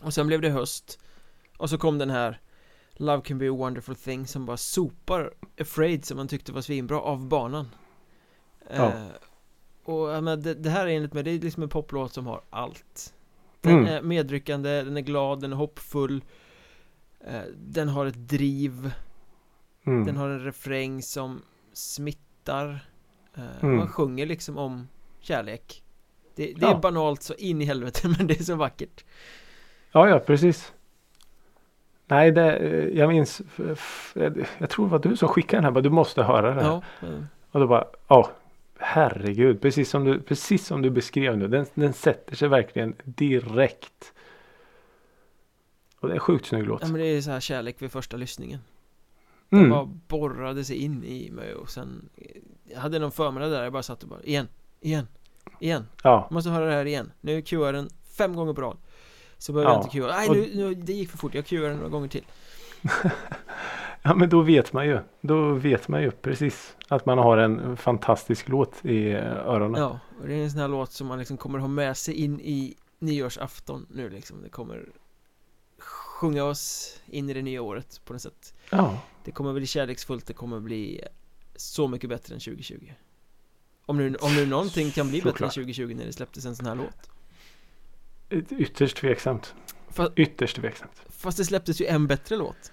Och 0.00 0.14
sen 0.14 0.26
blev 0.26 0.40
det 0.40 0.50
höst 0.50 0.98
Och 1.56 1.70
så 1.70 1.78
kom 1.78 1.98
den 1.98 2.10
här 2.10 2.40
Love 2.92 3.22
can 3.22 3.38
be 3.38 3.48
a 3.48 3.52
wonderful 3.52 3.96
thing 3.96 4.26
som 4.26 4.46
bara 4.46 4.56
sopar 4.56 5.34
Afraid 5.60 6.04
som 6.04 6.16
man 6.16 6.28
tyckte 6.28 6.52
var 6.52 6.60
svinbra 6.60 7.00
av 7.00 7.26
banan 7.28 7.68
Ja. 8.70 8.86
eh, 8.92 9.06
Och 9.84 10.24
men 10.24 10.42
det, 10.42 10.54
det 10.54 10.70
här 10.70 10.86
är 10.86 10.90
enligt 10.96 11.12
mig, 11.12 11.22
det 11.22 11.30
är 11.30 11.38
liksom 11.38 11.62
en 11.62 11.68
poplåt 11.68 12.12
som 12.12 12.26
har 12.26 12.40
allt 12.50 13.14
Den 13.66 13.78
Mm. 13.78 13.86
är 13.86 14.02
medryckande, 14.02 14.82
den 14.82 14.96
är 14.96 15.00
glad, 15.00 15.40
den 15.40 15.52
är 15.52 15.56
hoppfull 15.56 16.24
eh, 17.26 17.40
Den 17.56 17.88
har 17.88 18.06
ett 18.06 18.28
driv 18.28 18.92
Mm. 19.86 20.04
Den 20.06 20.16
har 20.16 20.28
en 20.28 20.44
refräng 20.44 21.02
som 21.02 21.42
smittar 21.72 22.86
eh, 23.34 23.42
Mm. 23.64 23.76
Man 23.76 23.88
sjunger 23.88 24.26
liksom 24.26 24.58
om 24.58 24.88
kärlek 25.20 25.82
Det, 26.34 26.52
det 26.56 26.66
är 26.66 26.70
Ja. 26.70 26.78
banalt 26.78 27.22
så 27.22 27.34
in 27.34 27.62
i 27.62 27.64
helvete 27.64 28.08
men 28.18 28.26
det 28.26 28.40
är 28.40 28.44
så 28.44 28.54
vackert 28.54 29.04
Ja, 29.92 30.08
ja, 30.08 30.18
precis. 30.18 30.72
Nej, 32.08 32.30
det, 32.32 32.52
eh, 32.56 32.98
jag 32.98 33.08
minns. 33.08 33.42
Jag 34.58 34.70
tror 34.70 34.84
det 34.86 34.90
var 34.92 34.98
du 34.98 35.16
som 35.16 35.28
skickade 35.28 35.56
den 35.56 35.64
här. 35.64 35.70
Bara, 35.70 35.80
du 35.80 35.90
måste 35.90 36.22
höra 36.22 36.54
det 36.54 36.62
här. 36.62 36.82
Ja, 37.00 37.06
Och 37.50 37.60
då 37.60 37.66
bara, 37.66 37.84
ja, 38.08 38.30
herregud, 38.78 39.60
precis 39.60 39.90
som 39.90 40.04
du, 40.04 40.20
precis 40.20 40.66
som 40.66 40.82
du 40.82 40.90
beskrev 40.90 41.38
nu. 41.38 41.48
Den, 41.48 41.66
den 41.74 41.92
sätter 41.92 42.36
sig 42.36 42.48
verkligen 42.48 42.94
direkt. 43.04 44.12
Och 46.00 46.08
det 46.08 46.12
är 46.12 46.14
en 46.14 46.20
sjukt 46.20 46.46
snygg 46.46 46.66
låt. 46.66 46.82
ja 46.82 46.88
men 46.88 47.00
det 47.00 47.06
är 47.06 47.20
så 47.20 47.30
här 47.30 47.40
kärlek 47.40 47.82
vid 47.82 47.92
första 47.92 48.16
lyssningen 48.16 48.58
Den 49.48 49.58
Mm. 49.58 49.70
bara 49.70 49.84
borrade 50.08 50.64
sig 50.64 50.76
in 50.76 51.04
i 51.04 51.30
mig 51.30 51.54
och 51.54 51.70
sen 51.70 52.08
Jag 52.64 52.80
hade 52.80 52.98
någon 52.98 53.12
förmiddag 53.12 53.48
där 53.48 53.64
jag 53.64 53.72
bara 53.72 53.82
satt 53.82 54.02
och 54.02 54.08
bara 54.08 54.22
igen, 54.22 54.48
igen, 54.80 55.08
igen 55.60 55.86
Ja, 56.02 56.26
Jag 56.28 56.32
måste 56.34 56.50
höra 56.50 56.66
det 56.66 56.72
här 56.72 56.84
igen 56.84 57.12
Nu 57.20 57.42
jag 57.50 57.74
den 57.74 57.88
fem 58.18 58.36
gånger 58.36 58.52
på 58.54 58.60
rad 58.60 58.76
Så 59.38 59.52
behöver 59.52 59.70
jag 59.72 59.78
Ja. 59.78 59.82
inte 59.84 59.96
cua 59.98 60.06
Nej 60.06 60.28
nu, 60.30 60.50
nu, 60.54 60.74
det 60.74 60.92
gick 60.92 61.10
för 61.10 61.18
fort, 61.18 61.34
jag 61.34 61.46
cuear 61.46 61.68
den 61.68 61.76
några 61.76 61.88
gånger 61.90 62.08
till 62.08 62.24
ja, 64.06 64.14
men 64.14 64.28
då 64.28 64.42
vet 64.42 64.72
man 64.72 64.86
ju. 64.86 65.00
Då 65.20 65.52
vet 65.52 65.88
man 65.88 66.02
ju 66.02 66.10
precis 66.10 66.76
att 66.88 67.06
man 67.06 67.18
har 67.18 67.38
en 67.38 67.76
fantastisk 67.76 68.48
låt 68.48 68.84
i 68.84 69.12
öronen. 69.12 69.80
Ja, 69.80 70.00
och 70.20 70.28
det 70.28 70.34
är 70.34 70.42
en 70.42 70.50
sån 70.50 70.60
här 70.60 70.68
låt 70.68 70.92
som 70.92 71.06
man 71.06 71.18
liksom 71.18 71.36
kommer 71.36 71.58
ha 71.58 71.68
med 71.68 71.96
sig 71.96 72.14
in 72.14 72.40
i 72.40 72.76
nyårsafton 72.98 73.86
nu 73.90 74.10
liksom 74.10 74.42
Det 74.42 74.48
kommer 74.48 74.88
sjunga 75.78 76.44
oss 76.44 76.96
in 77.06 77.30
i 77.30 77.34
det 77.34 77.42
nya 77.42 77.62
året 77.62 78.00
på 78.04 78.12
något 78.12 78.22
sätt 78.22 78.54
Ja, 78.70 78.98
Det 79.24 79.30
kommer 79.30 79.52
bli 79.52 79.66
kärleksfullt, 79.66 80.26
det 80.26 80.32
kommer 80.32 80.60
bli 80.60 81.00
så 81.56 81.88
mycket 81.88 82.10
bättre 82.10 82.34
än 82.34 82.40
2020 82.40 82.92
Om 83.86 83.96
nu, 83.96 84.16
om 84.16 84.34
nu 84.34 84.46
någonting 84.46 84.90
kan 84.90 85.08
bli 85.08 85.18
bättre 85.18 85.28
än 85.28 85.32
Såklart. 85.32 85.54
2020 85.54 85.94
när 85.96 86.06
det 86.06 86.12
släpptes 86.12 86.44
en 86.46 86.56
sån 86.56 86.66
här 86.66 86.74
låt 86.74 87.10
ytterst 88.50 88.96
tveksamt. 88.96 89.54
Fast, 89.88 90.12
Ytterst 90.16 90.56
tveksamt. 90.56 91.02
fast 91.08 91.38
det 91.38 91.44
släpptes 91.44 91.80
ju 91.80 91.86
en 91.86 92.06
bättre 92.06 92.36
låt 92.36 92.72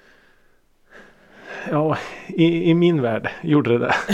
Ja, 1.71 1.97
i, 2.27 2.69
i 2.69 2.73
min 2.73 3.01
värld 3.01 3.29
gjorde 3.43 3.71
det 3.71 3.77
det. 3.77 3.95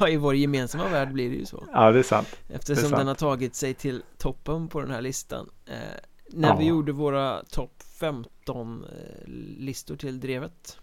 Ja, 0.00 0.08
i 0.08 0.16
vår 0.16 0.34
gemensamma 0.34 0.88
värld 0.88 1.12
blir 1.12 1.30
det 1.30 1.36
ju 1.36 1.46
så 1.46 1.64
Ja, 1.72 1.90
det 1.92 1.98
är 1.98 2.02
sant. 2.02 2.36
Eftersom 2.48 2.84
är 2.84 2.88
sant. 2.88 2.96
den 3.00 3.06
har 3.08 3.14
tagit 3.14 3.54
sig 3.54 3.74
till 3.74 4.02
toppen 4.18 4.68
på 4.68 4.80
den 4.80 4.90
här 4.90 5.00
listan 5.02 5.50
eh, 5.66 5.74
När 6.30 6.56
vi 6.56 6.64
Ja. 6.64 6.68
gjorde 6.70 6.92
våra 6.92 7.42
topp 7.50 7.82
15 8.00 8.84
eh, 8.84 8.88
listor 9.58 9.96
till 9.96 10.20
Drevet 10.20 10.78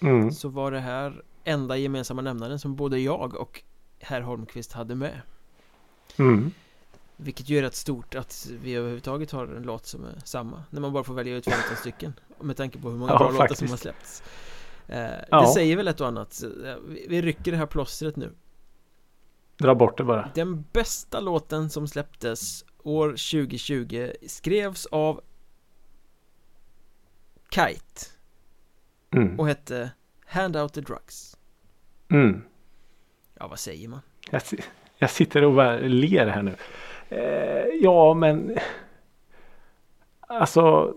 Mm. 0.00 0.30
Så 0.32 0.48
var 0.48 0.70
det 0.70 0.80
här 0.80 1.22
enda 1.44 1.76
gemensamma 1.76 2.22
nämnaren 2.22 2.58
som 2.58 2.76
både 2.76 2.98
jag 3.00 3.34
och 3.34 3.62
herr 4.00 4.20
Holmqvist 4.20 4.72
hade 4.72 4.94
med 4.94 5.20
Mm. 6.18 6.50
Vilket 7.16 7.48
ju 7.48 7.58
är 7.58 7.62
rätt 7.62 7.74
stort 7.74 8.14
att 8.14 8.48
vi 8.62 8.74
överhuvudtaget 8.74 9.30
har 9.30 9.46
en 9.46 9.62
låt 9.62 9.86
som 9.86 10.04
är 10.04 10.14
samma 10.24 10.62
När 10.70 10.80
man 10.80 10.92
bara 10.92 11.04
får 11.04 11.14
välja 11.14 11.36
ut 11.36 11.44
15 11.44 11.76
stycken 11.76 12.12
Med 12.40 12.56
tanke 12.56 12.78
på 12.78 12.90
hur 12.90 12.96
många 12.98 13.12
Ja, 13.12 13.18
bra 13.18 13.30
låtar 13.30 13.38
som 13.38 13.48
faktiskt. 13.48 13.70
har 13.70 13.76
släppts 13.76 14.22
eh, 14.88 15.10
Ja. 15.30 15.40
Det 15.40 15.46
säger 15.46 15.76
väl 15.76 15.88
ett 15.88 16.00
och 16.00 16.06
annat 16.06 16.42
eh, 16.64 16.74
vi- 17.08 17.22
rycker 17.22 17.50
det 17.52 17.56
här 17.58 17.66
plåstret 17.66 18.16
nu 18.16 18.32
Dra 19.56 19.74
bort 19.74 19.98
det 19.98 20.04
bara. 20.04 20.30
Den 20.34 20.64
bästa 20.72 21.20
låten 21.20 21.70
som 21.70 21.88
släpptes 21.88 22.64
år 22.82 23.08
2020 23.08 24.12
skrevs 24.26 24.86
av 24.86 25.20
Kite 27.50 28.06
Mm. 29.10 29.40
och 29.40 29.46
hette 29.48 29.90
Hand 30.26 30.56
Out 30.56 30.72
The 30.72 30.80
Drugs 30.80 31.36
Mm. 32.08 32.42
Ja, 33.34 33.46
vad 33.48 33.58
säger 33.58 33.88
man? 33.88 34.00
Jag, 34.30 34.42
jag 34.98 35.10
sitter 35.10 35.44
och 35.44 35.54
bara 35.54 35.76
ler 35.78 36.26
här 36.26 36.42
nu. 36.42 36.54
Eh, 37.08 37.66
ja, 37.82 38.14
men 38.14 38.58
alltså 40.20 40.94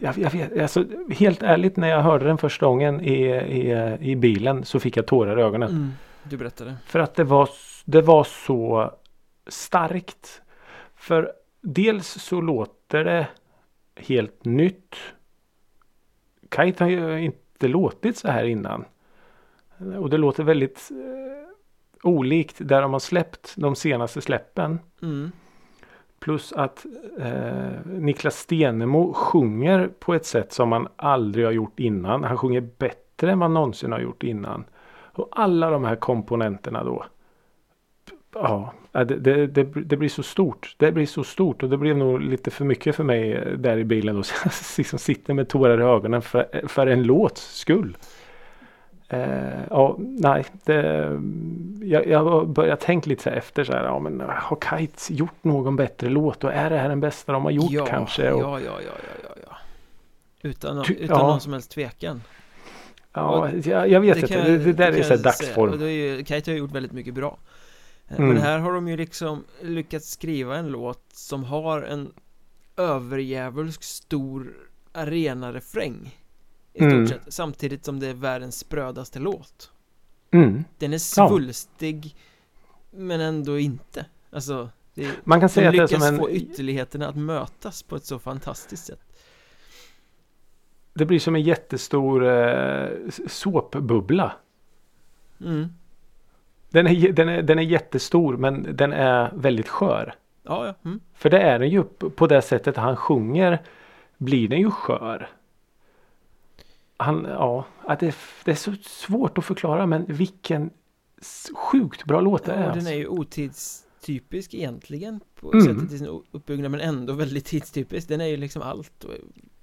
jag, 0.00 0.18
jag 0.18 0.30
vet, 0.30 0.58
alltså, 0.60 0.84
helt 1.10 1.42
ärligt 1.42 1.76
när 1.76 1.88
jag 1.88 2.02
hörde 2.02 2.24
den 2.24 2.38
första 2.38 2.66
gången 2.66 3.00
i, 3.00 3.26
i, 3.30 3.96
i 4.00 4.16
bilen 4.16 4.64
så 4.64 4.80
fick 4.80 4.96
jag 4.96 5.06
tårar 5.06 5.38
i 5.38 5.42
ögonen. 5.42 5.70
Mm, 5.70 5.92
du 6.22 6.36
berättade. 6.36 6.76
För 6.86 6.98
att 6.98 7.14
det 7.14 7.24
var, 7.24 7.48
det 7.84 8.00
var 8.00 8.24
så 8.24 8.92
starkt. 9.46 10.42
För 10.96 11.32
dels 11.60 12.06
så 12.06 12.40
låter 12.40 13.04
det 13.04 13.26
helt 13.96 14.44
nytt. 14.44 14.96
Kite 16.56 16.84
har 16.84 16.90
ju 16.90 17.24
inte 17.24 17.68
låtit 17.68 18.16
så 18.16 18.28
här 18.28 18.44
innan. 18.44 18.84
Och 19.98 20.10
det 20.10 20.16
låter 20.16 20.42
väldigt 20.42 20.90
eh, 20.90 21.48
olikt 22.02 22.56
där 22.58 22.82
de 22.82 22.92
har 22.92 23.00
släppt 23.00 23.54
de 23.56 23.76
senaste 23.76 24.20
släppen. 24.20 24.78
Mm. 25.02 25.32
Plus 26.26 26.52
att 26.52 26.86
eh, 27.18 27.70
Niklas 27.84 28.36
Stenemo 28.36 29.12
sjunger 29.12 29.90
på 29.98 30.14
ett 30.14 30.26
sätt 30.26 30.52
som 30.52 30.72
han 30.72 30.88
aldrig 30.96 31.44
har 31.44 31.52
gjort 31.52 31.80
innan. 31.80 32.24
Han 32.24 32.38
sjunger 32.38 32.60
bättre 32.60 33.32
än 33.32 33.38
vad 33.38 33.50
någonsin 33.50 33.92
har 33.92 34.00
gjort 34.00 34.22
innan. 34.22 34.64
Och 34.90 35.28
alla 35.30 35.70
de 35.70 35.84
här 35.84 35.96
komponenterna 35.96 36.84
då. 36.84 37.04
Ja, 38.34 38.72
det, 38.92 39.04
det, 39.04 39.46
det, 39.46 39.64
det, 39.64 39.96
blir 39.96 40.08
så 40.08 40.22
stort. 40.22 40.74
Det 40.78 40.92
blir 40.92 41.06
så 41.06 41.24
stort 41.24 41.62
och 41.62 41.70
det 41.70 41.76
blev 41.76 41.96
nog 41.96 42.20
lite 42.20 42.50
för 42.50 42.64
mycket 42.64 42.96
för 42.96 43.04
mig 43.04 43.32
eh, 43.32 43.52
där 43.52 43.78
i 43.78 43.84
bilen. 43.84 44.16
Då. 44.16 44.22
Så 44.22 44.34
jag 44.44 44.52
liksom 44.78 44.98
sitter 44.98 45.34
med 45.34 45.48
tårar 45.48 45.80
i 45.80 45.84
ögonen 45.84 46.22
för, 46.22 46.68
för 46.68 46.86
en 46.86 47.02
låts 47.02 47.58
skull. 47.58 47.96
Eh, 49.08 49.60
ja, 49.70 49.96
nej, 49.98 50.44
det, 50.64 51.10
jag, 51.82 52.06
jag 52.06 52.48
börjat 52.48 52.80
tänka 52.80 53.08
lite 53.10 53.22
så 53.22 53.30
efter 53.30 53.64
så 53.64 53.72
här, 53.72 53.84
ja 53.84 53.98
men 53.98 54.20
har 54.20 54.58
Kites 54.70 55.10
gjort 55.10 55.44
någon 55.44 55.76
bättre 55.76 56.08
låt 56.08 56.44
och 56.44 56.52
är 56.52 56.70
det 56.70 56.78
här 56.78 56.88
den 56.88 57.00
bästa 57.00 57.32
de 57.32 57.44
har 57.44 57.50
gjort 57.50 57.70
ja, 57.70 57.86
kanske? 57.86 58.32
Och, 58.32 58.42
ja, 58.42 58.60
ja, 58.60 58.80
ja, 58.86 58.92
ja, 59.22 59.34
ja, 59.46 59.56
Utan, 60.42 60.84
Ty, 60.84 60.94
utan 60.94 61.18
ja. 61.18 61.26
någon 61.26 61.40
som 61.40 61.52
helst 61.52 61.70
tvekan. 61.70 62.22
Ja, 63.12 63.50
jag, 63.64 63.88
jag 63.88 64.00
vet 64.00 64.16
inte, 64.16 64.42
det, 64.42 64.58
det, 64.58 64.72
där 64.72 64.92
är 64.92 65.02
så 65.02 65.14
här 65.16 65.22
dagsform. 65.22 65.78
Det 65.78 65.92
ju, 65.92 66.24
Kite 66.24 66.50
har 66.50 66.58
gjort 66.58 66.72
väldigt 66.72 66.92
mycket 66.92 67.14
bra. 67.14 67.38
Eh, 68.08 68.16
Mm. 68.18 68.28
Men 68.28 68.42
här 68.42 68.58
har 68.58 68.72
de 68.72 68.88
ju 68.88 68.96
liksom 68.96 69.44
lyckats 69.62 70.10
skriva 70.10 70.56
en 70.56 70.68
låt 70.68 71.04
som 71.12 71.44
har 71.44 71.82
en 71.82 72.12
överjävulsk 72.76 73.82
stor 73.82 74.54
arenarefräng 74.92 76.14
i 76.76 76.78
stort 76.78 76.92
Mm. 76.92 77.06
sett 77.06 77.20
Samtidigt 77.28 77.84
som 77.84 78.00
det 78.00 78.06
är 78.06 78.14
världens 78.14 78.58
sprödaste 78.58 79.18
låt 79.18 79.72
Mm. 80.30 80.64
Den 80.78 80.92
är 80.92 80.98
svulstig 80.98 82.16
Men 82.90 83.20
ändå 83.20 83.58
inte 83.58 84.06
Alltså 84.30 84.70
det, 84.94 85.10
Man 85.24 85.40
kan 85.40 85.48
säga 85.48 85.68
att 85.68 85.72
det 85.72 85.78
är 85.78 85.82
lyckas 85.82 86.04
som 86.04 86.14
en, 86.14 86.20
få 86.20 86.30
ytterligheterna 86.30 87.08
att 87.08 87.16
mötas 87.16 87.82
på 87.82 87.96
ett 87.96 88.04
så 88.04 88.18
fantastiskt 88.18 88.86
sätt 88.86 89.00
det 90.96 91.04
blir 91.04 91.18
som 91.18 91.34
en 91.34 91.42
jättestor 91.42 92.26
eh, 92.26 92.88
såpbubbla. 93.26 94.32
mm. 95.40 95.68
Den 96.70 96.86
är, 96.86 97.12
den, 97.12 97.28
är, 97.28 97.42
den 97.42 97.58
är 97.58 97.62
jättestor 97.62 98.36
men 98.36 98.76
den 98.76 98.92
är 98.92 99.30
väldigt 99.34 99.68
skör. 99.68 100.14
Ja, 100.42 100.66
ja, 100.66 100.74
mm. 100.84 101.00
För 101.14 101.30
det 101.30 101.40
är 101.40 101.58
den 101.58 101.68
ju 101.70 101.82
på 102.16 102.26
det 102.26 102.42
sättet 102.42 102.76
han 102.76 102.96
sjunger 102.96 103.62
blir 104.18 104.48
den 104.48 104.60
ju 104.60 104.70
skör. 104.70 105.28
Han, 106.96 107.24
ja, 107.28 107.64
att 107.84 108.00
det, 108.00 108.14
det 108.44 108.50
är 108.50 108.54
så 108.54 108.72
svårt 108.82 109.38
att 109.38 109.44
förklara 109.44 109.86
men 109.86 110.04
vilken 110.08 110.70
sjukt 111.54 112.04
bra 112.04 112.20
låt 112.20 112.44
det 112.44 112.52
ja 112.52 112.58
är. 112.58 112.62
den 112.62 112.72
alltså. 112.72 112.90
är 112.90 112.96
ju 112.96 113.06
otidstypisk 113.06 114.54
egentligen 114.54 115.20
På 115.40 115.52
Mm. 115.52 115.64
sättet 115.64 115.92
i 115.92 115.98
sin 115.98 116.22
uppbyggnad 116.30 116.70
men 116.70 116.80
ändå 116.80 117.12
väldigt 117.12 117.44
tidstypisk 117.44 118.08
Den 118.08 118.20
är 118.20 118.26
ju 118.26 118.36
liksom 118.36 118.62
allt 118.62 119.04
och 119.04 119.12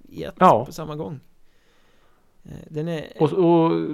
i 0.08 0.24
ett 0.24 0.34
Ja. 0.38 0.64
på 0.64 0.72
samma 0.72 0.96
gång 0.96 1.20
Eh, 2.44 2.50
Den 2.68 2.88
är 2.88 3.04
Och, 3.20 3.32
och 3.32 3.86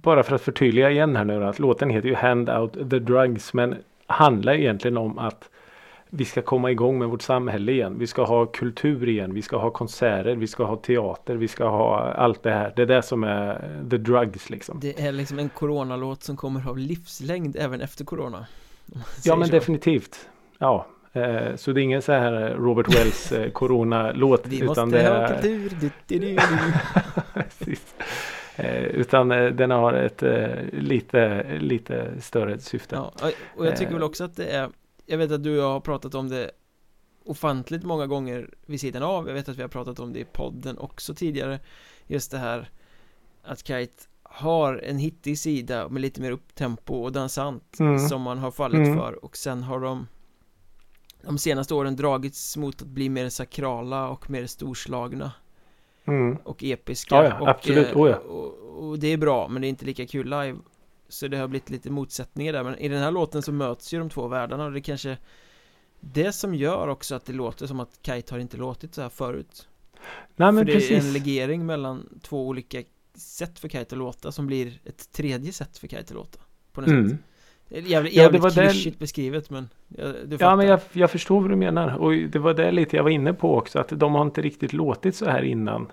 bara 0.00 0.22
för 0.22 0.34
att 0.34 0.42
förtydliga 0.42 0.90
igen 0.90 1.16
här 1.16 1.24
nu 1.24 1.44
att 1.44 1.58
låten 1.58 1.90
heter 1.90 2.08
ju 2.08 2.14
Hand 2.14 2.50
Out 2.50 2.72
The 2.90 2.98
Drugs 2.98 3.54
men 3.54 3.74
handlar 4.06 4.52
egentligen 4.54 4.96
om 4.96 5.18
att 5.18 5.50
vi 6.16 6.24
ska 6.24 6.42
komma 6.42 6.70
igång 6.70 6.98
med 6.98 7.08
vårt 7.08 7.22
samhälle 7.22 7.72
igen. 7.72 7.98
Vi 7.98 8.06
ska 8.06 8.24
ha 8.24 8.46
kultur 8.46 9.08
igen. 9.08 9.34
Vi 9.34 9.42
ska 9.42 9.56
ha 9.56 9.70
konserter. 9.70 10.34
Vi 10.36 10.46
ska 10.46 10.64
ha 10.64 10.76
teater. 10.76 11.36
Vi 11.36 11.48
ska 11.48 11.68
ha 11.68 12.00
allt 12.00 12.42
det 12.42 12.50
här. 12.50 12.72
Det 12.76 12.82
är 12.82 12.86
det 12.86 13.02
som 13.02 13.24
är 13.24 13.70
the 13.90 13.96
drugs 13.96 14.50
liksom. 14.50 14.80
Det 14.80 15.00
är 15.00 15.12
liksom 15.12 15.38
en 15.38 15.48
coronalåt 15.48 16.22
som 16.22 16.36
kommer 16.36 16.60
ha 16.60 16.72
livslängd 16.72 17.56
även 17.56 17.80
efter 17.80 18.04
corona 18.04 18.46
Ja 19.24 19.36
men 19.36 19.48
så. 19.48 19.52
definitivt. 19.52 20.28
Ja. 20.58 20.86
Eh, 21.12 21.56
så 21.56 21.72
det 21.72 21.80
är 21.80 21.82
ingen 21.82 22.02
så 22.02 22.12
här 22.12 22.54
Robert 22.58 22.96
Wells 22.96 23.32
eh, 23.32 23.50
corona-låt. 23.50 24.46
Vi 24.46 24.56
utan 24.56 24.66
måste 24.66 25.02
det 25.02 25.08
ha 25.08 25.28
kultur 25.28 25.72
du, 25.80 25.90
du, 26.06 26.18
du. 26.18 27.76
Eh, 28.56 28.82
utan 28.82 29.28
den 29.28 29.70
har 29.70 29.92
ett 29.92 30.22
lite, 30.72 31.44
lite 31.60 32.10
större 32.20 32.58
syfte. 32.58 32.96
Ja, 32.96 33.30
och 33.56 33.66
jag 33.66 33.76
tycker 33.76 33.92
väl 33.92 34.02
också 34.02 34.24
att 34.24 34.36
det 34.36 34.46
är 34.46 34.68
Jag 35.06 35.18
vet 35.18 35.30
att 35.32 35.42
du 35.42 35.50
och 35.58 35.64
jag 35.64 35.70
har 35.72 35.80
pratat 35.80 36.14
om 36.14 36.28
det 36.28 36.50
Ofantligt 37.26 37.84
många 37.84 38.06
gånger 38.06 38.50
vid 38.66 38.80
sidan 38.80 39.02
av 39.02 39.26
Jag 39.28 39.34
vet 39.34 39.48
att 39.48 39.56
vi 39.58 39.62
har 39.62 39.68
pratat 39.68 39.98
om 40.00 40.12
det 40.12 40.18
i 40.18 40.24
podden 40.24 40.78
också 40.78 41.14
tidigare 41.14 41.60
Just 42.06 42.30
det 42.30 42.38
här 42.38 42.70
Att 43.42 43.66
Kite 43.66 44.02
har 44.22 44.76
en 44.76 44.98
hittig 44.98 45.38
sida 45.38 45.88
med 45.88 46.02
lite 46.02 46.20
mer 46.20 46.30
upptempo 46.30 46.94
och 46.94 47.12
dansant 47.12 47.76
Mm. 47.80 47.98
Som 47.98 48.22
man 48.22 48.38
har 48.38 48.50
fallit 48.50 48.78
Mm. 48.86 48.96
för 48.98 49.24
och 49.24 49.36
sen 49.36 49.62
har 49.62 49.80
de 49.80 50.06
De 51.22 51.38
senaste 51.38 51.74
åren 51.74 51.96
dragits 51.96 52.56
mot 52.56 52.82
att 52.82 52.88
bli 52.88 53.08
mer 53.08 53.28
sakrala 53.28 54.08
och 54.08 54.30
mer 54.30 54.46
storslagna 54.46 55.32
Mm. 56.04 56.36
och 56.44 56.64
episka 56.64 57.14
Ja, 57.14 57.24
ja, 57.24 57.40
och, 57.40 57.48
absolut. 57.48 57.86
eh, 57.88 57.96
Oh, 57.96 58.10
ja. 58.10 58.16
och, 58.16 58.88
och 58.88 58.98
det 58.98 59.08
är 59.08 59.16
bra 59.16 59.48
men 59.48 59.62
det 59.62 59.66
är 59.66 59.68
inte 59.68 59.84
lika 59.86 60.06
kul 60.06 60.24
live 60.24 60.56
Så 61.14 61.28
det 61.28 61.36
har 61.36 61.48
blivit 61.48 61.70
lite 61.70 61.90
motsättningar 61.90 62.52
där 62.52 62.64
men 62.64 62.78
i 62.78 62.88
den 62.88 63.02
här 63.02 63.10
låten 63.10 63.42
så 63.42 63.52
möts 63.52 63.94
ju 63.94 63.98
de 63.98 64.10
två 64.10 64.28
världarna 64.28 64.64
och 64.64 64.72
det 64.72 64.78
är 64.78 64.80
kanske 64.82 65.18
Det 66.00 66.32
som 66.32 66.54
gör 66.54 66.88
också 66.88 67.14
att 67.14 67.24
det 67.26 67.32
låter 67.32 67.66
som 67.66 67.80
att 67.80 67.98
Kite 68.02 68.34
har 68.34 68.38
inte 68.38 68.56
låtit 68.56 68.94
så 68.94 69.02
här 69.02 69.08
förut 69.08 69.68
Nej 70.36 70.52
men 70.52 70.56
För 70.56 70.64
det 70.64 70.72
är 70.72 70.74
precis. 70.74 71.04
en 71.04 71.12
legering 71.12 71.66
mellan 71.66 72.20
två 72.22 72.48
olika 72.48 72.82
sätt 73.14 73.58
för 73.58 73.68
Kite 73.68 73.94
att 73.94 73.98
låta 73.98 74.32
som 74.32 74.46
blir 74.46 74.80
ett 74.84 75.12
tredje 75.12 75.52
sätt 75.52 75.78
för 75.78 75.88
Kite 75.88 76.00
att 76.02 76.10
låta 76.10 76.38
På 76.72 76.80
något 76.80 76.90
Mm. 76.90 77.08
sätt 77.08 77.18
är 77.68 77.80
Jävligt, 77.80 77.90
Ja, 77.92 78.00
det 78.02 78.10
jävligt 78.10 78.42
var 78.42 78.50
klyschigt 78.50 78.98
beskrivet 78.98 79.50
men 79.50 79.68
ja, 79.88 80.04
du 80.24 80.38
fattar 80.38 80.46
Ja 80.50 80.56
men 80.56 80.66
jag, 80.66 80.80
jag 80.92 81.10
förstår 81.10 81.40
vad 81.40 81.50
du 81.50 81.56
menar 81.56 81.96
och 81.96 82.12
det 82.12 82.38
var 82.38 82.54
det 82.54 82.72
lite 82.72 82.96
jag 82.96 83.02
var 83.02 83.10
inne 83.10 83.34
på 83.34 83.56
också 83.56 83.78
att 83.78 83.88
de 83.88 84.14
har 84.14 84.22
inte 84.22 84.42
riktigt 84.42 84.72
låtit 84.72 85.16
så 85.16 85.24
här 85.24 85.42
innan. 85.42 85.92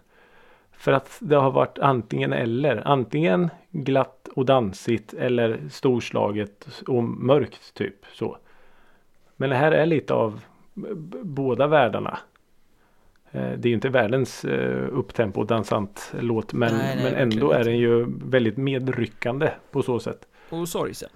För 0.82 0.92
att 0.92 1.18
det 1.22 1.36
har 1.36 1.52
varit 1.52 1.80
antingen 1.80 2.34
eller. 2.34 2.88
Antingen 2.88 3.50
glatt 3.72 4.30
och 4.36 4.46
dansigt 4.46 5.14
eller 5.14 5.60
storslaget 5.70 6.68
och 6.88 7.04
mörkt 7.04 7.74
typ 7.74 8.06
så. 8.14 8.38
Men 9.36 9.50
det 9.50 9.56
här 9.56 9.72
är 9.72 9.86
lite 9.86 10.14
av 10.14 10.42
båda 11.24 11.68
världarna. 11.68 12.20
Eh, 13.32 13.42
Det 13.42 13.66
är 13.66 13.70
ju 13.70 13.74
inte 13.74 13.90
världens 13.90 14.46
eh, 14.46 14.88
upptempo 14.92 15.44
dansant 15.44 16.14
låt 16.20 16.54
men, 16.54 16.74
Nej, 16.74 16.96
nej, 16.96 17.04
men 17.04 17.22
ändå 17.32 17.52
är 17.52 17.64
den 17.64 17.78
ju 17.78 18.06
väldigt 18.26 18.58
medryckande 18.58 19.52
på 19.72 19.84
så 19.84 20.00
sätt. 20.00 20.28
Och 20.50 20.70
sorgsen 20.70 21.10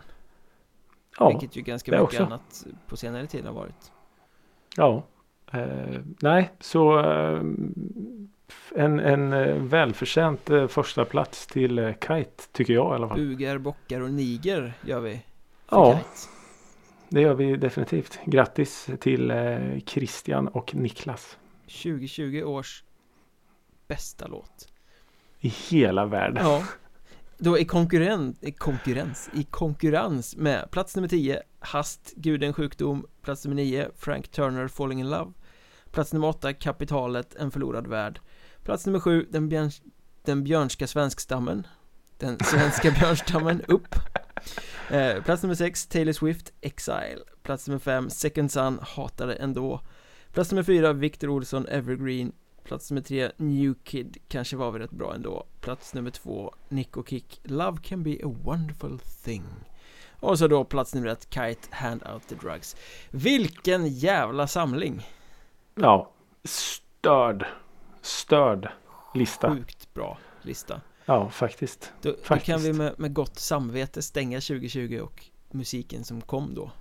Ja, 1.20 1.30
Vilket 1.30 1.55
ju 1.57 1.61
ganska 1.61 1.91
mycket 1.91 2.03
också. 2.03 2.24
annat 2.24 2.66
på 2.88 2.97
senare 2.97 3.28
tid 3.28 3.45
har 3.45 3.53
varit 3.53 3.91
Ja. 4.78 5.03
Eh, 5.51 5.99
nej, 6.22 6.51
så 6.59 6.99
eh, 6.99 7.41
en, 8.75 8.99
en 8.99 9.33
eh, 9.33 9.55
välförtjänt 9.55 10.49
eh, 10.49 10.67
första 10.67 11.05
plats 11.05 11.47
till 11.47 11.79
eh, 11.79 11.91
Kite 11.91 12.43
tycker 12.51 12.73
jag 12.73 12.91
i 12.91 12.95
alla 12.95 13.07
fall. 13.07 13.17
Bugar, 13.17 13.57
bockar 13.57 14.01
och 14.01 14.11
niger 14.11 14.73
gör 14.81 14.99
vi 14.99 15.21
Ja. 15.69 15.97
Kite. 15.97 16.31
Det 17.09 17.21
gör 17.21 17.33
vi 17.33 17.55
definitivt. 17.55 18.19
Grattis 18.25 18.89
till 18.99 19.33
Christian 19.85 20.47
och 20.47 20.75
Niklas. 20.75 21.37
2020 21.67 22.43
års 22.45 22.83
bästa 23.87 24.27
låt 24.27 24.67
I 25.39 25.47
hela 25.47 26.05
världen. 26.05 26.45
Ja 26.45 26.63
Då 27.37 27.59
i 27.59 27.65
konkurrens, 27.65 28.37
i 28.43 28.51
konkurrens, 28.51 29.29
i 29.33 29.43
konkurrens 29.43 30.35
med 30.35 30.71
plats 30.71 30.95
nummer 30.95 31.07
10 31.07 31.41
Hast, 31.59 32.13
Gud 32.15 32.43
en 32.43 32.53
sjukdom 32.53 33.05
Plats 33.21 33.45
nummer 33.45 33.55
9 33.55 33.89
Frank 33.95 34.27
Turner, 34.27 34.67
Falling 34.67 34.99
in 34.99 35.09
Love 35.09 35.31
Plats 35.91 36.13
nummer 36.13 36.27
8 36.27 36.53
Kapitalet, 36.53 37.35
En 37.35 37.51
förlorad 37.51 37.87
värld 37.87 38.19
Plats 38.66 38.86
nummer 38.86 38.99
sju, 38.99 39.28
Den, 39.32 39.49
björn, 39.49 39.72
den 40.26 40.43
björnska 40.43 40.88
svenskstammen. 40.88 41.68
Den 42.18 42.38
svenska 42.39 42.91
björnstammen, 42.99 43.61
upp. 43.68 43.95
Eh, 44.89 45.24
Plats 45.24 45.43
nummer 45.43 45.55
sex, 45.55 45.88
Taylor 45.88 46.13
Swift, 46.13 46.53
Exile. 46.61 47.20
Plats 47.43 47.68
nummer 47.68 47.80
fem, 47.80 48.09
Second 48.09 48.51
Son, 48.51 48.80
Hatade 48.82 49.34
ändå. 49.36 49.82
Plats 50.32 50.51
nummer 50.51 50.63
fyra, 50.63 50.93
Victor 50.93 51.30
Olsson, 51.30 51.68
Evergreen. 51.68 52.32
Plats 52.63 52.91
nummer 52.91 53.01
tre, 53.01 53.32
New 53.38 53.74
Kid, 53.84 54.18
kanske 54.28 54.55
var 54.55 54.72
vi 54.72 54.80
rätt 54.80 54.91
bra 54.91 55.13
ändå. 55.16 55.47
Plats 55.61 55.93
nummer 55.93 56.11
två, 56.11 56.53
Nick 56.70 56.97
och 56.97 57.09
Kick, 57.09 57.39
Love 57.43 57.78
can 57.84 58.03
be 58.03 58.11
a 58.24 58.36
wonderful 58.43 58.99
thing. 58.99 59.43
Och 60.20 60.39
så 60.39 60.47
då 60.47 60.63
plats 60.63 60.95
nummer 60.95 61.07
ett 61.07 61.28
Kite 61.34 61.68
Hand 61.72 62.03
Out 62.13 62.28
The 62.28 62.36
Drugs. 62.36 62.76
Vilken 63.11 63.88
jävla 63.88 64.47
samling! 64.47 65.07
Ja, 65.76 66.11
störd. 66.43 67.45
Störd 68.05 68.69
lista. 69.13 69.51
Sjukt 69.55 69.93
bra 69.93 70.17
lista 70.41 70.81
Ja, 71.05 71.29
faktiskt. 71.29 71.93
Då, 72.01 72.11
då 72.11 72.17
Faktiskt. 72.23 72.45
kan 72.45 72.61
vi 72.61 72.73
med, 72.73 72.99
med 72.99 73.13
gott 73.13 73.39
samvete 73.39 74.01
stänga 74.01 74.41
2020 74.41 74.99
och 75.03 75.25
musiken 75.51 76.03
som 76.03 76.21
kom 76.21 76.53
då 76.55 76.71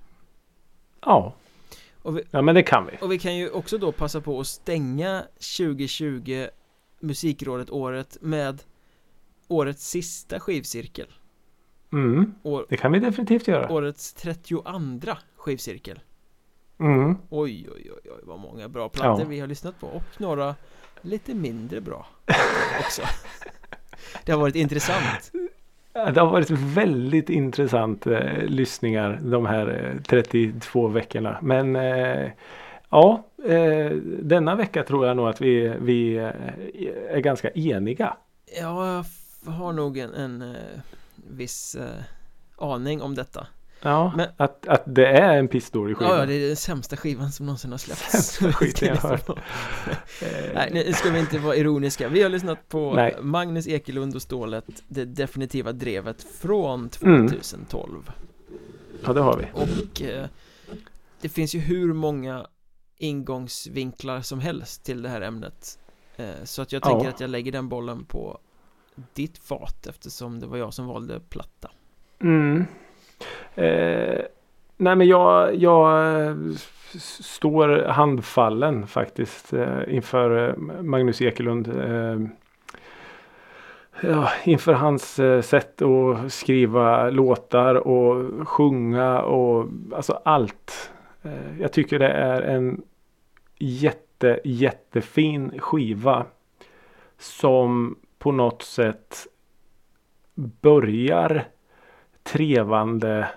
Ja. 1.00 1.34
Och 2.02 2.18
vi- 2.18 2.22
ja, 2.30 2.42
men 2.42 2.54
det 2.54 2.62
kan 2.62 2.86
vi. 2.86 2.98
Och 3.00 3.12
vi 3.12 3.18
kan 3.18 3.36
ju 3.36 3.50
också 3.50 3.78
då 3.78 3.92
passa 3.92 4.20
på 4.20 4.40
att 4.40 4.46
stänga 4.46 5.24
2020 5.58 6.46
Musikrådet 7.00 7.70
året 7.70 8.16
med 8.20 8.62
årets 9.48 9.88
sista 9.88 10.40
skivcirkel 10.40 11.06
Mm, 11.92 12.34
År, 12.42 12.66
det 12.68 12.76
kan 12.76 12.92
vi 12.92 12.98
definitivt 12.98 13.48
göra. 13.48 13.72
Årets 13.72 14.12
32 14.14 15.16
skivcirkel 15.36 16.00
Mm. 16.78 17.16
Oj 17.30 17.68
oj 17.74 17.90
oj 17.92 18.10
oj 18.12 18.20
vad 18.22 18.38
många 18.38 18.68
bra 18.68 18.88
plattor 18.88 19.20
Ja. 19.22 19.28
vi 19.28 19.40
har 19.40 19.46
lyssnat 19.46 19.80
på 19.80 19.86
och 19.86 20.20
några 20.20 20.54
lite 21.04 21.34
mindre 21.34 21.80
bra 21.80 22.06
också 22.80 23.02
Det 24.24 24.32
har 24.32 24.40
varit 24.40 24.54
intressant 24.54 25.32
Det 25.92 26.20
har 26.20 26.30
varit 26.30 26.50
väldigt 26.50 27.30
intressant 27.30 28.06
eh, 28.06 28.42
lyssningar 28.44 29.20
de 29.22 29.46
här 29.46 29.94
eh, 29.94 30.02
32 30.02 30.88
veckorna. 30.88 31.38
Men 31.42 31.76
eh, 31.76 32.30
ja, 32.90 33.24
eh, 33.44 33.90
denna 34.22 34.54
vecka 34.54 34.82
tror 34.82 35.06
jag 35.06 35.16
nog 35.16 35.28
att 35.28 35.40
vi, 35.40 35.74
vi 35.80 36.16
eh, 36.16 37.16
är 37.16 37.20
ganska 37.20 37.50
eniga. 37.50 38.16
Ja, 38.60 39.04
jag 39.44 39.52
har 39.52 39.72
nog 39.72 39.98
en, 39.98 40.14
en 40.14 40.42
eh, 40.42 40.80
viss 41.30 41.76
aning 42.56 43.02
om 43.02 43.14
detta 43.14 43.46
Ja, 43.84 44.12
Men- 44.16 44.28
att, 44.36 44.66
att 44.66 44.82
det 44.86 45.06
är 45.06 45.36
en 45.38 45.48
pissdålig 45.48 45.96
skiva. 45.96 46.10
Ja, 46.10 46.18
ja, 46.18 46.26
det 46.26 46.34
är 46.34 46.46
den 46.46 46.56
sämsta 46.56 46.96
skivan 46.96 47.32
som 47.32 47.46
någonsin 47.46 47.70
har 47.70 47.78
släppts 47.78 48.10
Sämsta 48.10 48.52
skiten 48.58 48.88
jag 48.88 48.96
har 48.96 49.08
hört. 49.10 49.38
Nej, 50.54 50.70
nu 50.72 50.92
ska 50.92 51.10
vi 51.10 51.18
inte 51.18 51.38
vara 51.38 51.56
ironiska 51.56 52.08
Vi 52.08 52.22
har 52.22 52.30
lyssnat 52.30 52.68
på 52.68 52.94
Nej. 52.94 53.16
Magnus 53.22 53.66
Ekelund 53.68 54.14
och 54.14 54.22
Stålet 54.22 54.64
Det 54.88 55.04
definitiva 55.04 55.72
drevet 55.72 56.22
från 56.22 56.90
Mm. 57.02 57.28
2012 57.28 58.10
Ja, 59.04 59.12
det 59.12 59.20
har 59.20 59.36
vi. 59.36 59.46
Och 59.54 60.02
eh, 60.02 60.26
det 61.20 61.28
finns 61.28 61.54
ju 61.54 61.58
hur 61.58 61.92
många 61.92 62.46
ingångsvinklar 62.98 64.20
som 64.20 64.40
helst 64.40 64.84
till 64.84 65.02
det 65.02 65.08
här 65.08 65.20
ämnet 65.20 65.78
eh, 66.16 66.44
Så 66.44 66.62
att 66.62 66.72
jag 66.72 66.82
Ja. 66.84 66.88
tänker 66.90 67.08
att 67.08 67.20
jag 67.20 67.30
lägger 67.30 67.52
den 67.52 67.68
bollen 67.68 68.04
på 68.04 68.38
ditt 69.14 69.38
fat 69.38 69.86
eftersom 69.86 70.40
det 70.40 70.46
var 70.46 70.56
jag 70.56 70.74
som 70.74 70.86
valde 70.86 71.20
platta 71.20 71.70
Mm. 72.20 72.64
Eh, 73.54 74.20
nej 74.76 74.96
men 74.96 75.06
jag, 75.06 75.54
jag 75.54 76.16
eh, 76.26 76.36
står 77.20 77.84
handfallen 77.88 78.86
faktiskt 78.86 79.52
eh, 79.52 79.78
inför 79.88 80.48
eh, 80.48 80.56
Magnus 80.82 81.22
Ekelund. 81.22 81.68
Eh, 81.68 82.20
ja, 84.00 84.30
inför 84.44 84.72
hans 84.72 85.18
eh, 85.18 85.40
sätt 85.40 85.82
att 85.82 86.32
skriva 86.32 87.10
låtar 87.10 87.74
och 87.74 88.48
sjunga 88.48 89.22
och 89.22 89.68
alltså 89.92 90.20
allt. 90.24 90.92
Eh, 91.22 91.60
jag 91.60 91.72
tycker 91.72 91.98
det 91.98 92.08
är 92.08 92.42
en 92.42 92.82
jätte 93.58 94.40
jättefin 94.44 95.58
skiva. 95.58 96.26
Som 97.18 97.96
på 98.18 98.32
något 98.32 98.62
sätt 98.62 99.26
börjar 100.34 101.44
trevande 102.24 103.28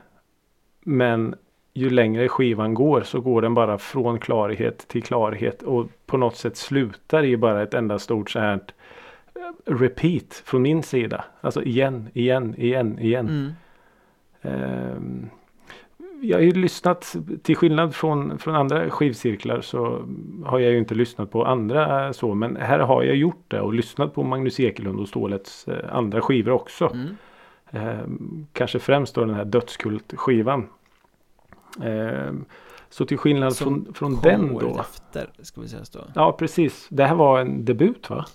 men 0.84 1.36
ju 1.74 1.90
längre 1.90 2.28
skivan 2.30 2.74
går 2.74 3.02
så 3.02 3.22
går 3.22 3.42
den 3.42 3.54
bara 3.54 3.78
från 3.78 4.20
klarhet 4.20 4.88
till 4.88 5.04
klarhet 5.04 5.64
och 5.64 5.86
på 6.06 6.18
något 6.18 6.36
sätt 6.36 6.58
slutar 6.58 7.26
i 7.26 7.38
bara 7.38 7.64
ett 7.64 7.74
enda 7.74 8.00
stort 8.00 8.30
så 8.30 8.40
här 8.40 8.62
eh, 9.36 9.74
repeat 9.74 10.44
från 10.46 10.62
min 10.62 10.84
sida. 10.84 11.26
Alltså 11.42 11.64
igen, 11.64 12.10
igen, 12.14 12.56
igen, 12.58 13.00
igen. 13.00 13.28
mm. 13.28 13.52
Ehm, 14.42 15.30
jag 16.22 16.38
har 16.38 16.42
ju 16.44 16.52
lyssnat 16.52 17.16
till 17.44 17.56
skillnad 17.56 17.96
från, 17.96 18.40
från 18.40 18.56
andra 18.56 18.90
skivcirklar 18.90 19.62
så 19.62 20.06
har 20.46 20.60
jag 20.60 20.72
ju 20.72 20.78
inte 20.78 20.96
lyssnat 20.96 21.32
på 21.32 21.46
andra 21.46 22.14
så 22.14 22.34
men 22.34 22.56
här 22.56 22.80
har 22.80 23.04
jag 23.04 23.16
gjort 23.16 23.44
det 23.48 23.62
och 23.62 23.74
lyssnat 23.74 24.14
på 24.14 24.24
Magnus 24.24 24.60
Ekelund 24.60 25.00
och 25.00 25.08
Stålets 25.08 25.68
eh, 25.68 25.96
andra 25.96 26.22
skivor 26.22 26.52
också. 26.52 26.90
Mm. 26.94 27.18
Ehm, 27.72 28.48
kanske 28.54 28.80
främst 28.80 29.16
då 29.16 29.26
den 29.26 29.36
här 29.36 29.46
dödskult-skivan. 29.46 30.70
Ehm, 31.84 32.46
så 32.90 33.06
till 33.06 33.18
skillnad 33.18 33.56
Som 33.56 33.66
från, 33.86 33.94
från 33.94 34.20
den 34.24 34.54
då. 34.54 34.80
efter, 34.80 35.30
ska 35.40 35.62
vi 35.62 35.68
säga 35.68 35.86
så 35.86 36.00
Ja 36.16 36.32
precis. 36.32 36.88
Det 36.90 37.06
här 37.06 37.16
var 37.16 37.40
en 37.40 37.66
debut 37.66 38.10
va? 38.10 38.26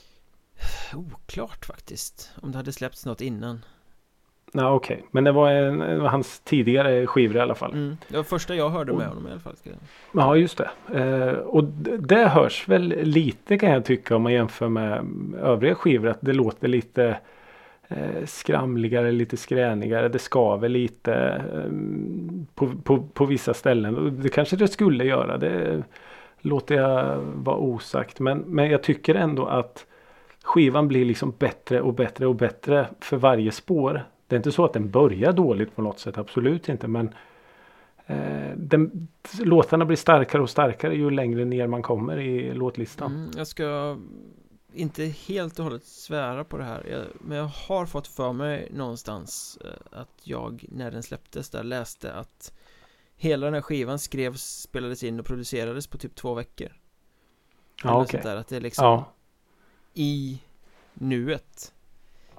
Oklart 0.94 1.64
faktiskt 1.64 2.30
Om 2.42 2.52
det 2.52 2.58
hade 2.58 2.72
släppts 2.72 3.06
något 3.06 3.20
innan 3.20 3.60
Ja 4.52 4.74
okej. 4.74 5.06
Men 5.10 5.24
det 5.24 5.32
var 5.32 5.50
en, 5.50 5.82
en 5.82 6.00
av 6.00 6.06
hans 6.06 6.40
tidigare 6.40 7.06
skivor 7.06 7.36
i 7.36 7.40
alla 7.40 7.54
fall. 7.54 7.72
mm. 7.72 7.96
Det 8.08 8.16
var 8.16 8.24
första 8.24 8.54
jag 8.54 8.70
hörde 8.70 8.92
Och- 8.92 8.98
med 8.98 9.06
honom 9.08 9.26
i 9.28 9.30
alla 9.30 9.40
fall 9.40 9.56
ska 9.56 9.70
jag- 9.70 9.78
Ja 10.12 10.36
just 10.36 10.58
det. 10.58 10.70
Eh, 11.00 11.32
och 11.38 11.64
d- 11.64 11.96
det 12.00 12.28
hörs 12.28 12.68
väl 12.68 12.82
lite 13.02 13.58
kan 13.58 13.70
jag 13.70 13.84
tycka 13.84 14.16
om 14.16 14.22
man 14.22 14.32
jämför 14.32 14.68
med 14.68 15.04
övriga 15.40 15.74
skivor. 15.74 16.08
Att 16.08 16.18
det 16.20 16.32
låter 16.32 16.68
lite 16.68 17.04
eh, 17.04 17.16
Eh, 17.96 18.26
skramligare, 18.26 19.12
lite 19.12 19.36
skränigare. 19.36 20.08
Det 20.08 20.18
skaver 20.18 20.68
lite 20.68 21.14
eh, 21.54 21.72
på, 22.54 22.70
på, 22.82 23.02
på 23.12 23.24
vissa 23.24 23.54
ställen. 23.54 24.20
Det 24.22 24.28
kanske 24.28 24.56
det 24.56 24.68
skulle 24.68 25.04
göra. 25.04 25.38
Det 25.38 25.82
låter 26.40 26.74
jag 26.74 27.18
vara 27.18 27.56
osagt. 27.56 28.20
Men, 28.20 28.38
men 28.38 28.70
jag 28.70 28.82
tycker 28.82 29.14
ändå 29.14 29.46
att 29.46 29.86
skivan 30.42 30.88
blir 30.88 31.04
liksom 31.04 31.34
bättre 31.38 31.80
och 31.80 31.94
bättre 31.94 32.26
och 32.26 32.34
bättre 32.34 32.86
för 33.00 33.16
varje 33.16 33.52
spår. 33.52 34.04
Det 34.26 34.34
är 34.34 34.38
inte 34.38 34.52
så 34.52 34.64
att 34.64 34.72
den 34.72 34.90
börjar 34.90 35.32
dåligt 35.32 35.76
på 35.76 35.82
något 35.82 35.98
sätt. 35.98 36.18
Absolut 36.18 36.68
inte. 36.68 36.88
Men 36.88 37.14
Eh, 38.06 38.56
den, 38.56 39.08
låtarna 39.40 39.84
blir 39.84 39.96
starkare 39.96 40.42
och 40.42 40.50
starkare 40.50 40.94
ju 40.94 41.10
längre 41.10 41.44
ner 41.44 41.66
man 41.66 41.82
kommer 41.82 42.18
i 42.18 42.54
låtlistan. 42.54 43.12
mm. 43.14 43.30
Jag 43.36 43.46
ska 43.46 43.96
inte 44.74 45.04
helt 45.04 45.58
och 45.58 45.64
hållet 45.64 45.84
svära 45.84 46.44
på 46.44 46.58
det 46.58 46.64
här 46.64 46.86
jag, 46.90 47.06
Men 47.20 47.36
jag 47.38 47.44
har 47.44 47.86
fått 47.86 48.06
för 48.06 48.32
mig 48.32 48.68
någonstans 48.72 49.58
eh, 49.64 49.98
Att 50.00 50.20
jag 50.22 50.64
när 50.68 50.90
den 50.90 51.02
släpptes 51.02 51.50
där 51.50 51.62
läste 51.62 52.12
att 52.12 52.52
Hela 53.16 53.46
den 53.46 53.54
här 53.54 53.60
skivan 53.60 53.98
skrevs, 53.98 54.60
spelades 54.60 55.02
in 55.02 55.20
och 55.20 55.26
producerades 55.26 55.86
på 55.86 55.98
typ 55.98 56.14
två 56.14 56.34
veckor 56.34 56.68
Ja, 57.84 58.02
okej. 58.02 58.20
där, 58.22 58.36
att 58.36 58.48
det 58.48 58.56
är 58.56 58.60
liksom 58.60 58.84
Ja, 58.84 59.12
i 59.94 60.40
nuet 60.94 61.72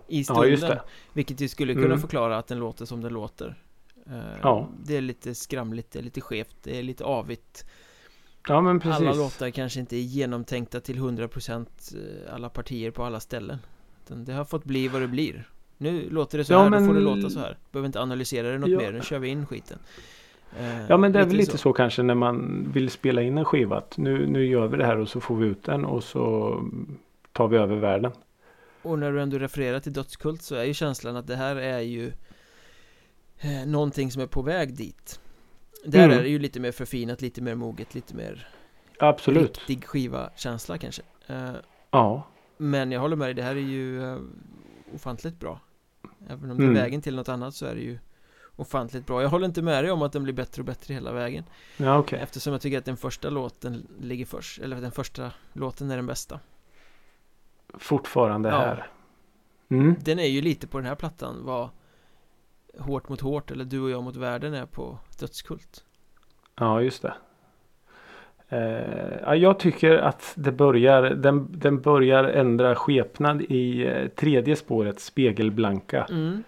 I 0.07 0.17
ja, 0.17 0.23
stunden 0.23 0.59
det. 0.59 0.81
Vilket 1.13 1.41
ju 1.41 1.47
skulle 1.47 1.73
kunna 1.73 1.85
Mm. 1.85 1.99
förklara 2.01 2.37
att 2.37 2.47
den 2.47 2.59
låter 2.59 2.85
som 2.85 3.01
den 3.01 3.13
låter 3.13 3.59
Eh, 4.07 4.37
Ja. 4.41 4.69
Det 4.85 4.97
är 4.97 5.01
lite 5.01 5.35
skramligt, 5.35 5.91
det 5.91 5.99
är 5.99 6.03
lite 6.03 6.21
skevt, 6.21 6.55
det 6.63 6.79
är 6.79 6.83
lite 6.83 7.03
avigt 7.03 7.65
Ja, 8.47 8.61
men 8.61 8.79
precis. 8.79 9.01
Alla 9.07 9.13
låtar 9.13 9.49
kanske 9.49 9.79
inte 9.79 9.95
är 9.95 9.99
genomtänkta 10.01 10.79
till 10.79 10.97
100% 10.99 11.65
eh, 11.95 12.33
alla 12.35 12.49
partier 12.49 12.91
på 12.91 13.03
alla 13.03 13.19
ställen 13.19 13.57
det 14.07 14.33
har 14.33 14.45
fått 14.45 14.63
bli 14.65 14.87
vad 14.87 15.01
det 15.01 15.07
blir 15.07 15.47
Nu 15.77 16.09
låter 16.09 16.37
det 16.37 16.43
så 16.45 16.53
Ja, 16.53 16.61
här, 16.63 16.69
men- 16.69 16.81
då 16.83 16.87
får 16.87 16.93
det 16.93 16.99
låta 17.05 17.29
så 17.29 17.39
här 17.39 17.57
Behöver 17.71 17.85
inte 17.85 18.01
analysera 18.01 18.51
det 18.51 18.57
något 18.57 18.69
Ja. 18.69 18.77
mer, 18.77 18.91
nu 18.91 19.01
kör 19.01 19.19
vi 19.19 19.27
in 19.27 19.45
skiten 19.45 19.79
Eh, 20.59 20.85
Ja, 20.89 20.97
men 20.97 21.11
det 21.11 21.19
är 21.19 21.25
väl 21.25 21.35
lite 21.37 21.57
så. 21.57 21.73
kanske 21.73 22.03
när 22.03 22.15
man 22.15 22.67
vill 22.73 22.89
spela 22.89 23.21
in 23.21 23.37
en 23.37 23.45
skiva. 23.45 23.77
Att 23.77 23.97
nu, 23.97 24.27
nu 24.27 24.45
gör 24.45 24.67
vi 24.67 24.77
det 24.77 24.85
här 24.85 24.97
och 24.97 25.09
så 25.09 25.19
får 25.21 25.35
vi 25.35 25.47
ut 25.47 25.63
den 25.63 25.85
och 25.85 26.03
så 26.03 26.55
tar 27.31 27.47
vi 27.47 27.57
över 27.57 27.75
världen. 27.75 28.11
Och 28.81 28.99
när 28.99 29.11
du 29.11 29.21
ändå 29.21 29.37
refererar 29.39 29.79
till 29.79 29.93
dödskult 29.93 30.41
så 30.41 30.55
är 30.55 30.63
ju 30.63 30.73
känslan 30.73 31.15
att 31.15 31.27
det 31.27 31.35
här 31.35 31.55
är 31.55 31.79
ju 31.79 32.11
eh, 33.39 33.65
Någonting 33.67 34.11
som 34.11 34.21
är 34.21 34.27
på 34.27 34.41
väg 34.41 34.77
dit 34.77 35.19
Där 35.85 36.05
Mm. 36.05 36.17
är 36.17 36.23
det 36.23 36.29
ju 36.29 36.39
lite 36.39 36.59
mer 36.59 36.71
förfinat, 36.71 37.21
lite 37.21 37.41
mer 37.41 37.55
moget, 37.55 37.95
lite 37.95 38.15
mer 38.15 38.47
Absolut. 38.99 39.57
Riktig 39.57 39.85
skiva-känsla 39.85 40.77
kanske 40.77 41.01
eh, 41.27 41.51
Ja. 41.91 42.23
Men 42.57 42.91
jag 42.91 42.99
håller 42.99 43.15
med 43.15 43.27
dig, 43.27 43.33
det 43.33 43.43
här 43.43 43.55
är 43.55 43.59
ju 43.59 44.03
eh, 44.13 44.17
ofantligt 44.95 45.39
bra 45.39 45.59
Även 46.29 46.51
om 46.51 46.57
det 46.57 46.63
Mm. 46.63 46.75
är 46.77 46.81
vägen 46.81 47.01
till 47.01 47.15
något 47.15 47.29
annat 47.29 47.55
så 47.55 47.65
är 47.65 47.75
det 47.75 47.81
ju 47.81 47.99
ofantligt 48.55 49.05
bra 49.05 49.21
Jag 49.21 49.29
håller 49.29 49.45
inte 49.45 49.61
med 49.61 49.83
dig 49.83 49.91
om 49.91 50.01
att 50.01 50.11
den 50.11 50.23
blir 50.23 50.33
bättre 50.33 50.61
och 50.61 50.65
bättre 50.65 50.93
hela 50.93 51.11
vägen 51.11 51.43
Ja, 51.77 51.97
okej. 51.97 52.19
Eftersom 52.19 52.53
jag 52.53 52.61
tycker 52.61 52.77
att 52.77 52.85
den 52.85 52.97
första 52.97 53.29
låten 53.29 53.87
ligger 54.01 54.25
först 54.25 54.59
Eller 54.59 54.81
den 54.81 54.91
första 54.91 55.31
låten 55.53 55.91
är 55.91 55.95
den 55.95 56.05
bästa 56.05 56.39
Fortfarande 57.73 58.49
Ja. 58.49 58.57
här. 58.57 58.87
Mm. 59.69 59.95
Den 59.99 60.19
är 60.19 60.27
ju 60.27 60.41
lite 60.41 60.67
på 60.67 60.77
den 60.77 60.87
här 60.87 60.95
plattan 60.95 61.35
vad 61.45 61.69
Hårt 62.79 63.09
mot 63.09 63.21
hårt 63.21 63.51
eller 63.51 63.65
Du 63.65 63.81
och 63.81 63.89
jag 63.89 64.03
mot 64.03 64.15
världen 64.15 64.53
är 64.53 64.65
på 64.65 64.97
Dödskult 65.19 65.83
Ja, 66.55 66.81
just 66.81 67.01
det. 67.01 67.13
Eh, 68.49 69.19
ja, 69.23 69.35
jag 69.35 69.59
tycker 69.59 69.97
att 69.97 70.33
det 70.35 70.51
börjar, 70.51 71.01
den, 71.03 71.47
den 71.49 71.81
börjar 71.81 72.23
ändra 72.23 72.75
skepnad 72.75 73.41
i 73.41 73.85
eh, 73.85 74.07
tredje 74.07 74.55
spåret, 74.55 74.99
spegelblanka. 74.99 76.07
mm. 76.09 76.43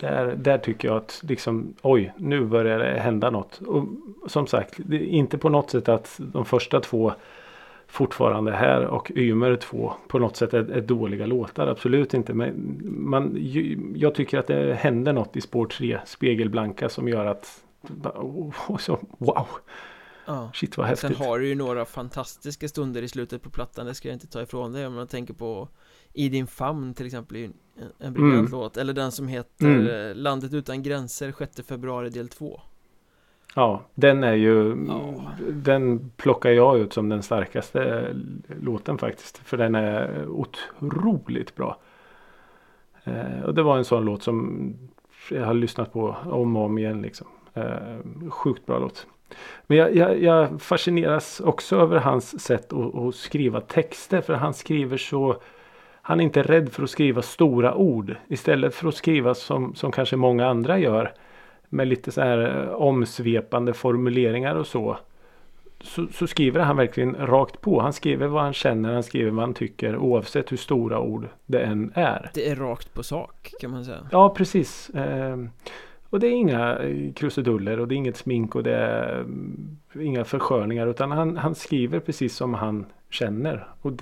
Där, 0.00 0.34
där 0.36 0.58
tycker 0.58 0.88
jag 0.88 0.96
att 0.96 1.20
liksom 1.28 1.74
oj, 1.82 2.12
nu 2.16 2.44
börjar 2.44 2.78
det 2.78 3.00
hända 3.00 3.30
något. 3.30 3.60
Och 3.66 3.84
som 4.26 4.46
sagt, 4.46 4.74
det 4.76 4.96
är 4.96 5.06
inte 5.06 5.38
på 5.38 5.48
något 5.48 5.70
sätt 5.70 5.88
att 5.88 6.14
de 6.18 6.44
första 6.44 6.80
två 6.80 7.12
fortfarande 7.90 8.52
här 8.52 8.84
och 8.84 9.10
Ymer 9.16 9.56
två 9.56 9.92
på 10.08 10.18
något 10.18 10.36
sätt 10.36 10.54
är, 10.54 10.70
är 10.70 10.80
dåliga 10.80 11.26
låtar. 11.26 11.66
Absolut 11.66 12.14
inte. 12.14 12.34
Men 12.34 12.80
man, 12.84 13.38
jag 13.94 14.14
tycker 14.14 14.38
att 14.38 14.46
det 14.46 14.74
händer 14.74 15.12
något 15.12 15.36
i 15.36 15.40
spår 15.40 15.66
3, 15.66 16.00
Spegelblanka, 16.04 16.88
som 16.88 17.08
gör 17.08 17.26
att 17.26 17.64
oh, 18.14 18.54
så, 18.78 18.98
wow. 19.18 19.46
Ja. 20.26 20.50
Shit 20.54 20.76
vad 20.76 20.86
häftigt. 20.86 21.16
Sen 21.16 21.26
har 21.26 21.38
du 21.38 21.48
ju 21.48 21.54
några 21.54 21.84
fantastiska 21.84 22.68
stunder 22.68 23.02
i 23.02 23.08
slutet 23.08 23.42
på 23.42 23.50
plattan, 23.50 23.86
det 23.86 23.94
ska 23.94 24.08
jag 24.08 24.14
inte 24.14 24.26
ta 24.26 24.42
ifrån 24.42 24.72
dig 24.72 24.86
om 24.86 24.94
man 24.94 25.06
tänker 25.06 25.34
på 25.34 25.68
I 26.12 26.28
din 26.28 26.46
famn 26.46 26.94
till 26.94 27.06
exempel, 27.06 27.36
är 27.36 27.40
ju 27.40 27.46
en, 27.46 27.52
en 27.98 28.12
briljant 28.12 28.38
Mm. 28.38 28.50
låt 28.50 28.76
Eller 28.76 28.92
den 28.92 29.12
som 29.12 29.28
heter 29.28 29.66
Mm. 29.66 30.16
Landet 30.16 30.54
utan 30.54 30.82
gränser 30.82 31.34
6 31.38 31.68
februari 31.68 32.10
del 32.10 32.28
2 32.28 32.60
Ja, 33.54 33.80
den 33.94 34.24
är 34.24 34.34
ju 34.34 34.86
Ja. 34.88 35.32
Den 35.48 36.10
plockar 36.16 36.50
jag 36.50 36.78
ut 36.78 36.92
som 36.92 37.08
den 37.08 37.22
starkaste 37.22 38.06
låten 38.60 38.98
faktiskt. 38.98 39.38
För 39.38 39.56
den 39.56 39.74
är 39.74 40.28
otroligt 40.28 41.56
bra. 41.56 41.76
Eh, 43.04 43.44
och 43.44 43.54
det 43.54 43.62
var 43.62 43.78
en 43.78 43.84
sån 43.84 44.04
låt 44.04 44.22
som 44.22 44.74
jag 45.30 45.46
har 45.46 45.54
lyssnat 45.54 45.92
på 45.92 46.16
om 46.24 46.56
och 46.56 46.64
om 46.64 46.78
igen 46.78 47.02
liksom. 47.02 47.26
Eh, 47.54 48.30
sjukt 48.30 48.66
bra 48.66 48.78
låt. 48.78 49.06
Men 49.66 49.78
jag, 49.78 49.96
jag, 49.96 50.22
jag 50.22 50.62
fascineras 50.62 51.40
också 51.40 51.76
över 51.76 51.98
hans 51.98 52.40
sätt 52.40 52.72
att, 52.72 52.94
att 52.94 53.14
skriva 53.14 53.60
texter. 53.60 54.20
För 54.20 54.34
han 54.34 54.54
skriver 54.54 54.96
så 54.96 55.36
han 56.02 56.20
är 56.20 56.24
inte 56.24 56.42
rädd 56.42 56.72
för 56.72 56.82
att 56.82 56.90
skriva 56.90 57.22
stora 57.22 57.74
ord. 57.74 58.16
Istället 58.28 58.74
för 58.74 58.88
att 58.88 58.94
skriva 58.94 59.34
som, 59.34 59.74
som 59.74 59.92
kanske 59.92 60.16
många 60.16 60.46
andra 60.46 60.78
gör. 60.78 61.12
Med 61.72 61.88
lite 61.88 62.12
så 62.12 62.20
här 62.20 62.66
eh, 62.66 62.72
omsvepande 62.72 63.74
formuleringar 63.74 64.54
och 64.54 64.66
så. 64.66 64.98
Så, 65.80 66.06
så 66.12 66.26
skriver 66.26 66.60
han 66.60 66.76
verkligen 66.76 67.26
rakt 67.26 67.60
på. 67.60 67.80
Han 67.80 67.92
skriver 67.92 68.26
vad 68.26 68.42
han 68.42 68.52
känner, 68.52 68.92
han 68.92 69.02
skriver 69.02 69.30
vad 69.30 69.40
han 69.40 69.54
tycker 69.54 69.96
oavsett 69.96 70.52
hur 70.52 70.56
stora 70.56 71.00
ord 71.00 71.28
det 71.46 71.60
än 71.60 71.92
är. 71.94 72.30
Det 72.34 72.48
är 72.48 72.56
rakt 72.56 72.94
på 72.94 73.02
sak 73.02 73.52
kan 73.60 73.70
man 73.70 73.84
säga 73.84 74.08
Ja, 74.10 74.28
precis. 74.28 74.90
Ehm, 74.94 75.50
och 76.10 76.20
det 76.20 76.26
är 76.26 76.32
inga 76.32 76.78
eh, 76.78 77.12
krusiduller 77.12 77.80
och 77.80 77.88
det 77.88 77.94
är 77.94 77.96
inget 77.96 78.16
smink 78.16 78.54
och 78.54 78.62
det 78.62 78.74
är 78.74 79.20
mm, 79.20 79.78
inga 79.94 80.24
försköningar 80.24 80.86
utan 80.86 81.10
han, 81.10 81.36
han 81.36 81.54
skriver 81.54 82.00
precis 82.00 82.36
som 82.36 82.54
han 82.54 82.86
känner. 83.10 83.68
Och 83.80 83.92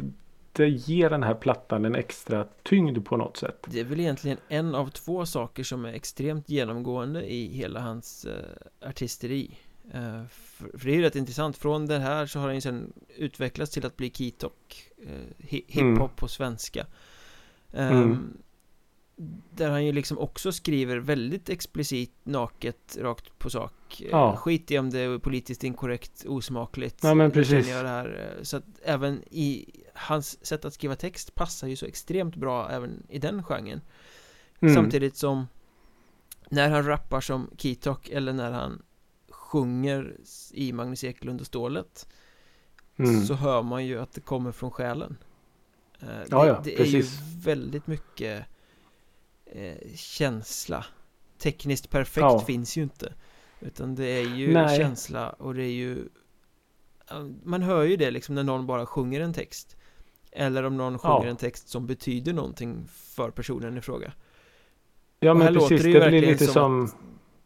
det 0.62 0.68
ger 0.68 1.10
den 1.10 1.22
här 1.22 1.34
plattan 1.34 1.84
en 1.84 1.94
extra 1.94 2.46
tyngd 2.62 3.04
på 3.04 3.16
något 3.16 3.36
sätt. 3.36 3.66
Det 3.66 3.80
är 3.80 3.84
väl 3.84 4.00
egentligen 4.00 4.38
en 4.48 4.74
av 4.74 4.90
två 4.90 5.26
saker 5.26 5.62
som 5.64 5.84
är 5.84 5.92
extremt 5.92 6.48
genomgående 6.48 7.32
i 7.32 7.46
hela 7.56 7.80
hans 7.80 8.24
eh, 8.24 8.88
artisteri 8.88 9.58
eh, 9.94 10.24
för, 10.30 10.78
för 10.78 10.86
det 10.86 10.92
är 10.92 10.96
ju 10.96 11.02
rätt 11.02 11.16
intressant, 11.16 11.56
från 11.56 11.86
det 11.86 11.98
här 11.98 12.26
så 12.26 12.38
har 12.38 12.46
han 12.46 12.54
ju 12.54 12.60
sen 12.60 12.92
utvecklats 13.16 13.72
till 13.72 13.86
att 13.86 13.96
bli 13.96 14.10
Keytok 14.10 14.84
eh, 15.06 15.46
hi- 15.48 15.64
Hiphop 15.68 16.16
på 16.16 16.28
svenska 16.28 16.86
Ehm, 17.72 18.02
Mm. 18.02 18.38
Där 19.50 19.70
han 19.70 19.86
ju 19.86 19.92
liksom 19.92 20.18
också 20.18 20.52
skriver 20.52 20.96
väldigt 20.96 21.48
explicit, 21.48 22.12
naket, 22.22 22.98
rakt 23.00 23.38
på 23.38 23.50
sak 23.50 23.72
Eh, 24.00 24.06
Ja. 24.10 24.36
Skit 24.36 24.70
i 24.70 24.78
om 24.78 24.90
det 24.90 24.98
är 25.00 25.18
politiskt 25.18 25.64
inkorrekt, 25.64 26.24
osmakligt 26.28 26.98
Ja, 27.04 27.14
men 27.14 27.30
precis. 27.30 27.68
Eh, 27.70 28.42
Så 28.42 28.56
att 28.56 28.64
även 28.82 29.22
i 29.30 29.66
hans 29.98 30.46
sätt 30.46 30.64
att 30.64 30.74
skriva 30.74 30.96
text 30.96 31.34
passar 31.34 31.68
ju 31.68 31.76
så 31.76 31.86
extremt 31.86 32.36
bra 32.36 32.70
även 32.70 33.06
i 33.08 33.18
den 33.18 33.42
genren 33.42 33.80
Mm. 34.60 34.74
Samtidigt 34.74 35.16
som 35.16 35.46
när 36.50 36.68
han 36.70 36.84
rappar 36.86 37.20
som 37.20 37.50
Keytok 37.58 38.08
eller 38.08 38.32
när 38.32 38.52
han 38.52 38.82
sjunger 39.30 40.16
i 40.52 40.72
Magnus 40.72 41.04
Eklund 41.04 41.40
och 41.40 41.46
Stålet 41.46 42.08
Mm. 42.96 43.24
så 43.26 43.34
hör 43.34 43.62
man 43.62 43.86
ju 43.86 43.98
att 44.00 44.12
det 44.12 44.20
kommer 44.20 44.52
från 44.52 44.70
själen. 44.70 45.16
Eh, 46.00 46.06
Det, 46.06 46.26
Ja, 46.30 46.46
ja, 46.46 46.60
det 46.64 46.80
är 46.80 46.84
ju 46.84 47.04
väldigt 47.42 47.86
mycket 47.86 48.44
eh, 49.46 49.76
känsla. 49.94 50.86
Tekniskt 51.38 51.90
perfekt 51.90 52.20
Ja. 52.22 52.40
finns 52.40 52.76
ju 52.76 52.82
inte. 52.82 53.12
Utan 53.60 53.94
det 53.94 54.06
är 54.06 54.36
ju 54.36 54.52
Nej. 54.52 54.78
känsla 54.78 55.30
och 55.30 55.54
det 55.54 55.62
är 55.64 55.72
ju 55.72 56.08
Man 57.44 57.62
hör 57.62 57.82
ju 57.84 57.96
det 57.96 58.10
liksom 58.10 58.34
när 58.34 58.42
någon 58.42 58.66
bara 58.66 58.86
sjunger 58.86 59.20
en 59.20 59.34
text. 59.34 59.76
Eller 60.32 60.62
om 60.62 60.76
någon 60.76 60.98
sjunger 60.98 61.24
Ja. 61.24 61.30
en 61.30 61.36
text 61.36 61.68
som 61.68 61.86
betyder 61.86 62.32
någonting 62.32 62.86
för 62.90 63.30
personen 63.30 63.78
i 63.78 63.80
fråga. 63.80 64.12
Ja 65.20 65.34
men 65.34 65.54
precis, 65.54 65.82
det 65.82 65.92
det 66.00 66.08
blir 66.08 66.20
lite 66.20 66.44
som 66.44 66.52
som, 66.52 66.84
att- 66.84 66.96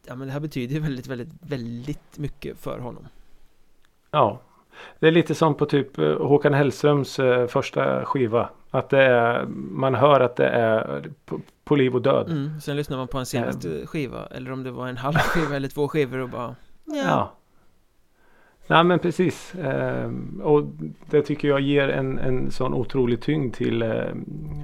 Ja 0.06 0.14
men 0.14 0.26
det 0.26 0.32
här 0.32 0.40
betyder 0.40 0.80
väldigt, 0.80 1.06
väldigt, 1.06 1.28
väldigt 1.40 2.18
mycket 2.18 2.58
för 2.58 2.78
honom. 2.78 3.06
ja. 4.10 4.40
Det 4.98 5.06
är 5.08 5.12
lite 5.12 5.34
som 5.34 5.54
på 5.54 5.66
typ 5.66 5.98
eh, 5.98 6.16
Håkan 6.18 6.54
Hellströms 6.54 7.18
eh, 7.18 7.46
första 7.46 8.04
skiva. 8.04 8.48
Att 8.70 8.90
det 8.90 9.02
är, 9.02 9.44
man 9.70 9.94
hör 9.94 10.20
att 10.20 10.36
det 10.36 10.46
är 10.48 11.10
på, 11.24 11.40
på 11.64 11.76
liv 11.76 11.94
och 11.94 12.02
död. 12.02 12.30
Mm, 12.30 12.60
sen 12.60 12.76
lyssnar 12.76 12.96
man 12.96 13.08
på 13.08 13.16
hans 13.18 13.28
senaste 13.28 13.86
skiva 13.86 14.26
Eller 14.26 14.52
om 14.52 14.62
det 14.62 14.70
var 14.70 14.88
en 14.88 14.96
halv 14.96 15.14
skiva 15.18 15.56
eller 15.56 15.68
två 15.68 15.88
skivor 15.88 16.18
och 16.18 16.28
bara 16.28 16.56
Ja, 16.84 16.94
Ja. 16.96 17.32
Nej 18.66 18.84
men 18.84 18.98
precis. 18.98 19.54
Ehm, 19.54 20.40
och 20.44 20.64
det 21.10 21.22
tycker 21.22 21.48
jag 21.48 21.60
ger 21.60 21.88
en, 21.88 22.18
en 22.18 22.50
sån 22.50 22.74
otrolig 22.74 23.20
tyngd 23.20 23.54
till 23.54 23.82
eh, 23.82 24.04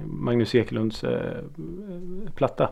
Magnus 0.05 0.55
Ekelunds 0.55 1.03
eh, 1.03 1.43
platta. 2.35 2.69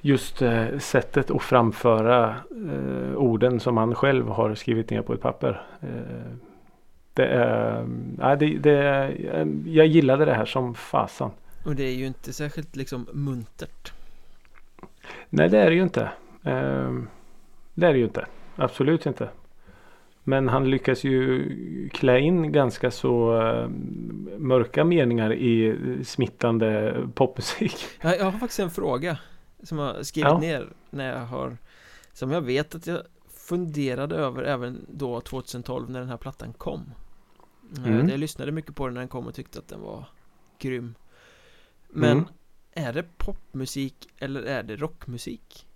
Just 0.00 0.42
eh, 0.42 0.78
sättet 0.78 1.30
att 1.30 1.42
framföra 1.42 2.36
orden 3.16 3.60
som 3.60 3.76
han 3.76 3.94
själv 3.94 4.28
har 4.28 4.54
skrivit 4.54 4.90
ner 4.90 5.02
på 5.02 5.14
ett 5.14 5.20
papper. 5.20 5.62
Eh, 5.80 6.36
det 7.14 7.26
är, 7.26 7.84
nej, 8.18 8.36
det, 8.36 8.58
det 8.58 9.12
jag 9.66 9.86
gillade 9.86 10.24
det 10.24 10.34
här 10.34 10.44
som 10.44 10.74
fasan. 10.74 11.30
och 11.64 11.76
det 11.76 11.84
är 11.84 11.94
ju 11.94 12.06
inte 12.06 12.32
särskilt 12.32 12.76
liksom 12.76 13.06
muntert 13.12 13.92
Nej 15.30 15.48
det 15.48 15.58
är 15.58 15.70
det 15.70 15.76
ju 15.76 15.82
inte. 15.82 16.10
Ehm, 16.42 17.08
det 17.74 17.86
är 17.86 17.92
det 17.92 17.98
ju 17.98 18.04
inte. 18.04 18.26
Absolut 18.56 19.06
inte. 19.06 19.28
Men 20.24 20.48
han 20.48 20.70
lyckas 20.70 21.04
ju 21.04 21.48
klä 21.88 22.18
in 22.18 22.52
ganska 22.52 22.90
så 22.90 23.40
eh, 23.42 23.68
mörka 24.38 24.84
meningar 24.84 25.32
i 25.32 25.76
smittande 26.04 26.96
popmusik. 27.14 27.74
jag, 28.02 28.24
har 28.24 28.32
faktiskt 28.32 28.60
en 28.60 28.70
fråga 28.70 29.18
Som 29.62 29.78
jag 29.78 30.06
skrivit 30.06 30.28
Ja. 30.30 30.38
ner 30.38 30.68
när 30.90 31.12
jag 31.12 31.26
har 31.26 31.56
Som 32.12 32.30
jag 32.30 32.40
vet 32.40 32.74
att 32.74 32.86
jag 32.86 33.02
funderade 33.28 34.16
över 34.16 34.42
även 34.42 34.86
då 34.88 35.20
2012 35.20 35.90
när 35.90 36.00
den 36.00 36.08
här 36.08 36.16
plattan 36.16 36.52
kom 36.52 36.80
Eh, 37.76 37.86
Mm. 37.86 38.08
Jag 38.08 38.20
lyssnade 38.20 38.52
mycket 38.52 38.74
på 38.76 38.86
den 38.86 38.94
när 38.94 39.00
den 39.00 39.08
kom 39.08 39.26
och 39.26 39.34
tyckte 39.34 39.58
att 39.58 39.68
den 39.68 39.80
var 39.80 40.04
grym 40.58 40.94
Men 41.88 42.10
Mm. 42.12 42.24
är 42.72 42.92
det 42.92 43.04
popmusik 43.18 44.08
eller 44.18 44.42
är 44.42 44.62
det 44.62 44.76
rockmusik? 44.76 45.66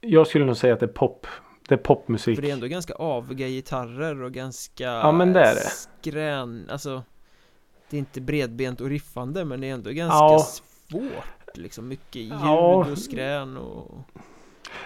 Jag 0.00 0.26
skulle 0.26 0.44
nog 0.44 0.56
säga 0.56 0.74
att 0.74 0.80
det 0.80 0.86
är 0.86 0.92
pop. 0.92 1.26
Det 1.68 1.74
är 1.74 1.78
popmusik. 1.78 2.36
För 2.36 2.42
det 2.42 2.48
är 2.50 2.52
ändå 2.52 2.66
ganska 2.66 2.94
aviga 2.94 3.48
gitarrer 3.48 4.22
och 4.22 4.32
ganska 4.32 4.84
Ja, 4.84 5.12
men 5.12 5.32
det 5.32 5.40
är 5.40 5.54
det. 5.54 5.60
skrän, 5.60 6.66
alltså 6.70 7.02
Det 7.90 7.96
är 7.96 7.98
inte 7.98 8.20
bredbent 8.20 8.80
och 8.80 8.88
riffande 8.88 9.44
men 9.44 9.60
det 9.60 9.66
är 9.68 9.72
ändå 9.74 9.90
ganska 9.90 10.16
Ja. 10.16 10.38
svårt 10.88 11.54
Liksom 11.56 11.88
mycket 11.88 12.16
ljud 12.16 12.32
Ja. 12.42 12.86
och 12.92 12.98
skrän 12.98 13.56
och 13.56 13.94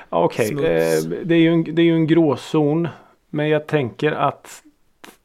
Okej, 0.09 0.47
Smuts. 0.49 0.65
eh, 1.05 1.11
det, 1.25 1.35
är 1.35 1.39
ju 1.39 1.53
en, 1.53 1.65
det 1.75 1.83
är 1.83 1.87
ju 1.87 1.95
en 1.95 2.07
gråzon. 2.07 2.89
Men 3.31 3.49
jag 3.49 3.67
tänker 3.67 4.13
att 4.13 4.63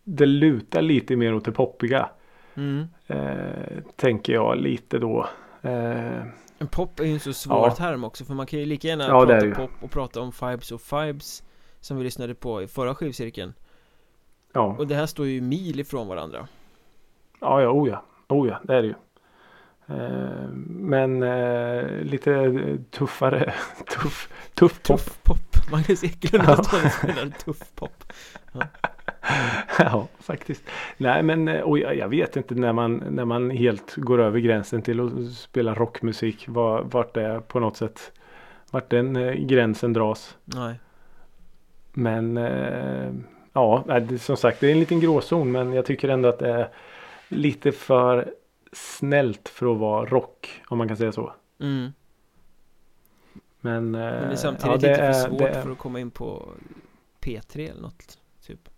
det 0.04 0.26
lutar 0.26 0.82
lite 0.82 1.16
mer 1.16 1.36
åt 1.36 1.46
det 1.46 1.52
poppiga. 1.52 2.10
mm. 2.56 2.88
Eh, 3.08 3.84
tänker 3.96 4.34
jag 4.34 4.58
lite 4.58 4.98
då. 5.00 5.28
Eh, 5.62 6.68
pop 6.72 7.00
är 7.00 7.04
ju 7.06 7.14
en 7.14 7.20
så 7.20 7.34
svår 7.34 7.68
Ja. 7.68 7.76
term 7.76 8.04
också 8.04 8.26
för 8.26 8.34
man 8.34 8.46
kan 8.46 8.60
ju 8.60 8.66
lika 8.66 8.88
gärna 8.88 9.08
Ja, 9.08 9.26
prata 9.26 9.52
pop 9.56 9.72
och 9.82 9.92
prata 9.92 10.22
om 10.22 10.32
Fibes 10.32 10.72
och 10.72 10.82
Fibes 10.82 11.44
Som 11.82 11.98
vi 11.98 12.04
lyssnade 12.04 12.36
på 12.36 12.62
i 12.62 12.68
förra 12.68 12.96
skivcirkeln 12.96 13.54
ja. 14.54 14.76
Och 14.80 14.88
det 14.88 14.96
här 14.96 15.06
står 15.06 15.28
ju 15.28 15.42
mil 15.42 15.80
ifrån 15.80 16.08
varandra 16.08 16.48
Ja, 17.40 17.62
ja, 17.62 17.70
oh 17.70 17.90
ja. 17.90 18.04
Oh 18.28 18.48
ja, 18.48 18.60
det 18.64 18.76
är 18.76 18.82
det 18.82 18.88
ju. 18.88 18.94
Eh, 19.96 20.50
men 20.68 21.24
eh, 21.24 22.02
lite 22.02 22.78
tuffare. 22.92 23.54
Tuff, 23.88 24.30
tuff 24.54 24.84
pop. 24.84 24.98
Tuff 24.98 25.24
pop, 25.24 25.72
Magnus 25.72 26.04
Eklund 26.04 26.44
Ja. 26.48 26.64
spelat 26.90 27.40
tuff 27.40 27.76
pop 27.76 28.04
ja, 29.80 30.08
faktiskt. 30.20 30.64
Nej, 30.98 31.24
men 31.24 31.48
eh, 31.48 31.62
och 31.62 31.80
jag, 31.80 31.98
jag 31.98 32.10
vet 32.10 32.36
inte 32.36 32.56
när 32.56 32.74
man, 32.74 33.04
när 33.10 33.26
man 33.26 33.50
helt 33.50 33.96
går 33.96 34.20
över 34.22 34.40
gränsen 34.40 34.82
till 34.82 35.00
att 35.00 35.32
spela 35.34 35.74
rockmusik. 35.74 36.46
Var, 36.48 36.84
vart 36.84 37.14
det 37.14 37.24
är 37.24 37.40
på 37.40 37.60
något 37.60 37.78
sätt. 37.78 38.12
Vart 38.72 38.90
den 38.90 39.16
eh, 39.16 39.34
gränsen 39.34 39.94
dras. 39.94 40.38
Nej 40.46 40.80
Men 42.00 42.38
eh, 42.38 43.14
ja, 43.54 43.84
det, 44.10 44.20
som 44.20 44.38
sagt 44.38 44.60
det 44.60 44.68
är 44.68 44.72
en 44.72 44.80
liten 44.80 45.00
gråzon. 45.00 45.52
Men 45.52 45.74
jag 45.74 45.86
tycker 45.86 46.10
ändå 46.10 46.30
att 46.30 46.40
det 46.40 46.50
är 46.52 46.70
lite 47.28 47.72
för 47.72 48.34
snällt 48.72 49.50
för 49.50 49.72
att 49.74 49.78
vara 49.78 50.06
rock. 50.06 50.62
Om 50.68 50.78
man 50.78 50.88
kan 50.88 50.98
säga 50.98 51.12
så. 51.12 51.34
mm. 51.60 51.92
Men, 53.62 53.92
Men 53.92 53.92
det 53.92 54.00
är 54.00 54.30
eh, 54.30 54.36
samtidigt 54.36 54.66
ja, 54.70 54.74
lite 54.76 54.90
är- 54.90 55.14
för 55.14 55.30
svårt 55.30 55.40
det 55.40 55.48
är- 55.48 55.62
för 55.62 55.72
att 55.72 55.78
komma 55.78 56.00
in 56.00 56.12
på 56.12 56.50
P3 57.22 57.70
eller 57.72 57.82
något 57.82 58.18
typ 58.48 58.70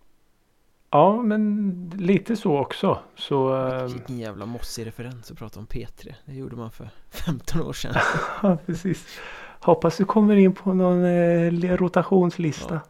Ja, 0.90 1.22
men 1.22 1.92
lite 1.98 2.36
så 2.36 2.58
också. 2.58 2.98
Så, 3.16 3.66
eh, 3.66 3.84
Vilken 3.86 4.18
jävla 4.18 4.46
mossig 4.46 4.86
referens 4.86 5.30
att 5.30 5.38
prata 5.38 5.60
om 5.60 5.66
P3 5.66 6.14
Det 6.24 6.34
gjorde 6.34 6.56
man 6.56 6.70
för 6.70 6.90
15 7.10 7.62
år 7.62 7.72
sedan 7.72 7.94
ja, 8.42 8.58
precis. 8.66 9.18
Hoppas 9.60 9.96
du 9.96 10.04
kommer 10.04 10.36
in 10.36 10.52
på 10.54 10.74
någon 10.74 11.04
eh, 11.04 11.76
rotationslista. 11.76 12.74
Ja, 12.74 12.80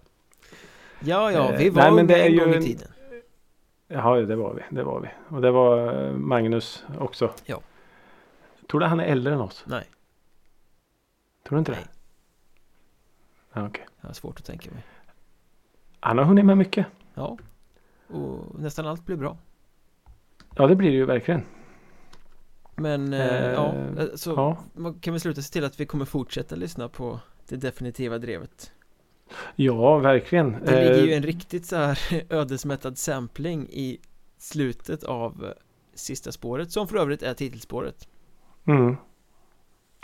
ja, 1.01 1.33
Eh, 1.33 1.59
vi 1.59 1.71
var 1.71 1.83
nej, 1.83 1.93
men 1.93 2.07
det 2.07 2.23
är 2.23 2.27
en 2.27 2.33
ju 2.33 2.39
gång 2.41 2.53
i 2.53 2.57
en- 2.57 2.63
tiden 2.63 2.89
Ja, 3.93 4.15
det 4.17 4.37
var 4.37 4.55
vi. 4.55 4.63
Det 4.77 4.83
var 4.83 5.01
vi. 5.01 5.09
Och 5.37 5.43
det 5.43 5.51
var 5.51 6.05
eh, 6.07 6.13
Magnus 6.13 6.85
också. 6.99 7.31
Ja. 7.45 7.61
Tror 8.71 8.81
du 8.81 8.87
han 8.87 9.01
är 9.01 9.05
äldre 9.05 9.35
än 9.35 9.41
oss? 9.41 9.65
Nej, 9.67 9.85
Tror 11.49 11.57
du 11.57 11.59
inte 11.59 11.73
Nej. 11.73 11.81
det? 11.85 13.61
Ja, 13.61 13.67
okej. 13.67 13.87
jag 14.01 14.09
har 14.09 14.15
svårt 14.15 14.39
att 14.39 14.45
tänka 14.47 14.71
mig 14.71 14.83
Han 16.01 16.19
har 16.19 16.25
hunnit 16.25 16.45
med 16.45 16.59
mycket. 16.59 16.87
Ja, 17.15 17.39
och 18.09 18.61
nästan 18.61 18.87
allt 18.87 19.07
blir 19.07 19.17
bra 19.17 19.37
Ja, 20.57 20.67
det 20.67 20.77
blir 20.77 20.91
det 20.91 20.97
ju 20.97 21.05
verkligen. 21.05 21.43
Men 22.77 23.13
eh, 23.13 23.21
Eh, 23.45 23.53
ja, 23.53 23.73
så 24.15 24.31
ja. 24.31 24.93
kan 25.01 25.13
vi 25.15 25.21
sluta 25.21 25.43
se 25.43 25.53
till 25.53 25.65
att 25.65 25.81
vi 25.81 25.87
kommer 25.87 26.05
fortsätta 26.05 26.57
lyssna 26.57 26.89
på 26.89 27.21
det 27.49 27.57
definitiva 27.57 28.19
drevet 28.19 28.73
Ja, 29.57 29.99
verkligen. 29.99 30.53
Det 30.64 30.81
ligger 30.85 31.05
ju 31.05 31.11
Eh, 31.11 31.16
en 31.16 31.22
riktigt 31.22 31.66
så 31.66 31.76
här 31.76 31.99
ödesmättad 32.35 32.99
sampling 32.99 33.68
i 33.70 33.99
slutet 34.39 35.05
av 35.05 35.45
eh, 35.45 35.51
sista 35.95 36.33
spåret 36.33 36.72
som 36.72 36.89
för 36.89 36.97
övrigt 36.97 37.22
är 37.22 37.35
titelspåret 37.35 38.09
mm. 38.64 38.97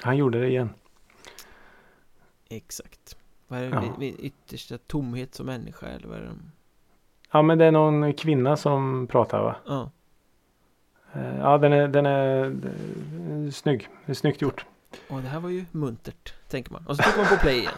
Han 0.03 0.17
gjorde 0.17 0.41
det 0.41 0.49
igen. 0.49 0.71
Exakt 2.49 3.17
Vad 3.49 3.59
är 3.59 3.63
det, 3.63 3.69
Ja. 3.71 3.95
min, 3.99 4.17
yttersta 4.19 4.79
tomhet 4.79 5.35
som 5.35 5.47
människa 5.47 5.87
eller 5.87 6.09
vad 6.09 6.19
är 6.19 6.23
det? 6.23 6.31
Ja, 7.33 7.43
men 7.43 7.59
det 7.59 7.65
är 7.65 7.71
någon 7.73 8.13
kvinna 8.15 8.57
som 8.57 9.07
pratar 9.11 9.43
va? 9.43 9.57
Ja, 9.67 9.91
Eh, 11.13 11.39
Ja, 11.39 11.59
den 11.59 11.73
är, 11.73 11.89
den 11.89 12.07
är, 12.07 12.45
den 12.51 13.47
är 13.47 13.51
snygg. 13.51 13.89
Det 14.07 14.13
är 14.13 14.15
snyggt 14.15 14.43
gjort. 14.43 14.67
Och 15.09 15.23
det 15.23 15.29
här 15.29 15.41
var 15.41 15.51
ju 15.51 15.65
muntert 15.73 16.35
tänker 16.49 16.73
man 16.73 16.87
och 16.87 16.97
så 16.97 17.03
trycker 17.03 17.19
man 17.19 17.29
på 17.29 17.37
play 17.37 17.59
igen 17.59 17.73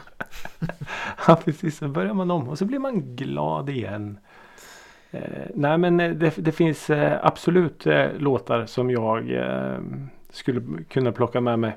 Ja, 1.26 1.36
precis. 1.44 1.78
Så 1.78 1.88
börjar 1.88 2.14
man 2.14 2.30
om 2.30 2.48
och 2.48 2.58
så 2.58 2.64
blir 2.64 2.78
man 2.78 3.16
glad 3.16 3.68
igen. 3.70 4.18
Eh, 5.10 5.46
nej, 5.54 5.78
men 5.78 6.00
eh, 6.00 6.10
det, 6.10 6.34
det 6.36 6.52
finns 6.52 6.90
eh, 6.90 7.18
absolut 7.22 7.86
eh, 7.86 8.12
låtar 8.18 8.66
som 8.66 8.90
jag 8.90 9.30
eh, 9.30 9.78
skulle 10.30 10.84
kunna 10.84 11.12
plocka 11.12 11.40
med 11.40 11.58
mig 11.58 11.76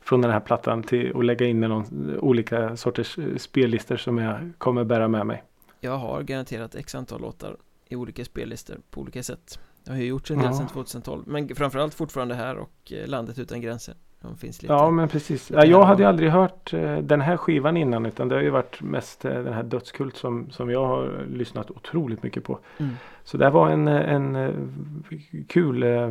från 0.00 0.20
den 0.20 0.30
här 0.30 0.40
plattan 0.40 0.82
till 0.82 1.12
och 1.12 1.24
lägga 1.24 1.46
in 1.46 1.64
i 1.64 1.68
någon, 1.68 2.16
olika 2.18 2.76
sorters 2.76 3.18
eh, 3.18 3.36
spellistor 3.36 3.96
som 3.96 4.18
jag 4.18 4.52
kommer 4.58 4.84
bära 4.84 5.08
med 5.08 5.26
mig. 5.26 5.42
Jag 5.80 5.96
har 5.98 6.22
garanterat 6.22 6.74
x 6.74 6.94
antal 6.94 7.20
låtar 7.20 7.56
i 7.88 7.96
olika 7.96 8.24
spellistor 8.24 8.76
på 8.90 9.00
olika 9.00 9.22
sätt 9.22 9.58
Jag 9.84 9.92
har 9.92 10.00
ju 10.00 10.06
gjort 10.06 10.30
en 10.30 10.36
del 10.38 10.46
Ja. 10.46 10.52
sedan 10.52 10.68
2012 10.68 11.22
Men 11.26 11.54
framförallt 11.54 11.94
fortfarande 11.94 12.34
här 12.34 12.56
och 12.56 12.92
eh, 12.92 13.06
Landet 13.08 13.38
utan 13.38 13.60
gränser 13.60 13.94
De 14.24 14.36
finns 14.36 14.62
lite 14.62 14.74
Ja, 14.74 14.90
men 14.90 15.08
precis. 15.08 15.50
Ja, 15.50 15.64
jag 15.64 15.82
hade 15.82 16.02
ju 16.02 16.08
aldrig 16.08 16.30
hört 16.30 16.72
eh, 16.72 16.98
den 16.98 17.20
här 17.20 17.36
skivan 17.36 17.76
innan 17.76 18.06
utan 18.06 18.28
det 18.28 18.34
har 18.34 18.42
ju 18.42 18.50
varit 18.50 18.82
mest 18.82 19.24
eh, 19.24 19.32
den 19.32 19.52
här 19.52 19.62
Dödskult 19.62 20.16
som, 20.16 20.50
som 20.50 20.70
jag 20.70 20.86
har 20.86 21.26
lyssnat 21.30 21.70
otroligt 21.70 22.22
mycket 22.22 22.44
på. 22.44 22.58
mm. 22.78 22.94
Så 23.24 23.36
det 23.36 23.44
här 23.44 23.52
var 23.52 23.70
en, 23.70 23.88
eh, 23.88 24.14
en 24.14 25.04
kul 25.48 25.82
eh, 25.82 26.10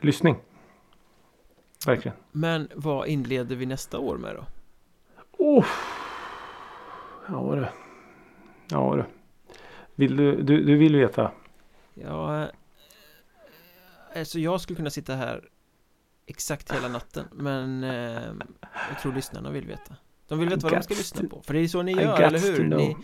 lyssning. 0.00 0.36
Verkligen. 1.86 2.16
Men 2.32 2.68
vad 2.74 3.06
inleder 3.06 3.56
vi 3.56 3.66
nästa 3.66 3.98
år 3.98 4.16
med 4.18 4.34
då? 4.36 4.44
Oh. 5.38 5.66
Ja 7.28 7.54
du. 7.54 7.66
Ja 8.70 8.96
du. 8.96 9.04
Vill 9.94 10.16
du, 10.16 10.42
du, 10.42 10.64
du 10.64 10.76
vill 10.76 10.96
veta? 10.96 11.30
Ja, 11.94 12.46
alltså 14.16 14.38
jag 14.38 14.60
skulle 14.60 14.76
kunna 14.76 14.90
sitta 14.90 15.14
här 15.14 15.48
exakt 16.28 16.72
hela 16.74 16.88
natten 16.88 17.24
Men 17.32 17.84
eh, 17.84 18.22
jag 18.90 19.00
tror 19.02 19.12
lyssnarna 19.12 19.50
vill 19.50 19.66
veta 19.66 19.94
De 20.28 20.38
vill 20.38 20.48
veta 20.48 20.60
vad 20.66 20.72
de 20.72 20.82
ska 20.82 20.94
lyssna 20.94 21.28
på 21.28 21.42
För 21.42 21.54
det 21.54 21.60
är 21.60 21.68
så 21.68 21.82
ni 21.82 21.92
gör, 21.92 22.20
eller 22.20 22.38
hur? 22.38 22.64
Ni, 22.64 22.96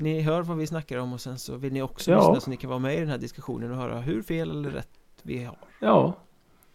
ni 0.00 0.20
hör 0.20 0.42
vad 0.42 0.56
vi 0.56 0.66
snackar 0.66 0.98
om 0.98 1.12
och 1.12 1.20
sen 1.20 1.38
så 1.38 1.56
vill 1.56 1.72
ni 1.72 1.82
också 1.82 2.10
Ja. 2.10 2.18
lyssna 2.18 2.40
så 2.40 2.50
ni 2.50 2.56
kan 2.56 2.70
vara 2.70 2.78
med 2.80 2.96
i 2.96 3.00
den 3.00 3.08
här 3.08 3.18
diskussionen 3.18 3.70
och 3.70 3.76
höra 3.76 4.00
hur 4.00 4.22
fel 4.22 4.50
eller 4.50 4.70
rätt 4.70 4.88
vi 5.22 5.44
har 5.44 5.58
Ja. 5.80 6.14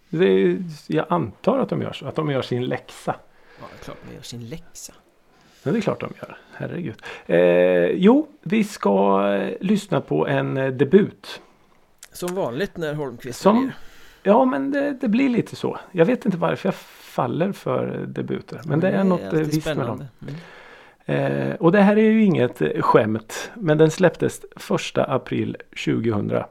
Det 0.09 0.25
är, 0.25 0.63
jag 0.87 1.05
antar 1.09 1.59
att 1.59 1.69
de 1.69 1.81
gör 1.81 1.93
så. 1.93 2.05
Att 2.07 2.15
de 2.15 2.31
gör 2.31 2.41
sin 2.41 2.65
läxa. 2.65 3.15
Ja, 3.59 3.65
klart 3.83 3.97
man 4.05 4.15
gör 4.15 4.21
sin 4.21 4.49
läxa 4.49 4.93
Ja, 5.63 5.71
det 5.71 5.77
är 5.77 5.81
klart 5.81 5.99
de 5.99 6.13
gör. 6.21 6.37
Herregud. 6.53 7.01
Eh, 7.25 7.39
jo, 7.85 8.27
vi 8.41 8.63
ska 8.63 9.25
eh, 9.35 9.53
lyssna 9.61 10.01
på 10.01 10.27
en 10.27 10.57
eh, 10.57 10.67
debut. 10.71 11.41
Som 12.13 12.35
vanligt 12.35 12.77
när 12.77 12.93
Holmqvist 12.93 13.39
Som- 13.41 13.55
väljer. 13.55 13.75
Ja, 14.23 14.45
men 14.45 14.71
det, 14.71 14.93
det 15.01 15.07
blir 15.07 15.29
lite 15.29 15.55
så. 15.55 15.79
Jag 15.91 16.05
vet 16.05 16.25
inte 16.25 16.37
varför 16.37 16.67
jag 16.67 16.75
faller 16.75 17.51
för 17.51 18.05
debuter. 18.07 18.61
Men 18.65 18.79
det 18.79 18.89
är 18.89 19.03
något 19.03 19.33
eh, 19.33 19.39
visst 19.39 19.65
med 19.65 19.77
dem. 19.77 20.03
Mm. 20.21 20.35
Eh, 21.05 21.55
och 21.55 21.71
det 21.71 21.81
här 21.81 21.97
är 21.97 22.11
ju 22.11 22.23
inget 22.23 22.61
eh, 22.61 22.81
skämt. 22.81 23.51
Men 23.55 23.77
den 23.77 23.91
släpptes 23.91 24.41
första 24.55 25.03
april 25.03 25.57
2000. 25.85 26.43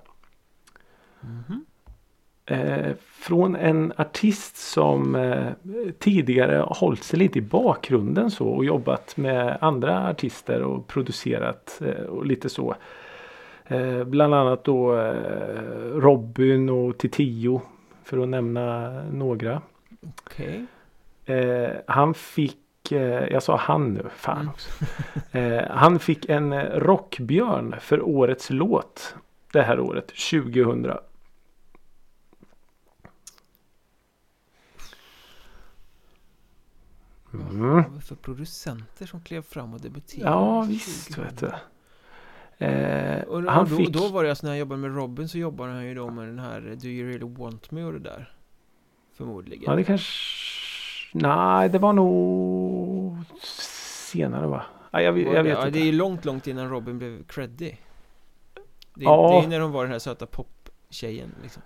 Mhm. 1.20 1.64
Eh, 2.46 2.92
från 3.02 3.56
en 3.56 3.92
artist 3.96 4.56
som 4.56 5.14
eh, 5.14 5.46
tidigare 5.98 6.64
hållit 6.66 7.04
sig 7.04 7.18
lite 7.18 7.38
i 7.38 7.42
bakgrunden 7.42 8.30
så 8.30 8.48
och 8.48 8.64
jobbat 8.64 9.16
med 9.16 9.58
andra 9.60 10.08
artister 10.08 10.62
och 10.62 10.86
producerat 10.86 11.80
eh, 11.84 12.04
och 12.04 12.26
lite 12.26 12.48
så. 12.48 12.74
Eh, 13.70 14.04
bland 14.04 14.34
annat 14.34 14.64
då 14.64 14.96
eh, 14.98 15.62
Robin 15.94 16.68
och 16.70 16.98
Titio 16.98 17.62
för 18.04 18.18
att 18.22 18.28
nämna 18.28 18.90
några. 19.02 19.62
Okej 20.24 20.66
Eh, 21.24 21.70
han 21.86 22.14
fick, 22.14 22.92
eh, 22.92 23.28
jag 23.32 23.42
sa 23.42 23.56
han 23.56 23.94
nu, 23.94 24.06
fan 24.16 24.36
Mm. 24.36 24.48
också. 24.48 24.70
Eh, 25.38 25.70
han 25.70 25.98
fick 25.98 26.28
en 26.28 26.62
rockbjörn 26.62 27.74
för 27.80 28.02
årets 28.02 28.50
låt 28.50 29.14
det 29.52 29.62
här 29.62 29.80
året, 29.80 30.06
2000. 30.06 30.92
Mm. 37.32 37.72
Vad 37.74 37.84
var 37.84 37.94
det 37.94 38.00
för 38.00 38.14
producenter 38.14 39.06
som 39.06 39.20
klev 39.20 39.42
fram 39.42 39.74
och 39.74 39.80
debuterade? 39.80 40.30
Ja 40.30 40.62
visst 40.62 41.14
2000? 41.14 41.24
vet 41.24 41.38
du. 41.40 41.50
Eh, 42.60 43.22
Och, 43.22 43.42
han 43.42 43.68
då, 43.70 43.76
fick, 43.76 43.92
då 43.92 44.08
var 44.08 44.24
det 44.24 44.30
alltså 44.30 44.46
när 44.46 44.50
han 44.50 44.58
jobbade 44.58 44.80
med 44.80 44.94
Robin 44.96 45.28
så 45.28 45.38
jobbade 45.38 45.72
han 45.72 45.86
ju 45.86 45.94
då 45.94 46.10
med 46.10 46.26
den 46.28 46.38
här 46.38 46.60
Do 46.82 46.88
you 46.88 47.08
really 47.08 47.34
want 47.34 47.70
me 47.70 47.84
och 47.84 47.92
det 47.92 47.98
där 47.98 48.32
Förmodligen 49.16 49.64
ja 49.66 49.76
det 49.76 49.84
kanske, 49.84 50.08
nej 51.12 51.68
det 51.68 51.78
var 51.78 51.92
nog 51.92 53.16
senare 54.12 54.46
va? 54.46 54.62
Ja, 54.90 55.00
jag, 55.00 55.18
jag 55.18 55.42
vet 55.42 55.52
ja, 55.52 55.66
inte. 55.66 55.78
det 55.78 55.88
är 55.88 55.92
långt, 55.92 56.24
långt 56.24 56.46
innan 56.46 56.70
Robin 56.70 56.98
blev 56.98 57.24
creddy 57.24 57.70
Det, 58.94 59.04
Ja. 59.04 59.30
det 59.40 59.46
är 59.46 59.48
när 59.48 59.60
de 59.60 59.72
var 59.72 59.82
den 59.82 59.92
här 59.92 59.98
söta 59.98 60.26
poptjejen 60.26 61.34
liksom 61.42 61.62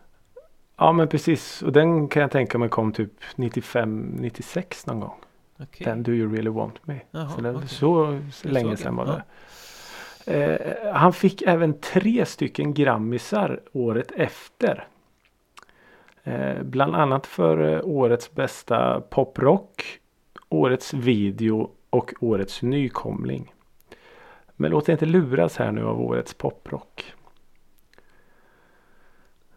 Ja 0.76 0.92
men 0.92 1.08
precis 1.08 1.62
och 1.62 1.72
den 1.72 2.08
kan 2.08 2.22
jag 2.22 2.30
tänka 2.30 2.58
mig 2.58 2.68
kom 2.68 2.92
typ 2.92 3.12
95-96 3.36 4.84
någon 4.86 5.00
gång. 5.00 5.14
Okej 5.60 5.84
Den 5.84 6.02
Do 6.02 6.12
You 6.12 6.32
Really 6.32 6.50
Want 6.50 6.86
Me. 6.86 7.00
Jaha, 7.10 7.28
så 7.28 7.50
okej. 7.50 7.68
så, 7.68 8.20
så 8.32 8.48
länge 8.48 8.76
sedan 8.76 8.96
var 8.96 9.06
det. 9.06 9.22
Eh, 10.26 10.92
han 10.92 11.12
fick 11.12 11.42
även 11.42 11.80
tre 11.80 12.26
stycken 12.26 12.74
grammisar 12.74 13.60
året 13.72 14.12
efter. 14.16 14.88
Eh, 16.22 16.62
bland 16.62 16.94
annat 16.94 17.26
för 17.26 17.74
eh, 17.74 17.80
årets 17.84 18.34
bästa 18.34 19.00
poprock, 19.00 20.00
årets 20.48 20.94
video 20.94 21.70
och 21.90 22.14
årets 22.20 22.62
nykomling. 22.62 23.54
Men 24.56 24.70
låt 24.70 24.88
er 24.88 24.92
inte 24.92 25.06
luras 25.06 25.56
här 25.56 25.72
nu 25.72 25.84
av 25.84 26.00
årets 26.00 26.34
poprock. 26.34 27.14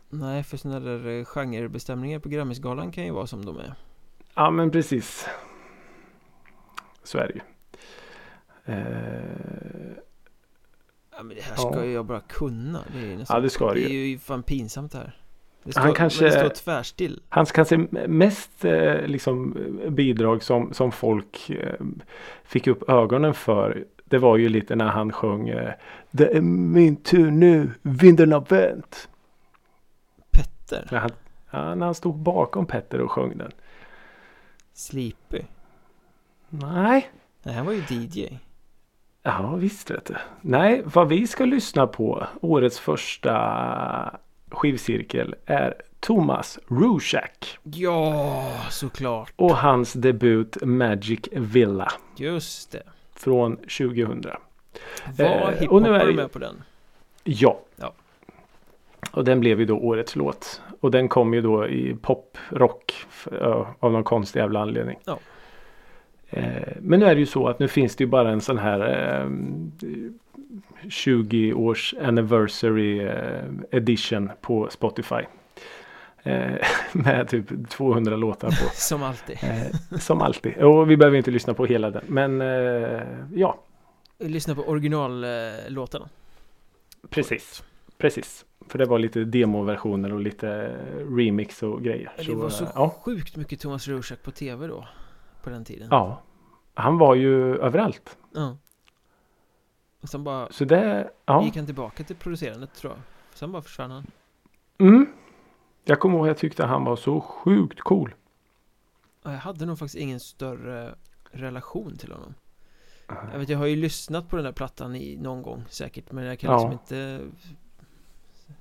Nej, 0.10 0.44
för 0.44 0.58
sådana 0.58 0.80
där 0.80 1.08
eh, 1.08 1.26
genrebestämningar 1.26 2.20
på 2.20 2.30
Grammisgalan 2.30 2.92
kan 2.92 3.06
ju 3.06 3.12
vara 3.12 3.28
som 3.28 3.46
de 3.46 3.58
är 3.58 3.74
Ja 4.36 4.52
men 4.52 4.72
precis. 4.72 5.28
Så 7.04 7.18
är 7.18 7.28
det 7.28 7.34
ju. 7.34 7.42
Eh, 8.74 9.98
Ja 11.18 11.24
men 11.24 11.36
det 11.36 11.42
här 11.44 11.54
Ja. 11.58 11.72
ska 11.72 11.86
ju 11.86 11.92
jag 11.92 12.06
bara 12.06 12.20
kunna 12.20 12.84
Det 12.94 13.12
är 13.14 13.18
nästan, 13.18 13.36
Ja, 13.38 13.42
det 13.42 13.50
ska 13.50 13.74
det 13.74 13.86
är 13.86 13.90
ju. 13.90 14.20
fan 14.20 14.44
pinsamt 14.44 14.92
det 14.92 14.98
här 14.98 15.16
Det 15.64 15.72
står, 15.72 15.82
Han 15.82 15.94
kanske- 15.94 16.26
det 16.26 16.32
står 16.32 16.50
tvärstill 16.50 17.22
Hans 17.30 17.52
kanske 17.52 17.78
mest 18.08 18.66
eh, 18.66 19.02
liksom, 19.08 19.58
bidrag 19.90 20.44
som, 20.44 20.74
som 20.74 20.92
folk 20.92 21.50
eh, 21.50 21.74
fick 22.44 22.68
upp 22.68 22.90
ögonen 22.90 23.34
för. 23.34 23.86
Det 24.06 24.18
var 24.18 24.38
ju 24.38 24.50
lite 24.50 24.76
när 24.76 24.88
han 24.88 25.12
sjöng 25.12 25.50
eh, 25.50 25.72
Det 26.12 26.28
är 26.38 26.42
min 26.42 26.96
tur 26.96 27.32
nu, 27.32 27.72
vinden 27.82 28.32
har 28.32 28.42
vänt. 28.50 29.10
Petter 30.32 30.88
När 30.92 31.00
han, 31.00 31.12
ja, 31.52 31.76
när 31.76 31.86
han 31.86 31.96
stod 31.96 32.16
bakom 32.16 32.66
Petter 32.66 33.02
och 33.02 33.12
sjöng 33.12 33.38
den. 33.38 33.52
Sleepy 34.74 35.42
Nej. 36.50 37.10
Nej, 37.44 37.56
han 37.56 37.66
var 37.66 37.74
ju 37.74 37.82
DJ. 37.90 38.38
Ja 39.30 39.56
visst 39.56 39.92
vet 39.92 40.06
du. 40.06 40.16
Nej, 40.42 40.82
vad 40.86 41.08
vi 41.08 41.28
ska 41.28 41.46
lyssna 41.46 41.88
på 41.88 42.28
årets 42.42 42.80
första 42.80 44.20
skivcirkel 44.52 45.36
är 45.46 45.74
Thomas 46.00 46.60
Rushak 46.68 47.58
Ja, 47.64 48.44
såklart. 48.70 49.34
och 49.36 49.56
hans 49.58 49.94
debut 49.94 50.58
Magic 50.62 51.20
Villa 51.32 51.92
Just 52.16 52.72
det. 52.72 52.84
från 53.16 53.56
2000. 53.58 54.24
Var 55.18 55.54
Eh, 55.60 55.70
och 55.70 55.82
nu 55.82 55.96
är 55.96 56.14
med 56.14 56.32
på 56.32 56.40
den? 56.40 56.64
Ja. 57.24 57.60
Ja. 57.76 57.94
Och 59.12 59.24
den 59.24 59.40
blev 59.40 59.60
ju 59.60 59.66
då 59.66 59.78
årets 59.78 60.16
låt. 60.16 60.62
Och 60.80 60.92
den 60.92 61.08
kom 61.10 61.34
ju 61.34 61.42
då 61.42 61.68
i 61.68 61.96
poprock 62.02 62.94
av 63.80 63.92
någon 63.92 64.04
konstig 64.04 64.40
jävla 64.40 64.60
anledning. 64.60 65.00
Ja. 65.06 65.20
Eh, 66.30 66.78
men 66.82 67.00
nu 67.00 67.06
är 67.06 67.16
det 67.16 67.20
ju 67.20 67.26
så 67.26 67.48
att 67.48 67.60
nu 67.60 67.68
finns 67.68 67.96
det 67.96 68.04
ju 68.04 68.10
bara 68.10 68.32
en 68.32 68.42
sån 68.42 68.58
här 68.58 68.80
eh, 69.22 69.30
20 70.90 71.54
års 71.54 71.94
anniversary 72.02 73.00
eh, 73.00 73.44
edition 73.72 74.32
på 74.42 74.70
Spotify. 74.70 75.22
Eh, 76.24 76.54
med 76.92 77.28
typ 77.28 77.70
200 77.70 78.16
låtar 78.16 78.48
på. 78.48 78.70
Som 78.74 79.04
alltid. 79.04 79.38
Eh, 79.44 79.98
som 80.00 80.22
alltid. 80.22 80.58
Och 80.58 80.92
vi 80.92 80.98
behöver 80.98 81.18
inte 81.18 81.32
lyssna 81.32 81.54
på 81.54 81.66
hela 81.66 81.90
den. 81.90 82.04
Men 82.08 82.42
eh, 82.42 83.02
ja, 83.34 83.60
Lyssna 84.20 84.56
på 84.56 84.62
originallåtarna. 84.62 86.10
Precis. 87.10 87.64
Precis. 87.98 88.46
För 88.68 88.78
det 88.80 88.86
var 88.86 89.00
lite 89.00 89.24
demoversioner 89.24 90.14
och 90.14 90.20
lite 90.22 90.76
remix 91.18 91.64
och 91.64 91.84
grejer. 91.84 92.12
Det 92.26 92.36
var 92.36 92.50
så 92.50 92.64
eh, 92.64 92.72
ja. 92.76 92.96
sjukt 93.02 93.36
mycket 93.36 93.60
Thomas 93.60 93.88
Rorschach 93.88 94.20
på 94.20 94.32
tv 94.32 94.68
då. 94.68 94.86
På 95.48 95.52
den 95.52 95.66
tiden. 95.66 95.88
ja. 95.92 96.22
Han 96.74 96.98
var 96.98 97.16
ju 97.16 97.58
överallt. 97.58 98.18
Ja. 98.34 98.58
Och 100.02 100.10
sen 100.10 100.24
bara 100.24 100.48
Så 100.52 100.66
det, 100.66 101.12
ja. 101.26 101.44
gick 101.44 101.56
han 101.56 101.66
tillbaka 101.66 102.04
till 102.04 102.16
producerandet 102.16 102.74
tror 102.74 102.94
jag. 102.94 103.02
Sen 103.34 103.52
bara 103.52 103.62
försvann 103.62 103.92
han. 103.92 104.06
Mm. 104.78 105.08
Jag 105.84 106.00
kommer 106.00 106.16
ihåg 106.18 106.26
att 106.26 106.28
jag 106.28 106.38
tyckte 106.38 106.66
han 106.66 106.84
var 106.84 106.96
så 106.96 107.22
sjukt 107.22 107.82
cool. 107.82 108.16
Ja, 109.24 109.32
Jag 109.32 109.40
hade 109.40 109.66
nog 109.66 109.80
faktiskt 109.80 109.96
ingen 109.96 110.20
större 110.20 110.96
relation 111.32 111.98
till 111.98 112.12
honom. 112.12 112.34
Jag 113.32 113.40
vet, 113.40 113.50
jag 113.50 113.58
har 113.58 113.66
ju 113.66 113.76
lyssnat 113.76 114.30
på 114.30 114.36
den 114.36 114.46
där 114.46 114.52
plattan 114.52 114.96
i 114.96 115.18
någon 115.18 115.42
gång 115.42 115.64
säkert. 115.70 116.12
Men 116.12 116.24
jag 116.24 116.40
kan 116.40 116.52
Ja. 116.52 116.56
liksom 116.58 116.72
inte... 116.72 117.22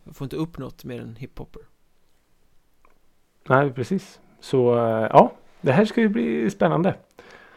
Jag 0.04 0.16
får 0.16 0.24
inte 0.24 0.36
upp 0.36 0.58
något 0.58 0.84
mer 0.84 1.00
än 1.00 1.16
hiphopper. 1.16 1.62
Nej, 3.48 3.72
precis. 3.72 4.20
Så 4.40 4.76
eh, 4.78 5.08
ja, 5.12 5.32
det 5.60 5.72
här 5.72 5.84
ska 5.84 6.00
ju 6.00 6.08
bli 6.08 6.50
spännande. 6.50 6.94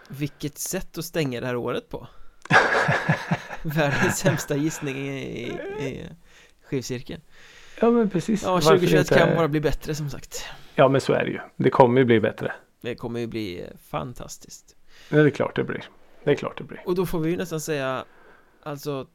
Vilket 0.10 0.58
sätt 0.58 0.98
att 0.98 1.06
stänga 1.06 1.42
det 1.42 1.48
här 1.48 1.56
året 1.56 1.90
på. 1.90 2.08
Världens 3.64 4.18
sämsta 4.18 4.56
gissning 4.56 4.96
i, 4.98 5.20
i, 5.20 5.48
i 5.88 6.10
skivcirkeln. 6.64 7.22
Ja, 7.82 7.92
men 7.92 8.10
precis. 8.10 8.44
Ja, 8.44 8.52
Varför 8.52 8.70
2021 8.70 9.00
inte? 9.00 9.20
kan 9.20 9.36
bara 9.36 9.48
bli 9.48 9.62
bättre 9.62 9.96
som 9.96 10.10
sagt. 10.10 10.46
Ja, 10.76 10.88
men 10.88 11.02
så 11.02 11.14
är 11.14 11.26
det 11.26 11.32
ju. 11.32 11.40
Det 11.56 11.70
kommer 11.70 12.00
ju 12.02 12.06
bli 12.06 12.20
bättre. 12.20 12.54
Det 12.82 12.96
kommer 12.96 13.20
ju 13.20 13.28
bli 13.28 13.66
fantastiskt. 13.90 14.76
Det 15.10 15.20
är 15.20 15.30
klart 15.30 15.56
det 15.56 15.64
blir. 15.64 15.84
Det 16.24 16.32
är 16.32 16.36
klart 16.36 16.58
det 16.58 16.64
blir. 16.64 16.84
Och 16.86 16.96
då 16.96 17.06
får 17.06 17.20
vi 17.20 17.30
ju 17.32 17.38
nästan 17.38 17.62
säga 17.62 18.06
Alltså 18.64 19.08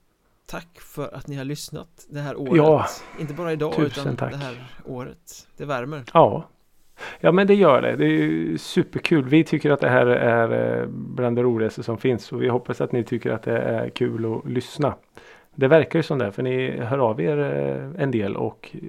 Tack 0.47 0.81
för 0.81 1.15
att 1.15 1.27
ni 1.27 1.37
har 1.37 1.45
lyssnat 1.45 2.07
det 2.09 2.21
här 2.21 2.37
året 2.37 2.57
Ja, 2.57 2.87
Inte 3.19 3.35
bara 3.35 3.53
idag 3.53 3.79
utan 3.79 4.17
tack. 4.17 4.31
det 4.33 4.37
här 4.37 4.67
året 4.85 5.49
Det 5.57 5.65
värmer 5.65 6.05
Ja. 6.13 6.49
Ja 7.21 7.33
men 7.33 7.47
det 7.47 7.55
gör 7.55 7.83
det. 7.83 7.97
Det 7.97 8.07
är 8.07 8.57
superkul. 8.57 9.25
Vi 9.25 9.45
tycker 9.45 9.71
att 9.71 9.81
det 9.81 9.89
här 9.89 10.07
är 10.07 10.81
eh, 10.81 10.87
bland 10.89 11.37
det 11.37 11.43
roligaste 11.43 11.83
som 11.83 11.99
finns. 11.99 12.33
Och 12.33 12.43
vi 12.43 12.49
hoppas 12.49 12.81
att 12.81 12.93
ni 12.93 13.05
tycker 13.05 13.31
att 13.31 13.43
det 13.43 13.59
är 13.59 13.89
kul 13.89 14.35
att 14.35 14.51
lyssna. 14.51 14.95
Det 15.55 15.69
verkar 15.69 15.99
ju 15.99 16.03
som 16.03 16.19
det. 16.19 16.33
För 16.33 16.43
ni 16.43 16.81
hör 16.81 16.99
av 16.99 17.21
er 17.21 17.39
eh, 17.39 18.03
en 18.03 18.11
del 18.11 18.37
och 18.37 18.71
eh, 18.73 18.81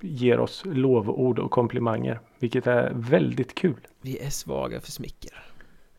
ger 0.00 0.40
oss 0.40 0.62
lovord 0.66 1.38
och 1.38 1.50
komplimanger. 1.50 2.20
Vilket 2.38 2.66
är 2.66 2.92
väldigt 2.94 3.54
kul. 3.54 3.86
Vi 4.02 4.18
är 4.18 4.30
svaga 4.30 4.80
för 4.80 4.90
smicker 4.90 5.50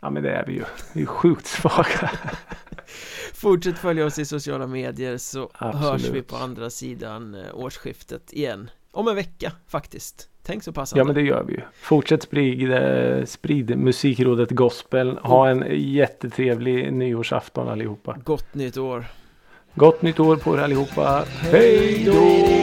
Ja 0.01 0.09
men 0.09 0.23
det 0.23 0.31
är 0.31 0.45
vi 0.45 0.53
ju. 0.53 0.63
Vi 0.93 1.01
är 1.01 1.05
sjukt 1.05 1.45
svaga. 1.45 2.11
Fortsätt 3.33 3.77
följa 3.77 4.05
oss 4.05 4.19
i 4.19 4.25
sociala 4.25 4.67
medier 4.67 5.17
så 5.17 5.49
Absolut. 5.53 5.91
hörs 5.91 6.09
vi 6.09 6.21
på 6.21 6.35
andra 6.35 6.69
sidan 6.69 7.37
årsskiftet 7.53 8.33
igen 8.33 8.69
Om 8.91 9.07
en 9.07 9.15
vecka 9.15 9.51
faktiskt 9.67 10.27
Tänk 10.43 10.63
så 10.63 10.71
passande 10.71 10.99
Ja 10.99 11.05
men 11.05 11.15
det 11.15 11.21
gör 11.21 11.43
vi 11.43 11.53
ju. 11.53 11.61
Fortsätt 11.73 12.23
sprid, 12.23 12.71
eh, 12.71 13.25
sprid 13.25 13.77
musikrådet 13.77 14.49
gospel. 14.49 15.17
Ha 15.17 15.49
en 15.49 15.65
jättetrevlig 15.69 16.93
nyårsafton 16.93 17.69
allihopa. 17.69 18.17
Gott 18.23 18.53
nytt 18.53 18.77
år 18.77 19.05
Gott 19.75 20.01
nytt 20.01 20.19
år 20.19 20.35
på 20.35 20.57
er 20.57 20.61
allihopa. 20.61 21.23
Hej 21.27 22.03
då! 22.05 22.60